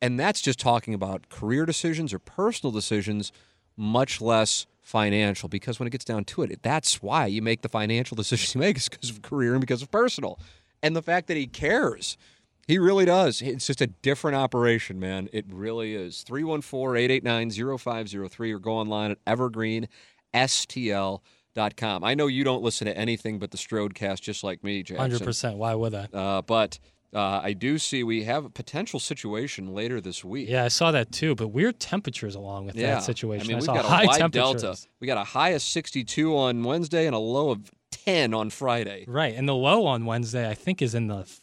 [0.02, 3.32] And that's just talking about career decisions or personal decisions,
[3.76, 5.48] much less financial.
[5.48, 8.60] Because when it gets down to it, that's why you make the financial decisions you
[8.60, 10.38] make is because of career and because of personal.
[10.82, 12.16] And the fact that he cares.
[12.66, 13.42] He really does.
[13.42, 15.28] It's just a different operation, man.
[15.32, 16.22] It really is.
[16.22, 22.04] 314 889 0503 or go online at evergreenstl.com.
[22.04, 25.00] I know you don't listen to anything but the Strodecast just like me, Jackson.
[25.00, 25.56] Hundred percent.
[25.56, 26.08] Why would I?
[26.12, 26.78] Uh, but
[27.12, 30.48] uh, I do see we have a potential situation later this week.
[30.48, 31.34] Yeah, I saw that too.
[31.34, 32.94] But weird temperatures along with Yeah.
[32.94, 33.46] that situation.
[33.46, 34.76] I mean, we've saw got a high wide delta.
[35.00, 37.68] We got a high of 62 on Wednesday and a low of
[38.04, 39.04] 10 on Friday.
[39.06, 41.40] Right, and the low on Wednesday I think is in the f-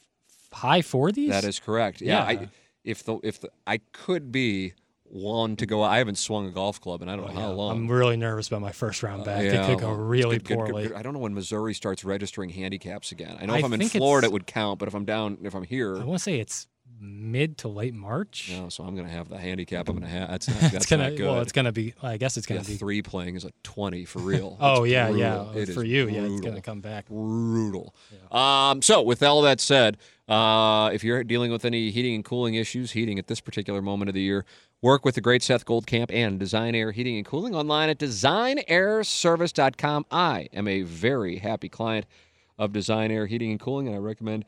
[0.52, 1.30] high 40s.
[1.30, 2.02] That is correct.
[2.02, 2.32] Yeah.
[2.32, 2.40] Yeah.
[2.40, 2.50] I,
[2.84, 4.74] if the if the, I could be
[5.10, 5.84] one to go.
[5.84, 7.72] I haven't swung a golf club and I don't know how long.
[7.78, 9.40] I'm really nervous about my first round back.
[9.40, 10.88] Uh, it could go well, really good, good, good, poorly.
[10.88, 10.98] good.
[10.98, 13.38] I don't know when Missouri starts registering handicaps again.
[13.40, 15.54] I know I if I'm in Florida, it would count, but if I'm down, if
[15.54, 16.68] I'm here, I want to say it's
[17.00, 18.50] mid to late March.
[18.52, 18.70] no.
[18.70, 19.88] So I'm going to have the handicap.
[19.90, 20.30] I'm going to have.
[20.30, 21.26] That's not, that's gonna not good.
[21.28, 21.94] well, it's gonna be.
[22.02, 22.76] I guess it's gonna be.
[22.76, 24.58] three playing is a 20 for real.
[24.60, 25.44] Oh It's yeah, yeah.
[25.52, 25.62] brutal.
[25.62, 27.08] It For you, yeah, it's gonna come back.
[27.08, 27.94] brutal.
[28.32, 29.98] Um, so, with all that said,
[30.28, 34.10] uh, if you're dealing with any heating and cooling issues, heating at this particular moment
[34.10, 34.46] of the year,
[34.82, 40.06] work with the great Seth Goldcamp and Design Aire Heating and Cooling online at designairservice.com.
[40.12, 42.06] I am a very happy client
[42.58, 44.46] of Design Aire Heating and Cooling, and I recommend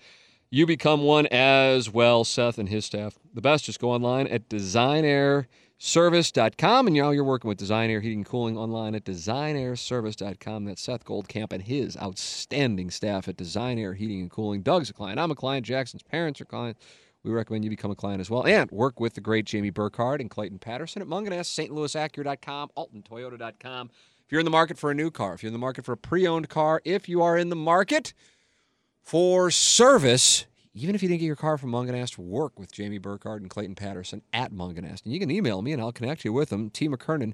[0.52, 3.20] you become one as well, Seth and his staff.
[3.34, 6.88] The best, just go online at designairservice.com.
[6.88, 10.66] And now you're working with Design Aire Heating and Cooling online at designairservice.com.
[10.66, 14.62] That's Seth Goldcamp and his outstanding staff at Design Aire Heating and Cooling.
[14.62, 15.20] Doug's a client.
[15.20, 15.66] I'm a client.
[15.66, 16.80] Jackson's parents are clients.
[17.24, 18.48] We recommend you become a client as well.
[18.48, 23.90] And work with the great Jamie Burkhardt and Clayton Patterson at Mungenast, stlouisacura.com, altontoyota.com.
[24.26, 25.92] If you're in the market for a new car, if you're in the market for
[25.92, 28.14] a pre-owned car, if you are in the market
[29.10, 30.46] for service,
[30.76, 33.74] even if you didn't get your car from Mungenast, work with Jamie Burkhardt and Clayton
[33.74, 35.04] Patterson at Mungenast.
[35.04, 36.70] And you can email me and I'll connect you with them.
[36.70, 36.88] T.
[36.88, 37.34] McKernan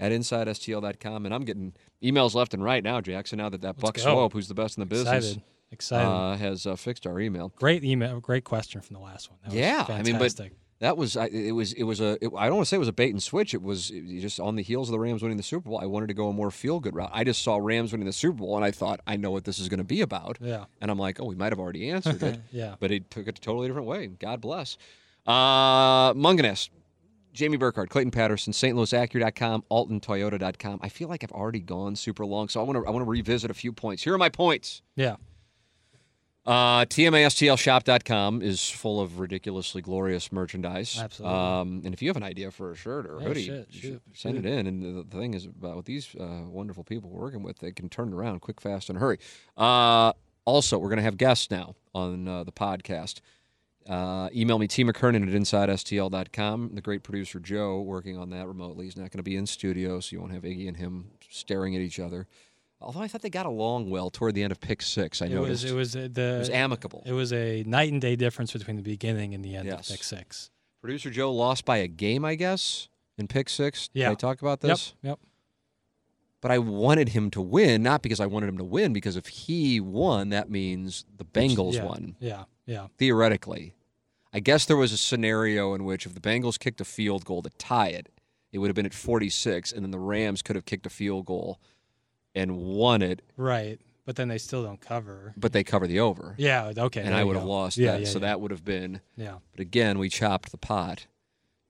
[0.00, 1.24] at InsideSTL.com.
[1.24, 4.02] And I'm getting emails left and right now, Jackson, now that that Buck go.
[4.02, 6.08] Swope, who's the best in the business, Excited, excited.
[6.08, 7.52] uh, has uh, fixed our email.
[7.54, 9.38] great email, great question from the last one.
[9.44, 10.54] That was Yeah, I mean, but fantastic.
[10.82, 12.88] That was it was it was a it, I don't want to say it was
[12.88, 13.54] a bait and switch.
[13.54, 15.78] It was it- just on the heels of the Rams winning the Super Bowl.
[15.80, 17.10] I wanted to go a more feel good route.
[17.12, 19.58] I just saw Rams winning the Super Bowl and I thought I know what this
[19.60, 20.38] is going to be about.
[20.40, 22.40] yeah, And I'm like, oh, we might have already answered it.
[22.52, 22.74] yeah.
[22.80, 24.08] but he took it a totally different way.
[24.08, 24.76] God bless.
[25.24, 26.70] Uh, Mungenast,
[27.32, 28.76] Jamie Burkhardt, Clayton Patterson, St.
[28.76, 30.80] Louis Acura.com, AltonToyota.com.
[30.82, 33.08] I feel like I've already gone super long, so I want to I want to
[33.10, 34.02] revisit a few points.
[34.02, 34.82] Here are my points.
[34.96, 35.16] Yeah.
[36.44, 40.98] Uh, TMASTLshop.com is full of ridiculously glorious merchandise.
[41.00, 41.36] Absolutely.
[41.38, 43.68] Um, and if you have an idea for a shirt or a Oh, hoodie, shit,
[43.70, 44.44] shoot, send shoot.
[44.46, 44.66] it in.
[44.66, 47.70] And the, the thing is about with these uh, wonderful people we're working with, they
[47.70, 49.18] can turn it around quick, fast, and hurry.
[49.56, 50.12] Uh,
[50.44, 53.20] also, we're going to have guests now on uh, the podcast.
[53.88, 54.84] Uh, email me, T.
[54.84, 56.70] McKernan at InsideSTL.com.
[56.74, 58.84] The great producer Joe working on that remotely.
[58.86, 61.74] He's not going to be in studio, so you won't have Iggy and him staring
[61.76, 62.26] at each other.
[62.82, 65.22] Although I thought they got along well toward the end of pick six.
[65.22, 67.02] I It noticed was it was uh, the it was amicable.
[67.06, 69.88] it was a night and day difference between the beginning and the end Yes.
[69.90, 70.50] of pick six.
[70.80, 73.88] Producer Joe lost by a game, I guess, in pick six.
[73.88, 74.10] Did Yeah.
[74.10, 74.70] I talk about Yep.
[74.72, 74.94] this?
[75.02, 75.18] Yep.
[76.40, 79.28] But I wanted him to win, not because I wanted him to win, because if
[79.28, 82.44] he won, that means the Bengals yeah, won, Yeah.
[82.66, 82.88] Yeah.
[82.98, 83.74] theoretically.
[84.32, 87.42] I guess there was a scenario in which if the Bengals kicked a field goal
[87.42, 88.08] to tie it,
[88.50, 91.26] it would have been at 46, and then the Rams could have kicked a field
[91.26, 91.60] goal
[92.34, 93.80] and won it, Right.
[94.04, 95.32] But then they still don't cover.
[95.36, 96.34] but they cover the over.
[96.36, 96.72] Yeah.
[96.76, 97.02] Okay.
[97.02, 98.00] and I would have lost Yeah, that.
[98.00, 98.26] yeah, so yeah.
[98.26, 99.00] that would have been.
[99.16, 99.36] Yeah.
[99.52, 101.06] But again, we chopped the pot.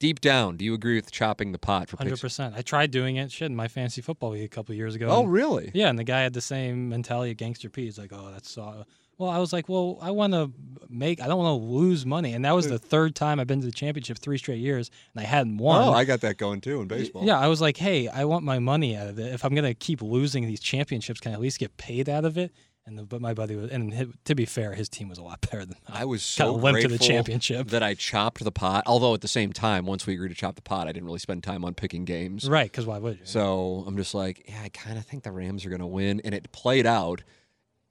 [0.00, 2.22] Deep down, do you agree with chopping the pot for Hundred picks?
[2.22, 2.54] percent.
[2.56, 3.30] I tried doing it.
[3.30, 5.08] Shit, in my fantasy football league a couple years ago.
[5.08, 5.70] Oh, and- really?
[5.74, 7.84] Yeah, and the guy had the same mentality of Gangster P.
[7.84, 8.82] He's like, "Oh, that's uh,
[9.22, 10.50] well." I was like, "Well, I want to
[10.90, 11.22] make.
[11.22, 13.66] I don't want to lose money." And that was the third time I've been to
[13.66, 15.88] the championship three straight years, and I hadn't won.
[15.88, 17.24] Oh, I got that going too in baseball.
[17.24, 19.32] Yeah, I was like, "Hey, I want my money out of it.
[19.32, 22.36] If I'm gonna keep losing these championships, can I at least get paid out of
[22.36, 22.52] it?"
[22.84, 25.22] And the, but my buddy was, and hi- to be fair, his team was a
[25.22, 27.68] lot better than I was so limped to the championship.
[27.68, 28.82] that I chopped the pot.
[28.86, 31.20] Although at the same time, once we agreed to chop the pot, I didn't really
[31.20, 32.50] spend time on picking games.
[32.50, 32.68] right.
[32.68, 33.24] Because why would you?
[33.24, 36.20] So I'm just like, yeah, I kind of think the Rams are going to win,
[36.24, 37.22] and it played out.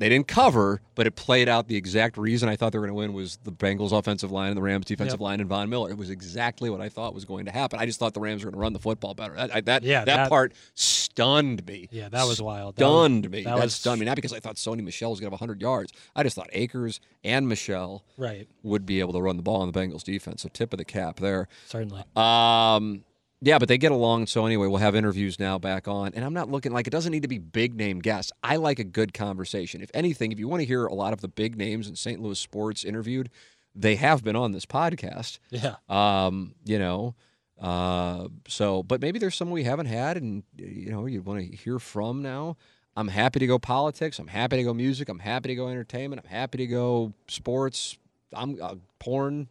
[0.01, 1.67] They didn't cover, but it played out.
[1.67, 4.47] The exact reason I thought they were going to win was the Bengals' offensive line
[4.49, 5.23] and the Rams' defensive Yep.
[5.23, 5.91] line and Von Miller.
[5.91, 7.79] It was exactly what I thought was going to happen.
[7.79, 9.35] I just thought the Rams were going to run the football better.
[9.35, 11.87] That I, that, Yeah, that that- part stunned me.
[11.91, 12.75] yeah, that was wild.
[12.77, 13.43] That was- Stunned me.
[13.43, 14.05] that That, was- stunned me.
[14.05, 15.93] Not because I thought Sony Michel was going to have 100 yards.
[16.15, 18.47] I just thought Akers and Michel right.
[18.63, 20.41] would be able to run the ball on the Bengals defense.
[20.41, 21.47] So tip of the cap there.
[21.67, 22.03] Certainly.
[22.15, 23.03] Um,
[23.41, 24.27] yeah, but they get along.
[24.27, 27.11] So anyway, we'll have interviews now back on, and I'm not looking like it doesn't
[27.11, 28.31] need to be big name guests.
[28.43, 29.81] I like a good conversation.
[29.81, 32.21] If anything, if you want to hear a lot of the big names in St.
[32.21, 33.29] Louis sports interviewed,
[33.75, 35.39] they have been on this podcast.
[35.49, 35.75] Yeah.
[35.89, 37.15] Um, you know,
[37.59, 41.55] uh, so but maybe there's someone we haven't had, and you know, you want to
[41.57, 42.57] hear from now.
[42.97, 44.19] I'm happy to go politics.
[44.19, 45.07] I'm happy to go music.
[45.07, 46.21] I'm happy to go entertainment.
[46.25, 47.97] I'm happy to go sports.
[48.33, 49.47] I'm uh, porn.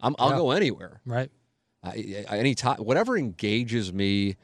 [0.00, 0.36] I'm, I'll Yeah.
[0.36, 1.00] go anywhere.
[1.06, 1.30] Right.
[1.82, 4.36] I, I- any time, whatever engages me,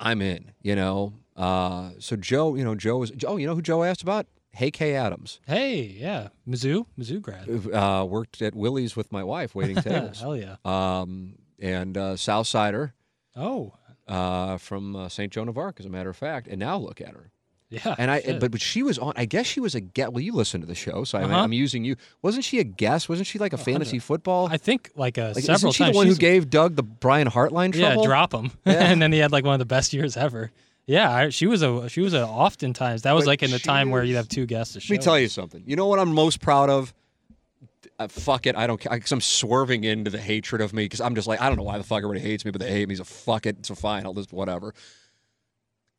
[0.00, 0.52] I'm in.
[0.62, 1.14] You know.
[1.36, 3.12] Uh, so Joe, you know, Joe is.
[3.26, 4.26] Oh, you know who Joe asked about?
[4.52, 7.48] Hey Kay Adams, Hey, yeah, Mizzou, Mizzou grad.
[7.74, 10.20] uh, worked at Willie's with my wife, waiting tables.
[10.20, 10.54] Hell yeah.
[10.64, 12.92] um, and uh, Southsider
[13.34, 13.72] Oh,
[14.06, 15.32] uh, from uh, St.
[15.32, 16.46] Joan of Arc, as a matter of fact.
[16.46, 17.32] And now look at her.
[17.84, 17.94] Yeah.
[17.98, 18.40] And I, shit.
[18.40, 19.12] but but she was on.
[19.16, 20.12] I guess she was a guest.
[20.12, 21.34] Well, you listen to the show, so I, Uh-huh.
[21.36, 21.96] I'm using you.
[22.22, 23.08] Wasn't she a guest?
[23.08, 24.48] Wasn't she like a fantasy football?
[24.50, 25.92] I think like uh, like, several isn't she times.
[25.94, 28.72] the one who gave Doug the Brian Hartline yeah, drop him, Yeah.
[28.74, 30.50] and then he had like one of the best years ever.
[30.86, 33.58] Yeah, I, she was a she was a oftentimes that was But like in the
[33.58, 34.74] time where you'd have two guests.
[34.74, 35.62] To Let me tell you something.
[35.66, 36.92] You know what I'm most proud of?
[37.98, 38.92] Uh, fuck it, I don't care.
[38.92, 41.62] Because I'm swerving into the hatred of me because I'm just like I don't know
[41.62, 42.96] why the fuck everybody hates me, but they hate me.
[42.96, 43.64] So fuck it.
[43.64, 44.04] So fine.
[44.04, 44.74] I'll just whatever.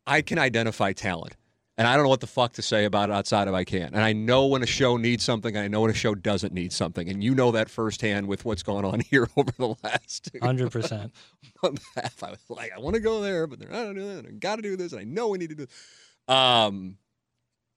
[0.05, 1.35] I can identify talent,
[1.77, 3.93] and I don't know what the fuck to say about it outside of I can.
[3.93, 6.53] And I know when a show needs something, and I know when a show doesn't
[6.53, 10.29] need something, and you know that firsthand with what's going on here over the last
[10.41, 11.13] Hundred percent.
[11.61, 12.23] month and a half.
[12.23, 14.25] I was like, I want to go there, but they're not doing that.
[14.25, 15.65] and I got to do this, and I know we need to do.
[15.65, 16.35] This.
[16.35, 16.97] Um,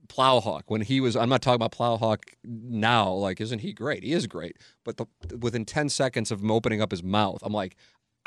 [0.08, 1.16] Plowhawk when he was.
[1.16, 3.10] I'm not talking about Plowhawk now.
[3.12, 4.02] Like, isn't he great?
[4.02, 4.56] He is great.
[4.84, 5.06] But the,
[5.36, 7.76] within 10 seconds of him opening up his mouth, I'm like,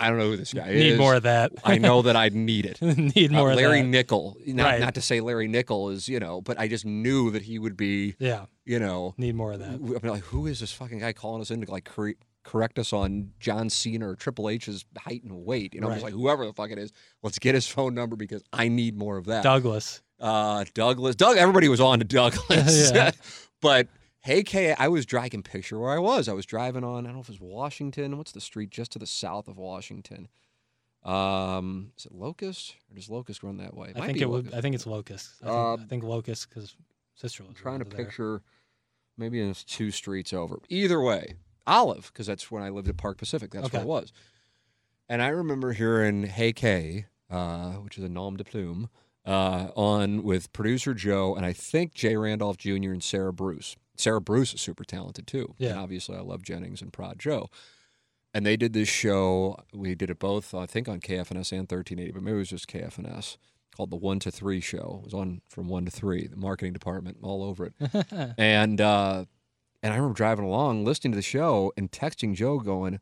[0.02, 0.80] I don't know who this guy is.
[0.92, 1.52] Need more of that.
[1.64, 2.82] I know that I need it.
[2.82, 3.90] Need Uh, more Larry of that.
[3.92, 4.38] Nickel.
[4.48, 4.80] Not, Right.
[4.82, 7.78] not to say Larry Nickel is, you know, but I just knew that he would
[7.78, 9.70] be, Yeah, you know, need more of that.
[10.04, 12.92] I'm like, who is this fucking guy calling us in to like cor- correct us
[12.92, 15.74] on John Cena or Triple H's height and weight?
[15.76, 16.92] You know, I'm just like, whoever the fuck it is,
[17.24, 19.44] let's get his phone number because I need more of that.
[19.44, 20.02] Douglas.
[20.20, 22.92] Uh, Douglas, Doug, everybody was on to Douglas,
[23.62, 23.88] but
[24.22, 25.26] hey, K, I was driving.
[25.26, 26.28] I can picture where I was.
[26.30, 27.06] I was driving on.
[27.06, 28.18] I don't know if it was Washington.
[28.18, 30.28] What's the street just to the south of Washington?
[31.04, 33.90] Um, is it Locust or does Locust run that way?
[33.90, 34.54] It I think it would.
[34.54, 35.32] I think it's Locust.
[35.42, 36.76] I think, Um, I think Locust because
[37.16, 38.06] sister lives trying to there.
[38.06, 38.42] picture
[39.18, 40.60] maybe it's two streets over.
[40.70, 41.36] Either way,
[41.66, 43.52] Olive, because that's when I lived at Park Pacific.
[43.52, 43.88] That's where Okay.
[43.88, 44.14] it was.
[45.10, 48.88] And I remember hearing Hey K, uh, which is a nom de plume,
[49.26, 52.92] uh, on with producer Joe and I think Jay Randolph Jr.
[52.92, 53.76] and Sarah Bruce.
[53.98, 55.56] Sarah Bruce is super talented too.
[55.58, 55.72] Yeah.
[55.72, 57.50] And obviously, I love Jennings and Prod Joe.
[58.34, 59.58] And they did this show.
[59.74, 62.68] We did it both, I think, on KFNS and 1380, but maybe it was just
[62.70, 63.36] KFNS
[63.76, 65.00] called the One to Three Show.
[65.02, 67.74] It was on from one to three, the marketing department, all over it.
[68.38, 69.26] and uh,
[69.84, 73.00] and I remember driving along, listening to the show, and texting Joe, going,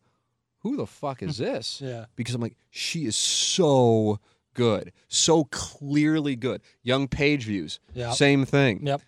[0.60, 2.06] "Who the fuck is this?" Yeah.
[2.16, 4.20] Because I'm like, she is so
[4.56, 6.62] good, so clearly good.
[6.82, 8.14] Young page views, Yep.
[8.16, 9.02] same thing Yep.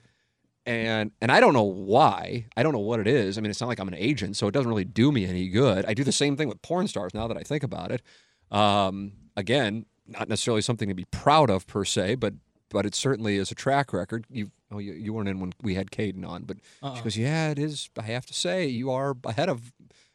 [0.65, 2.45] And and I don't know why.
[2.55, 3.37] I don't know what it is.
[3.37, 5.47] I mean, it's not like I'm an agent, so it doesn't really do me any
[5.47, 5.85] good.
[5.85, 8.01] I do the same thing with porn stars now that I think about it.
[8.51, 12.33] Um, again, not necessarily something to be proud of per se, but
[12.69, 14.25] but it certainly is a track record.
[14.29, 16.95] You oh you, you weren't in when we had Caden on, but Uh-uh.
[16.95, 17.89] she goes, yeah, it is.
[17.97, 19.73] I have to say, you are ahead of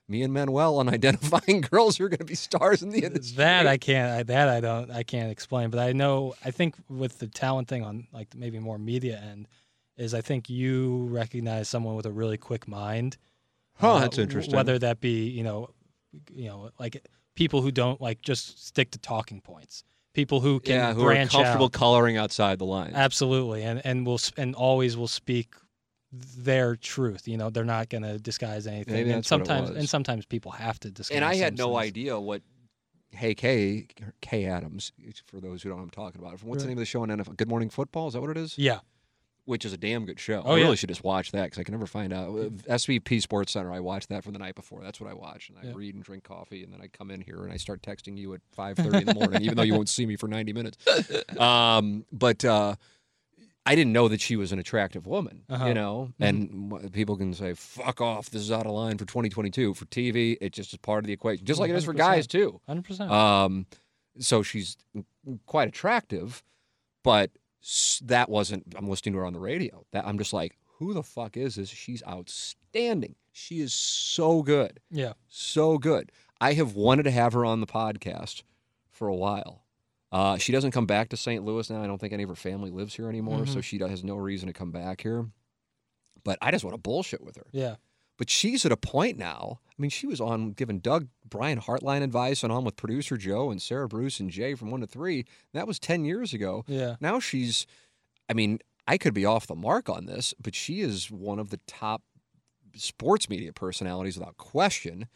[0.08, 3.36] me and Manuel on identifying girls who are going to be stars in the industry.
[3.38, 4.12] That I can't.
[4.12, 4.90] I, that I don't.
[4.90, 5.70] I can't explain.
[5.70, 6.34] But I know.
[6.44, 9.48] I think with the talent thing on like maybe more media end,
[9.96, 13.16] is I think you recognize someone with a really quick mind.
[13.74, 14.54] Huh, uh, that's interesting.
[14.54, 15.70] Whether that be you know,
[16.32, 19.84] you know, like people who don't like just stick to talking points.
[20.14, 21.72] People who can yeah, who are comfortable out.
[21.72, 22.94] coloring outside the lines.
[22.94, 25.54] Absolutely, and and will and always will speak
[26.12, 27.28] their truth.
[27.28, 28.94] You know, they're not going to disguise anything.
[28.94, 31.16] Maybe and that's what it sometimes and sometimes people have to disguise.
[31.16, 31.88] and I had no things.
[31.88, 32.42] idea what
[33.10, 33.86] Hey K
[34.20, 34.92] Kay Adams
[35.26, 36.42] for those who don't know what I'm talking about.
[36.42, 37.36] What's the name of the show on NFL?
[37.36, 38.56] Good Morning Football is that what it is?
[38.56, 38.80] Yeah,
[39.46, 40.42] Which is a damn good show.
[40.44, 40.74] Oh, I really yeah.
[40.74, 42.28] should just watch that because I can never find out.
[42.30, 43.72] Uh, SVP Sports Center.
[43.72, 44.82] I watched that from the night before.
[44.82, 45.72] That's what I watch, and I Yeah.
[45.76, 48.34] read and drink coffee, and then I come in here and I start texting you
[48.34, 50.76] at 5:30 in the morning, even though you won't see me for 90 minutes.
[51.40, 52.44] Um, but.
[52.44, 52.74] Uh,
[53.68, 55.66] I didn't know that she was an attractive woman, Uh-huh.
[55.66, 59.04] you know, and w people can say, fuck off, this is out of line for
[59.06, 59.74] 2022.
[59.74, 62.28] For TV, it just is part of the equation, just like it is for guys,
[62.28, 62.60] too.
[62.68, 63.10] hundred percent.
[63.10, 63.66] Um,
[64.20, 64.76] so she's
[65.46, 66.44] quite attractive,
[67.02, 67.32] but
[68.04, 68.74] that wasn't.
[68.76, 69.84] I'm listening to her on the radio.
[69.92, 71.68] That I'm just like, who the fuck is this?
[71.68, 73.14] She's outstanding.
[73.32, 76.10] She is so good, Yeah, so good.
[76.40, 78.42] I have wanted to have her on the podcast
[78.90, 79.64] for a while.
[80.12, 81.44] Uh, she doesn't come back to St.
[81.44, 81.82] Louis now.
[81.82, 83.64] I don't think any of her family lives here anymore, so Mhm.
[83.64, 85.30] she has no reason to come back here.
[86.24, 87.46] But I just want to bullshit with her.
[87.52, 87.76] yeah.
[88.18, 89.60] But she's at a point now.
[89.68, 93.50] I mean, she was on giving Doug Brian Hartline advice and on with producer Joe
[93.50, 95.26] and Sarah Bruce and Jay from one to three.
[95.52, 96.64] That was 10 years ago.
[96.66, 96.96] Yeah.
[97.00, 97.66] Now she's,
[98.28, 101.50] I mean, I could be off the mark on this, but she is one of
[101.50, 102.02] the top
[102.74, 105.08] sports media personalities without question.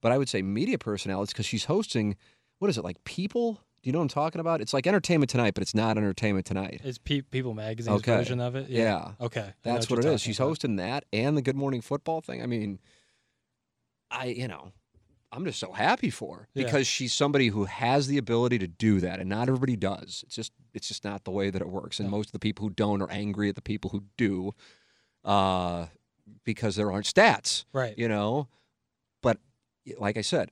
[0.00, 2.16] But I would say media personalities because she's hosting,
[2.58, 3.60] what is it, like People?
[3.82, 4.60] Do you know what I'm talking about?
[4.60, 6.80] It's like Entertainment Tonight, but it's not Entertainment Tonight.
[6.82, 8.16] It's Pe- People Magazine's Okay.
[8.16, 8.68] version of it.
[8.68, 9.12] Yeah.
[9.20, 9.52] Okay.
[9.62, 10.20] That's you're what it is.
[10.20, 10.48] She's about.
[10.48, 12.42] hosting that and the Good Morning Football thing.
[12.42, 12.80] I mean,
[14.10, 14.72] I you know,
[15.30, 16.64] I'm just so happy for her Yeah.
[16.64, 20.24] because she's somebody who has the ability to do that, and not everybody does.
[20.26, 22.00] It's just it's just not the way that it works.
[22.00, 24.54] And most of the people who don't are angry at the people who do,
[25.24, 25.86] uh,
[26.44, 27.64] because there aren't stats.
[27.72, 27.96] Right.
[27.96, 28.48] You know,
[29.22, 29.38] but
[29.98, 30.50] like I said,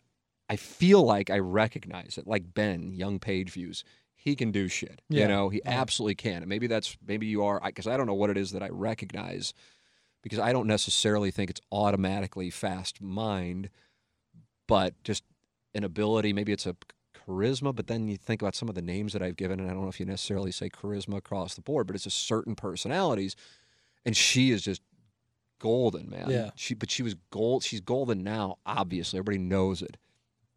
[0.49, 2.27] I feel like I recognize it.
[2.27, 3.85] Like Ben, Young Page Views.
[4.15, 5.01] he can do shit.
[5.09, 5.23] Yeah.
[5.23, 5.81] You know, he Yeah.
[5.81, 6.43] absolutely can.
[6.43, 8.69] And maybe that's maybe you are because I don't know what it is that I
[8.71, 9.55] recognize
[10.23, 13.71] because I don't necessarily think it's automatically fast mind,
[14.67, 15.23] but just
[15.77, 16.33] an ability.
[16.33, 16.75] Maybe it's a
[17.15, 19.73] charisma, but then you think about some of the names that I've given, and I
[19.75, 23.37] don't know if you necessarily say charisma across the board, but it's just certain personalities,
[24.05, 24.83] and she is just
[25.61, 26.31] golden, man.
[26.31, 26.51] Yeah.
[26.57, 27.63] She, but she was gold.
[27.63, 28.57] She's golden now.
[28.67, 29.97] Obviously, everybody knows it.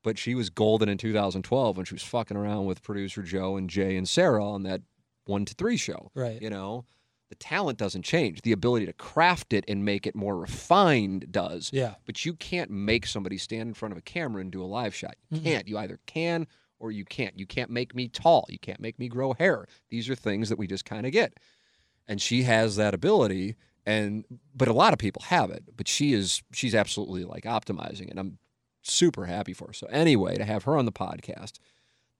[0.03, 3.69] But she was golden in 2012 when she was fucking around with producer Joe and
[3.69, 4.81] Jay and Sarah on that
[5.25, 6.09] one to three show.
[6.15, 6.41] Right.
[6.41, 6.85] You know,
[7.29, 8.41] the talent doesn't change.
[8.41, 11.69] The ability to craft it and make it more refined does.
[11.73, 11.95] Yeah.
[12.05, 14.95] But you can't make somebody stand in front of a camera and do a live
[14.95, 15.15] shot.
[15.29, 15.43] You Mhm.
[15.43, 15.67] can't.
[15.67, 16.47] You either can
[16.79, 17.37] or you can't.
[17.37, 18.45] You can't make me tall.
[18.49, 19.67] You can't make me grow hair.
[19.89, 21.33] These are things that we just kind of get.
[22.07, 23.55] And she has that ability
[23.85, 28.03] and but a lot of people have it, but she is she's absolutely like optimizing
[28.03, 28.09] it.
[28.11, 28.39] And I'm
[28.89, 29.73] super happy for.
[29.73, 31.59] So anyway, to have her on the podcast,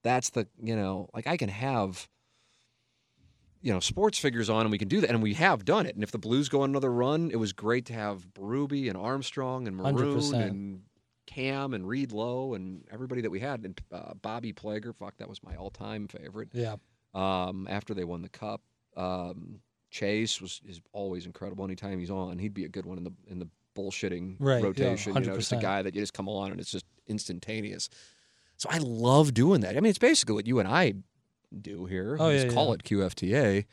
[0.04, 2.08] that's the, you know, like I can have
[3.62, 5.10] you know, sports figures on and we can do that.
[5.10, 5.96] And we have done it.
[5.96, 8.98] And if the Blues go on another run, it was great to have Berube and
[8.98, 10.48] Armstrong and Maroon 100%.
[10.48, 10.82] and
[11.28, 13.66] Cam and Reed Lowe and everybody that we had.
[13.66, 16.50] And uh, Bobby Plager, fuck, that was my all time favorite.
[16.54, 16.78] Yeah.
[17.14, 18.62] Um, after they won the cup,
[18.96, 19.60] um,
[19.92, 21.66] Chase was is always incredible.
[21.66, 23.48] Anytime he's on, he'd be a good one in the in the
[23.80, 25.16] bullshitting Right, yeah, rotation.
[25.16, 27.90] you know, just a guy that you just come on and it's just instantaneous.
[28.58, 29.78] So I love doing that.
[29.78, 30.96] I mean, it's basically what you and I
[31.62, 32.18] do here.
[32.20, 32.74] Oh, yeah, call yeah.
[32.74, 33.66] it QFTA.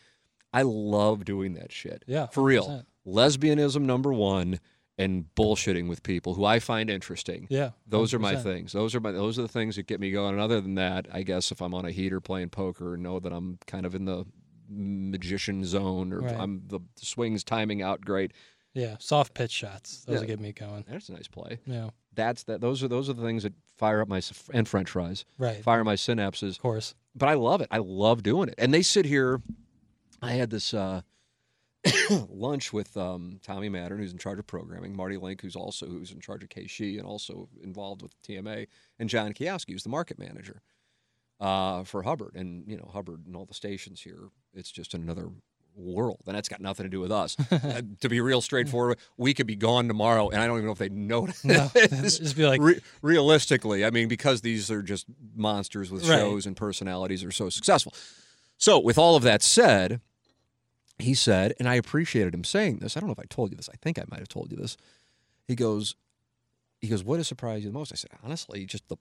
[0.52, 2.04] I love doing that shit.
[2.06, 2.26] Yeah.
[2.26, 2.68] For real.
[2.68, 2.84] 100%.
[3.06, 4.58] Lesbianism number one
[4.98, 7.46] and bullshitting with people who I find interesting.
[7.50, 7.70] Yeah.
[7.86, 8.72] Those are my things.
[8.72, 10.32] Those are my those are the things that get me going.
[10.32, 13.32] And other than that, I guess if I'm on a heater playing poker, know that
[13.32, 14.24] I'm kind of in the
[14.68, 16.34] magician zone or Right.
[16.36, 18.32] I'm the swings timing out great.
[18.76, 18.96] Yeah.
[19.00, 20.04] Soft pitch shots.
[20.04, 20.20] Those Yeah.
[20.20, 20.84] will get me going.
[20.88, 21.58] That's a nice play.
[21.66, 21.90] Yeah.
[22.14, 22.60] That's that.
[22.60, 24.20] Those are those are the things that fire up my
[24.52, 25.62] and French fries Right.
[25.62, 26.50] fire my synapses.
[26.56, 26.94] Of course.
[27.14, 27.68] But I love it.
[27.70, 28.54] I love doing it.
[28.58, 29.40] And they sit here.
[30.22, 31.02] I had this uh,
[32.28, 36.10] lunch with um, Tommy Mattern, who's in charge of programming, Marty Link, who's also who's
[36.12, 38.66] in charge of KC and also involved with TMA,
[38.98, 40.60] and John Kijowski, who's the market manager
[41.40, 42.34] uh, for Hubbard.
[42.34, 45.28] And you know Hubbard and all the stations here, it's just another
[45.76, 47.36] world, and that's got nothing to do with us.
[47.52, 50.72] Uh, to be real straightforward, we could be gone tomorrow, and I don't even know
[50.72, 51.70] if they know No.
[51.74, 56.18] Just be like, Re- realistically, I mean, because these are just monsters with Right.
[56.18, 57.92] shows and personalities are so successful.
[58.58, 60.00] So, with all of that said,
[60.98, 62.96] he said, and I appreciated him saying this.
[62.96, 63.68] I don't know if I told you this.
[63.72, 64.76] I think I might have told you this.
[65.46, 65.94] He goes,
[66.80, 67.92] he goes, what has surprised you the most?
[67.92, 68.96] I said, honestly, just the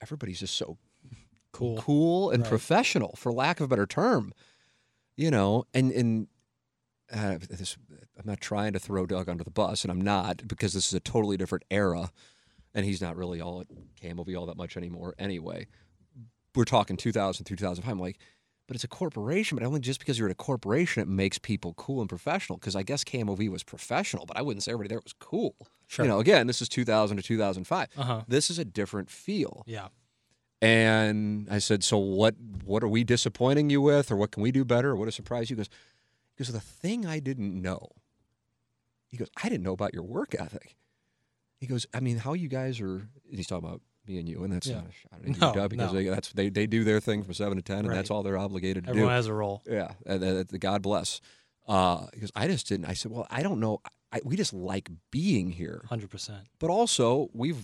[0.00, 0.78] everybody's just so
[1.52, 1.76] cool.
[1.78, 2.48] cool and Right.
[2.48, 4.32] professional, for lack of a better term.
[5.16, 6.26] You know, and and
[7.12, 7.76] uh, this,
[8.18, 10.94] I'm not trying to throw Doug under the bus, and I'm not because this is
[10.94, 12.10] a totally different era,
[12.74, 13.66] and he's not really all at
[14.00, 15.14] KMOV all that much anymore.
[15.18, 15.66] Anyway,
[16.54, 17.90] we're talking 2000 through 2005.
[17.90, 18.18] I'm like,
[18.66, 19.58] but it's a corporation.
[19.58, 22.58] But only just because you're at a corporation, it makes people cool and professional.
[22.58, 25.54] Because I guess KMOV was professional, but I wouldn't say everybody there was cool.
[25.86, 26.04] Sure.
[26.04, 27.88] You know, again, this is 2000 to 2005.
[27.96, 28.22] Uh huh.
[28.26, 29.62] This is a different feel.
[29.66, 29.88] Yeah.
[30.64, 32.34] And I said, "So what?
[32.64, 35.14] What are we disappointing you with, or what can we do better, or what has
[35.14, 35.68] surprise you?" He goes,
[36.36, 37.90] "Because the thing I didn't know."
[39.10, 40.76] He goes, "I didn't know about your work ethic."
[41.58, 44.42] He goes, "I mean, how you guys are." and He's talking about me and you,
[44.44, 44.76] and that's Yeah.
[44.76, 45.98] not a shot at No, because no.
[45.98, 47.94] they, that's they they do their thing from seven to ten, and Right.
[47.96, 49.14] that's all they're obligated to Everyone do.
[49.14, 49.62] Everyone has a role.
[49.66, 51.20] Yeah, and, uh, God bless.
[51.66, 52.86] Uh, because I just didn't.
[52.86, 53.80] I said, "Well, I don't know.
[54.12, 56.44] I, we just like being here." 100%.
[56.58, 57.62] but also we've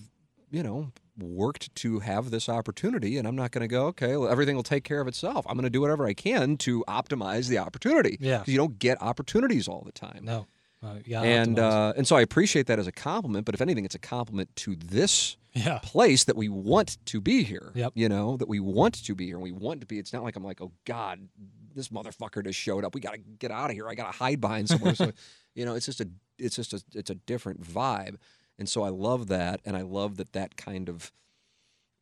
[0.50, 4.28] you know worked to have this opportunity and i'm not going to go okay well,
[4.30, 5.44] everything will take care of itself.
[5.48, 8.16] I'm going to do whatever i can to optimize the opportunity.
[8.20, 8.42] Yeah.
[8.46, 10.20] you don't get opportunities all the time.
[10.22, 10.46] No.
[10.82, 13.94] Uh, and uh, and so i appreciate that as a compliment but if anything it's
[13.94, 15.78] a compliment to this yeah.
[15.82, 17.92] place that we want to be here Yep.
[17.94, 19.98] you know that we want to be here and we want to be.
[19.98, 21.28] It's not like i'm like oh god
[21.74, 22.94] this motherfucker just showed up.
[22.94, 23.88] We got to get out of here.
[23.88, 24.94] I got to hide behind somewhere.
[24.94, 25.12] So
[25.54, 26.08] you know it's just a
[26.38, 28.16] it's just a it's a different vibe
[28.60, 31.10] and so i love that and i love that that kind of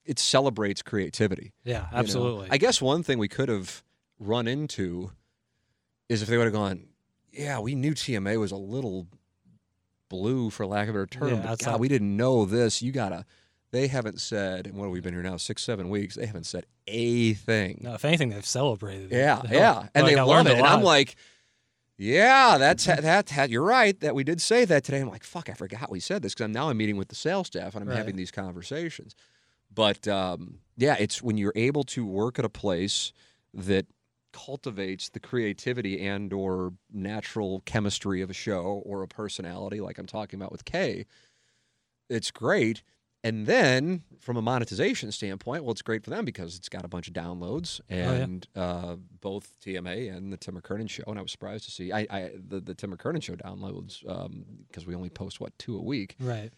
[0.05, 1.87] it celebrates creativity Yeah.
[1.87, 1.99] you know?
[1.99, 2.49] Absolutely.
[2.51, 3.83] i guess one thing we could have
[4.19, 5.13] run into
[6.11, 6.89] is if they would have gone
[7.33, 9.07] yeah we knew tma was a little
[10.09, 12.83] blue for lack of a better term Yeah, but outside- god we didn't know this
[12.83, 13.25] you gotta
[13.71, 16.47] they haven't said and what have we been here now six seven weeks they haven't
[16.47, 19.13] said a thing no, if anything, they've celebrated.
[19.13, 19.17] it.
[19.17, 20.57] yeah, yeah, like, and they I love learned it.
[20.57, 21.17] And I'm like,
[21.99, 23.51] yeah, that's that, that.
[23.51, 25.01] You're right that we did say that today.
[25.01, 27.15] I'm like, fuck, I forgot we said this because I'm now I'm meeting with the
[27.17, 27.99] sales staff and I'm Right.
[27.99, 29.15] having these conversations.
[29.75, 33.13] But um, yeah, it's when you're able to work at a place
[33.53, 33.87] that
[34.33, 40.07] cultivates the creativity and or natural chemistry of a show or a personality like I'm
[40.07, 41.07] talking about with Kay.
[42.09, 42.83] It's great.
[43.25, 46.89] And then from a monetization standpoint, well, it's great for them because it's got a
[46.89, 48.13] bunch of downloads Oh, yeah.
[48.13, 51.03] and uh, both TMA and the Tim McKernan show.
[51.07, 54.03] And I was surprised to see I, I the, the Tim McKernan show downloads
[54.69, 56.17] because we only post what two a week.
[56.21, 56.51] Right.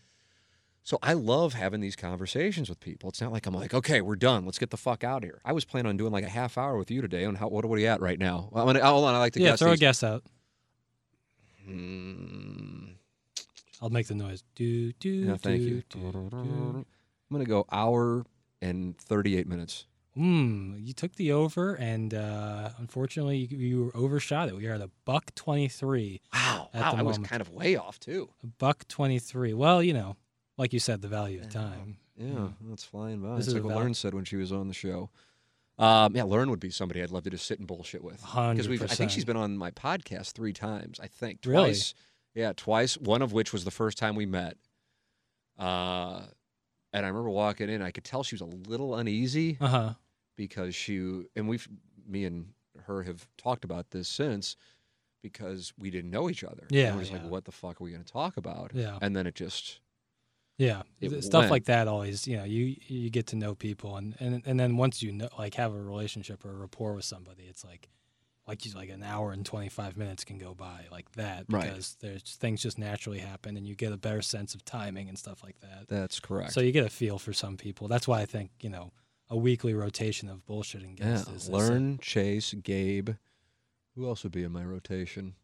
[0.82, 3.10] So I love having these conversations with people.
[3.10, 4.46] It's not like I'm like, okay, we're done.
[4.46, 5.40] Let's get the fuck out of here.
[5.44, 7.26] I was planning on doing like a half hour with you today.
[7.26, 8.48] On how what, what are you at right now?
[8.50, 9.14] Well, I'm gonna, hold on.
[9.14, 9.44] I like to guess.
[9.44, 9.58] yeah, guess.
[9.60, 10.24] throw a guess out.
[11.66, 12.59] Hmm.
[13.80, 14.42] I'll make the noise.
[14.54, 15.82] Do do Yeah, thank do, you.
[15.88, 16.00] do,
[16.32, 16.84] I'm
[17.32, 18.24] gonna go hour
[18.60, 19.86] and 38 minutes.
[20.14, 20.74] Hmm.
[20.80, 24.56] You took the over, and uh, unfortunately, you, you were overshot it.
[24.56, 26.20] We are at a buck twenty three.
[26.34, 27.30] Wow, At wow, the I was moment.
[27.30, 28.28] kind of way off too.
[28.42, 29.54] A buck twenty three.
[29.54, 30.16] Well, you know,
[30.58, 31.96] like you said, the value of time.
[32.16, 33.36] Yeah, that's flying by.
[33.36, 35.10] This It's is like what Learn said when she was on the show.
[35.78, 38.20] Um, yeah, Learn would be somebody I'd love to just sit and bullshit with.
[38.20, 40.98] Because we've, I think she's been on my podcast three times.
[41.00, 41.70] I think Really?
[42.34, 42.96] Yeah, twice.
[42.96, 44.56] One of which was the first time we met.
[45.58, 46.22] Uh,
[46.92, 47.82] and I remember walking in.
[47.82, 49.94] I could tell she was a little uneasy Uh huh.
[50.36, 51.68] because she and we've
[52.06, 52.52] me and
[52.86, 54.56] her have talked about this since
[55.22, 56.66] because we didn't know each other.
[56.70, 57.22] Yeah, and we're just yeah.
[57.22, 58.70] like, what the fuck are we going to talk about?
[58.74, 58.98] Yeah.
[59.02, 59.80] and then it just
[60.56, 61.50] Yeah, It stuff went.
[61.50, 64.76] like that always, you know, you you get to know people, and and and then
[64.78, 67.88] once you know, like, have a relationship or a rapport with somebody, it's like,
[68.50, 71.64] like you like an hour and twenty five minutes can go by like that Right.
[71.68, 75.16] because there's things just naturally happen, and you get a better sense of timing and
[75.18, 75.88] stuff like that.
[75.88, 76.52] that's correct.
[76.52, 77.88] So you get a feel for some people.
[77.88, 78.92] That's why I think you know
[79.28, 83.10] a weekly rotation of bullshitting yeah, guests is is learn Chase, Gabe.
[83.94, 85.34] Who else would be in my rotation?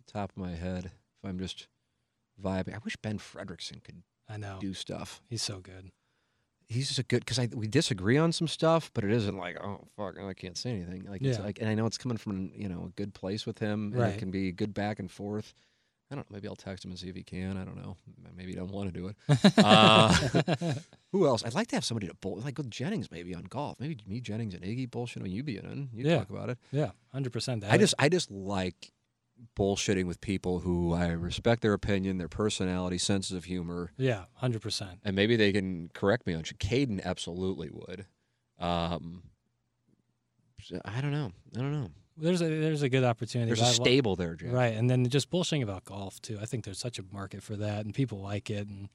[0.00, 1.68] At the top of my head, if I'm just
[2.42, 2.74] vibing.
[2.74, 5.22] I wish Ben Frederickson could I know do stuff.
[5.28, 5.90] he's so good.
[6.68, 9.86] He's just a good because we disagree on some stuff, but it isn't like oh
[9.96, 11.04] fuck, I can't say anything.
[11.08, 13.58] Like it's like, and I know it's coming from you know a good place with
[13.58, 14.14] him, and Right.
[14.14, 15.54] it can be good back and forth.
[16.10, 16.34] I don't know.
[16.36, 17.58] Maybe I'll text him and see if he can.
[17.58, 17.96] I don't know.
[18.34, 19.16] Maybe he doesn't want to do it.
[19.58, 20.74] Uh,
[21.12, 21.44] who else?
[21.44, 23.78] I'd like to have somebody to bull like with Jennings maybe on golf.
[23.80, 25.22] Maybe me, Jennings, and Iggy bullshit.
[25.22, 25.88] Mean, you be in.
[25.92, 26.18] You Yeah.
[26.18, 26.58] talk about it.
[26.72, 27.64] yeah, hundred percent.
[27.68, 28.90] I just I just like
[29.56, 34.62] bullshitting with people who I respect their opinion, their personality, senses of humor, yeah, hundred
[34.62, 35.00] percent.
[35.04, 36.42] and maybe they can correct me on.
[36.42, 38.06] Caden absolutely would.
[38.58, 39.22] Um,
[40.84, 41.32] I don't know.
[41.56, 41.90] I don't know.
[42.16, 43.48] There's a there's a good opportunity.
[43.48, 44.52] There's a stable there, Jeff.
[44.52, 46.38] Right, and then just bullshitting about golf too.
[46.40, 48.88] I think there's such a market for that, and people like it, and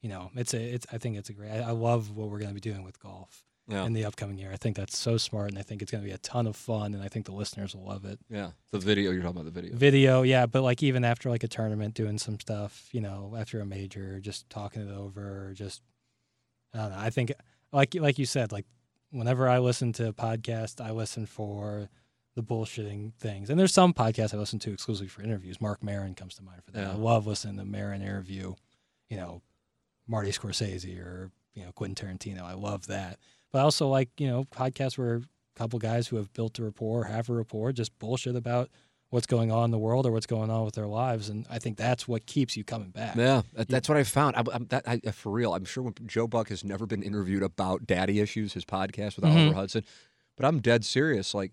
[0.00, 0.86] you know, it's a it's.
[0.92, 1.50] I think it's a great.
[1.50, 3.84] I, I love what we're going to be doing with golf Yeah.
[3.84, 4.50] in the upcoming year.
[4.52, 6.56] I think that's so smart, and I think it's going to be a ton of
[6.56, 8.18] fun, and I think the listeners will love it.
[8.28, 8.50] yeah.
[8.72, 9.76] The video you're talking about the video.
[9.76, 13.60] Video, yeah, but like even after like a tournament, doing some stuff, you know, after
[13.60, 15.82] a major, just talking it over, or just
[16.74, 16.98] I don't know.
[16.98, 17.32] I think
[17.72, 18.66] like like you said, like
[19.10, 21.88] whenever I listen to a podcast, I listen for
[22.36, 23.50] the bullshitting things.
[23.50, 25.60] And there's some podcasts I listen to exclusively for interviews.
[25.60, 26.80] Marc Maron comes to mind for that.
[26.82, 26.92] Yeah.
[26.92, 28.54] I love listening to Maron interview,
[29.08, 29.42] you know,
[30.06, 32.42] Marty Scorsese or you know Quentin Tarantino.
[32.42, 33.18] I love that.
[33.52, 35.22] But I also like you know podcasts where a
[35.56, 38.70] couple guys who have built a rapport, have a rapport, just bullshit about
[39.10, 41.28] what's going on in the world or what's going on with their lives.
[41.28, 43.16] And I think that's what keeps you coming back.
[43.16, 44.36] Yeah, that, that's what I found.
[44.36, 47.42] I, I'm, that, I, for real, I'm sure when Joe Buck has never been interviewed
[47.42, 49.32] about daddy issues, his podcast with Mhm.
[49.36, 49.84] Oliver Hudson,
[50.36, 51.34] but I'm dead serious.
[51.34, 51.52] Like,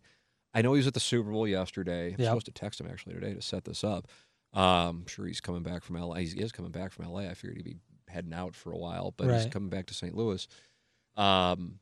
[0.53, 2.09] I know he was at the Super Bowl yesterday.
[2.13, 2.27] I'm Yep.
[2.27, 4.07] supposed to text him actually today to set this up.
[4.53, 4.61] Um,
[5.01, 6.17] I'm sure he's coming back from LA.
[6.17, 7.21] He is coming back from LA.
[7.21, 10.15] I figured he'd be heading out for a while, but he's coming back to St.
[10.15, 10.47] Louis.
[11.15, 11.79] Um,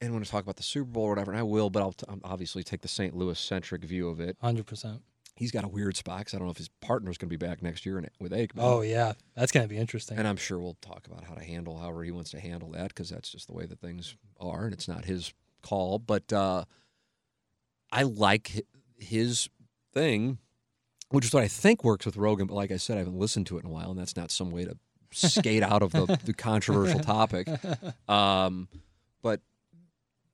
[0.00, 1.92] and want to talk about the Super Bowl or whatever, and I will, but I'll,
[1.92, 3.14] t- I'll obviously take the St.
[3.14, 4.36] Louis centric view of it.
[4.40, 5.02] Hundred percent.
[5.36, 7.46] He's got a weird spot 'cause I don't know if his partner's going to be
[7.46, 8.58] back next year in, with Aikman.
[8.58, 10.18] Oh yeah, that's gonna be interesting.
[10.18, 12.88] And I'm sure we'll talk about how to handle however he wants to handle that
[12.88, 15.32] because that's just the way that things are, and it's not his
[15.62, 15.98] call.
[15.98, 16.64] But uh,
[17.92, 18.64] I like
[18.98, 19.48] his
[19.94, 20.38] thing,
[21.10, 22.46] which is what I think works with Rogan.
[22.46, 24.30] But like I said, I haven't listened to it in a while, and that's not
[24.30, 24.76] some way to
[25.12, 27.48] skate out of the, the controversial topic.
[28.08, 28.68] Um,
[29.22, 29.40] but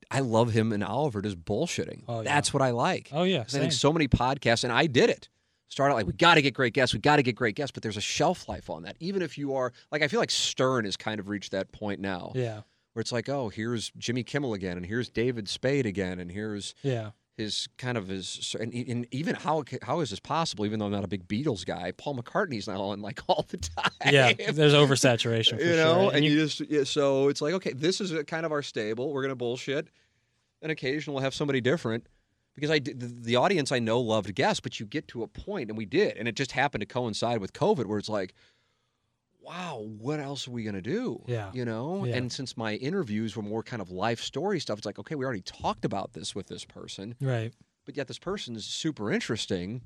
[0.09, 2.03] I love him and Oliver just bullshitting.
[2.07, 2.23] Oh, yeah.
[2.33, 3.09] That's what I like.
[3.11, 5.29] oh yeah, I think so many podcasts, and I did it.
[5.69, 7.71] Start out like we got to get great guests, we got to get great guests,
[7.71, 8.95] but there's a shelf life on that.
[9.01, 11.99] Even if you are like, I feel like Stern has kind of reached that point
[11.99, 12.61] now, yeah,
[12.93, 16.73] where it's like, oh, here's Jimmy Kimmel again, and here's David Spade again, and here's
[16.83, 17.11] yeah.
[17.37, 20.65] His kind of his, and, and even how how is this possible?
[20.65, 23.57] Even though I'm not a big Beatles guy, Paul McCartney's now on like all the
[23.57, 23.91] time.
[24.11, 25.75] Yeah, there's oversaturation for you sure.
[25.75, 29.13] know, and you, just yeah, so it's like okay, this is kind of our stable.
[29.13, 29.87] We're gonna bullshit,
[30.63, 32.07] and occasionally we'll have somebody different
[32.55, 35.69] because I the, the audience I know loved guests, but you get to a point,
[35.69, 38.33] and we did, and it just happened to coincide with COVID, where it's like,
[39.47, 41.23] wow, what else are we gonna do?
[41.25, 41.51] Yeah.
[41.53, 42.05] you know.
[42.05, 42.15] Yeah.
[42.15, 45.25] And since my interviews were more kind of life story stuff, it's like okay, we
[45.25, 47.53] already talked about this with this person, right.
[47.85, 49.81] but yet this person is super interesting.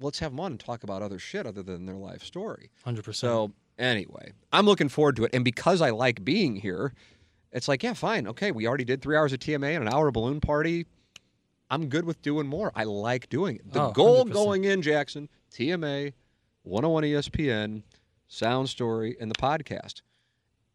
[0.00, 2.70] Let's have them on and talk about other shit other than their life story.
[2.84, 3.30] Hundred percent.
[3.30, 5.34] So Anyway, I'm looking forward to it.
[5.34, 6.94] And because I like being here,
[7.52, 8.28] it's like, yeah, fine.
[8.28, 10.86] Okay, we already did three hours of TMA and an hour of balloon party.
[11.70, 12.70] I'm good with doing more.
[12.74, 13.72] I like doing it.
[13.72, 14.32] The Oh, goal 100%.
[14.32, 16.12] going in, Jackson, TMA,
[16.62, 17.82] 101 ESPN,
[18.26, 20.02] Sound Story, and the podcast.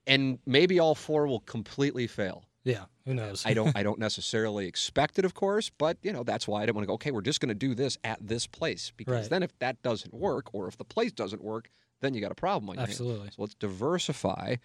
[0.08, 2.46] And maybe all four will completely fail.
[2.64, 3.44] Yeah, who knows?
[3.46, 6.66] I don't I don't necessarily expect it, of course, but you know, that's why I
[6.66, 8.92] didn't want to go, okay, we're just gonna do this at this place.
[8.96, 9.30] Because Right.
[9.30, 11.70] then if that doesn't work, or if the place doesn't work,
[12.02, 12.96] then you got a problem on your hands.
[13.00, 13.28] Absolutely.
[13.30, 14.56] So let's diversify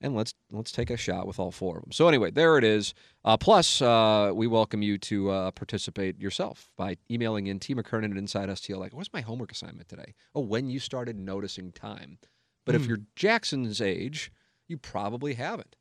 [0.00, 1.92] and let's let's take a shot with all four of them.
[1.92, 2.94] So anyway, there it is.
[3.24, 8.10] Uh, plus, uh, we welcome you to uh, participate yourself by emailing in T McKernan
[8.10, 8.78] at Inside STL.
[8.78, 10.14] Like, what's my homework assignment today?
[10.34, 12.18] Oh, when you started noticing time.
[12.66, 12.88] But if Hmm.
[12.88, 14.32] you're Jackson's age,
[14.68, 15.76] you probably haven't,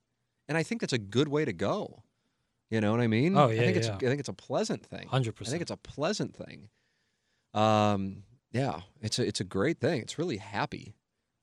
[0.48, 2.04] and I think that's a good way to go.
[2.70, 3.38] You know what I mean?
[3.38, 3.52] Oh, yeah.
[3.52, 3.88] I yeah, think it's.
[3.90, 5.08] I think it's a pleasant thing.
[5.08, 5.50] Hundred percent.
[5.50, 6.70] I think it's a pleasant thing.
[7.54, 10.02] Um, yeah, it's a it's a great thing.
[10.02, 10.94] It's really happy,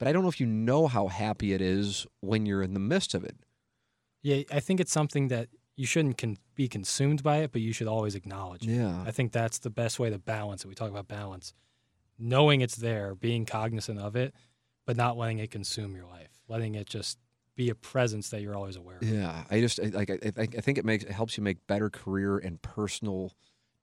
[0.01, 2.81] but I don't know if you know how happy it is when you're in the
[2.81, 3.37] midst of it.
[4.23, 7.73] Yeah, I think it's something that you shouldn't con- be consumed by it, but you
[7.73, 8.67] should always acknowledge.
[8.67, 8.71] it.
[8.71, 10.69] Yeah, I think that's the best way to balance it.
[10.69, 11.53] We talk about balance,
[12.19, 14.35] knowing it's there, being cognizant of it,
[14.87, 17.19] but not letting it consume your life, letting it just
[17.57, 19.03] be a presence that you're always aware of.
[19.03, 19.45] yeah.
[19.51, 21.91] I just I, like I, I I think it makes it helps you make better
[21.91, 23.33] career and personal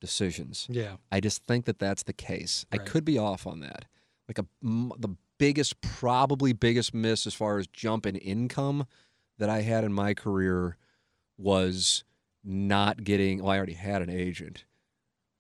[0.02, 0.68] decisions.
[0.70, 2.66] Yeah, I just think that that's the case.
[2.72, 3.86] I could be off on that.
[4.28, 8.86] Like a m- the biggest, probably biggest miss as far as jump in income
[9.38, 10.78] that I had in my career
[11.38, 12.04] was
[12.44, 13.42] not getting.
[13.44, 14.66] Well, I already had an agent,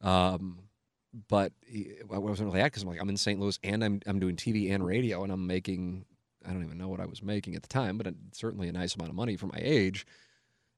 [0.01, 0.59] um,
[1.27, 3.39] but he- I wasn't really at because I'm like I'm in St.
[3.39, 6.05] Louis and I'm I'm doing TV and radio and I'm making.
[6.45, 8.95] I don't even know what I was making at the time, but certainly a nice
[8.95, 10.05] amount of money for my age.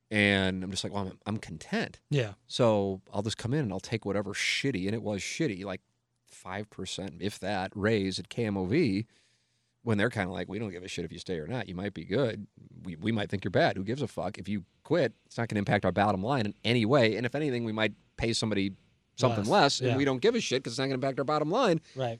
[0.09, 1.99] And I'm just like, well, I'm, I'm content.
[2.09, 5.63] yeah, So I'll just come in and I'll take whatever shitty, and it was shitty,
[5.63, 5.81] like
[6.29, 9.05] five percent, if that, raise at KMOV.
[9.81, 11.69] When they're kind of like, we don't give a shit if you stay or not.
[11.69, 12.47] You might be good.
[12.83, 13.77] We, we might think you're bad.
[13.77, 14.37] Who gives a fuck?
[14.37, 17.15] If you quit, it's not going to impact our bottom line in any way.
[17.15, 18.73] And if anything, we might pay somebody
[19.15, 19.97] something less, Less, and yeah.
[19.97, 21.79] we don't give a shit because it's not going to impact our bottom line.
[21.95, 22.19] right.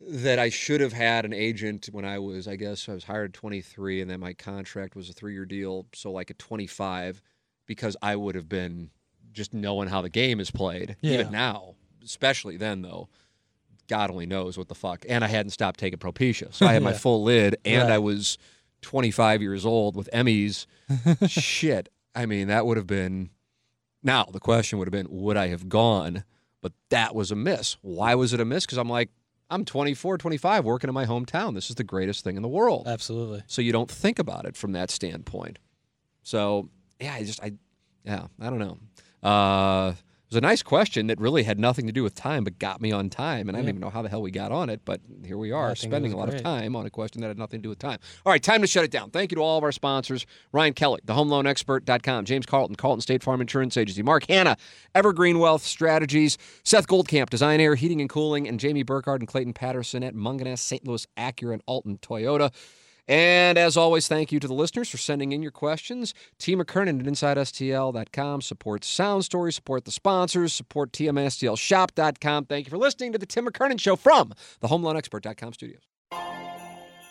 [0.00, 3.30] That I should have had an agent when I was, I guess, I was hired
[3.30, 5.86] at 23, and then my contract was a three year deal.
[5.94, 7.22] So, like at 25,
[7.66, 8.90] because I would have been
[9.32, 10.96] just knowing how the game is played.
[11.02, 11.20] Yeah.
[11.20, 13.08] Even now, especially then, though,
[13.88, 15.04] God only knows what the fuck.
[15.08, 16.52] And I hadn't stopped taking Propecia.
[16.54, 18.38] So I had my full lid, and I was
[18.82, 20.66] 25 years old with Emmys.
[21.28, 21.88] Shit.
[22.14, 23.30] I mean, that would have been.
[24.02, 26.24] Now, the question would have been would I have gone?
[26.60, 27.76] But that was a miss.
[27.82, 28.64] Why was it a miss?
[28.64, 29.10] Because I'm like,
[29.50, 31.54] I'm 24, 25, working in my hometown.
[31.54, 32.86] This is the greatest thing in the world.
[32.88, 33.42] Absolutely.
[33.46, 35.58] So you don't think about it from that standpoint.
[36.22, 36.70] So
[37.00, 37.52] yeah, I just I
[38.04, 38.78] yeah, I don't know.
[39.28, 39.92] Uh
[40.32, 42.90] was a nice question that really had nothing to do with time, but got me
[42.90, 44.80] on time, and I don't even know how the hell we got on it.
[44.84, 47.20] But here we are, I think it spending a lot of time on a question
[47.20, 47.98] that had nothing to do with time.
[48.24, 49.10] All right, time to shut it down.
[49.10, 53.42] Thank you to all of our sponsors: Ryan Kelley, thehomeloanexpert.com, James Carlton, Carlton State Farm
[53.42, 54.56] Insurance Agency, Mark Hannah,
[54.94, 59.52] Evergreen Wealth Strategies, Seth Goldcamp, Design Aire Heating and Cooling, and Jamie Burkhardt and Clayton
[59.52, 60.86] Patterson at Mungenast, St.
[60.86, 62.50] Louis Acura, and Alton Toyota.
[63.08, 66.14] And as always, thank you to the listeners for sending in your questions.
[66.38, 66.54] T.
[66.56, 68.40] McKernan at InsideSTL.com.
[68.42, 72.44] Support Sound Story, support the sponsors, support TMSTLShop.com.
[72.46, 75.82] Thank you for listening to the Tim McKernan Show from the HomeLoanExpert.com studios.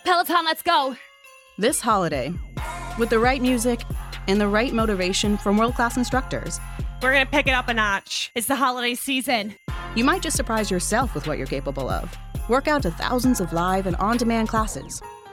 [0.04, 0.96] Peloton, let's go.
[1.58, 2.32] This holiday,
[2.98, 3.80] with the right music
[4.26, 6.58] and the right motivation from world class instructors,
[7.02, 8.30] We're going to pick it up a notch.
[8.34, 9.54] It's the holiday season.
[9.94, 12.16] you might just surprise yourself with what you're capable of.
[12.48, 15.02] Work out to thousands of live and on demand classes,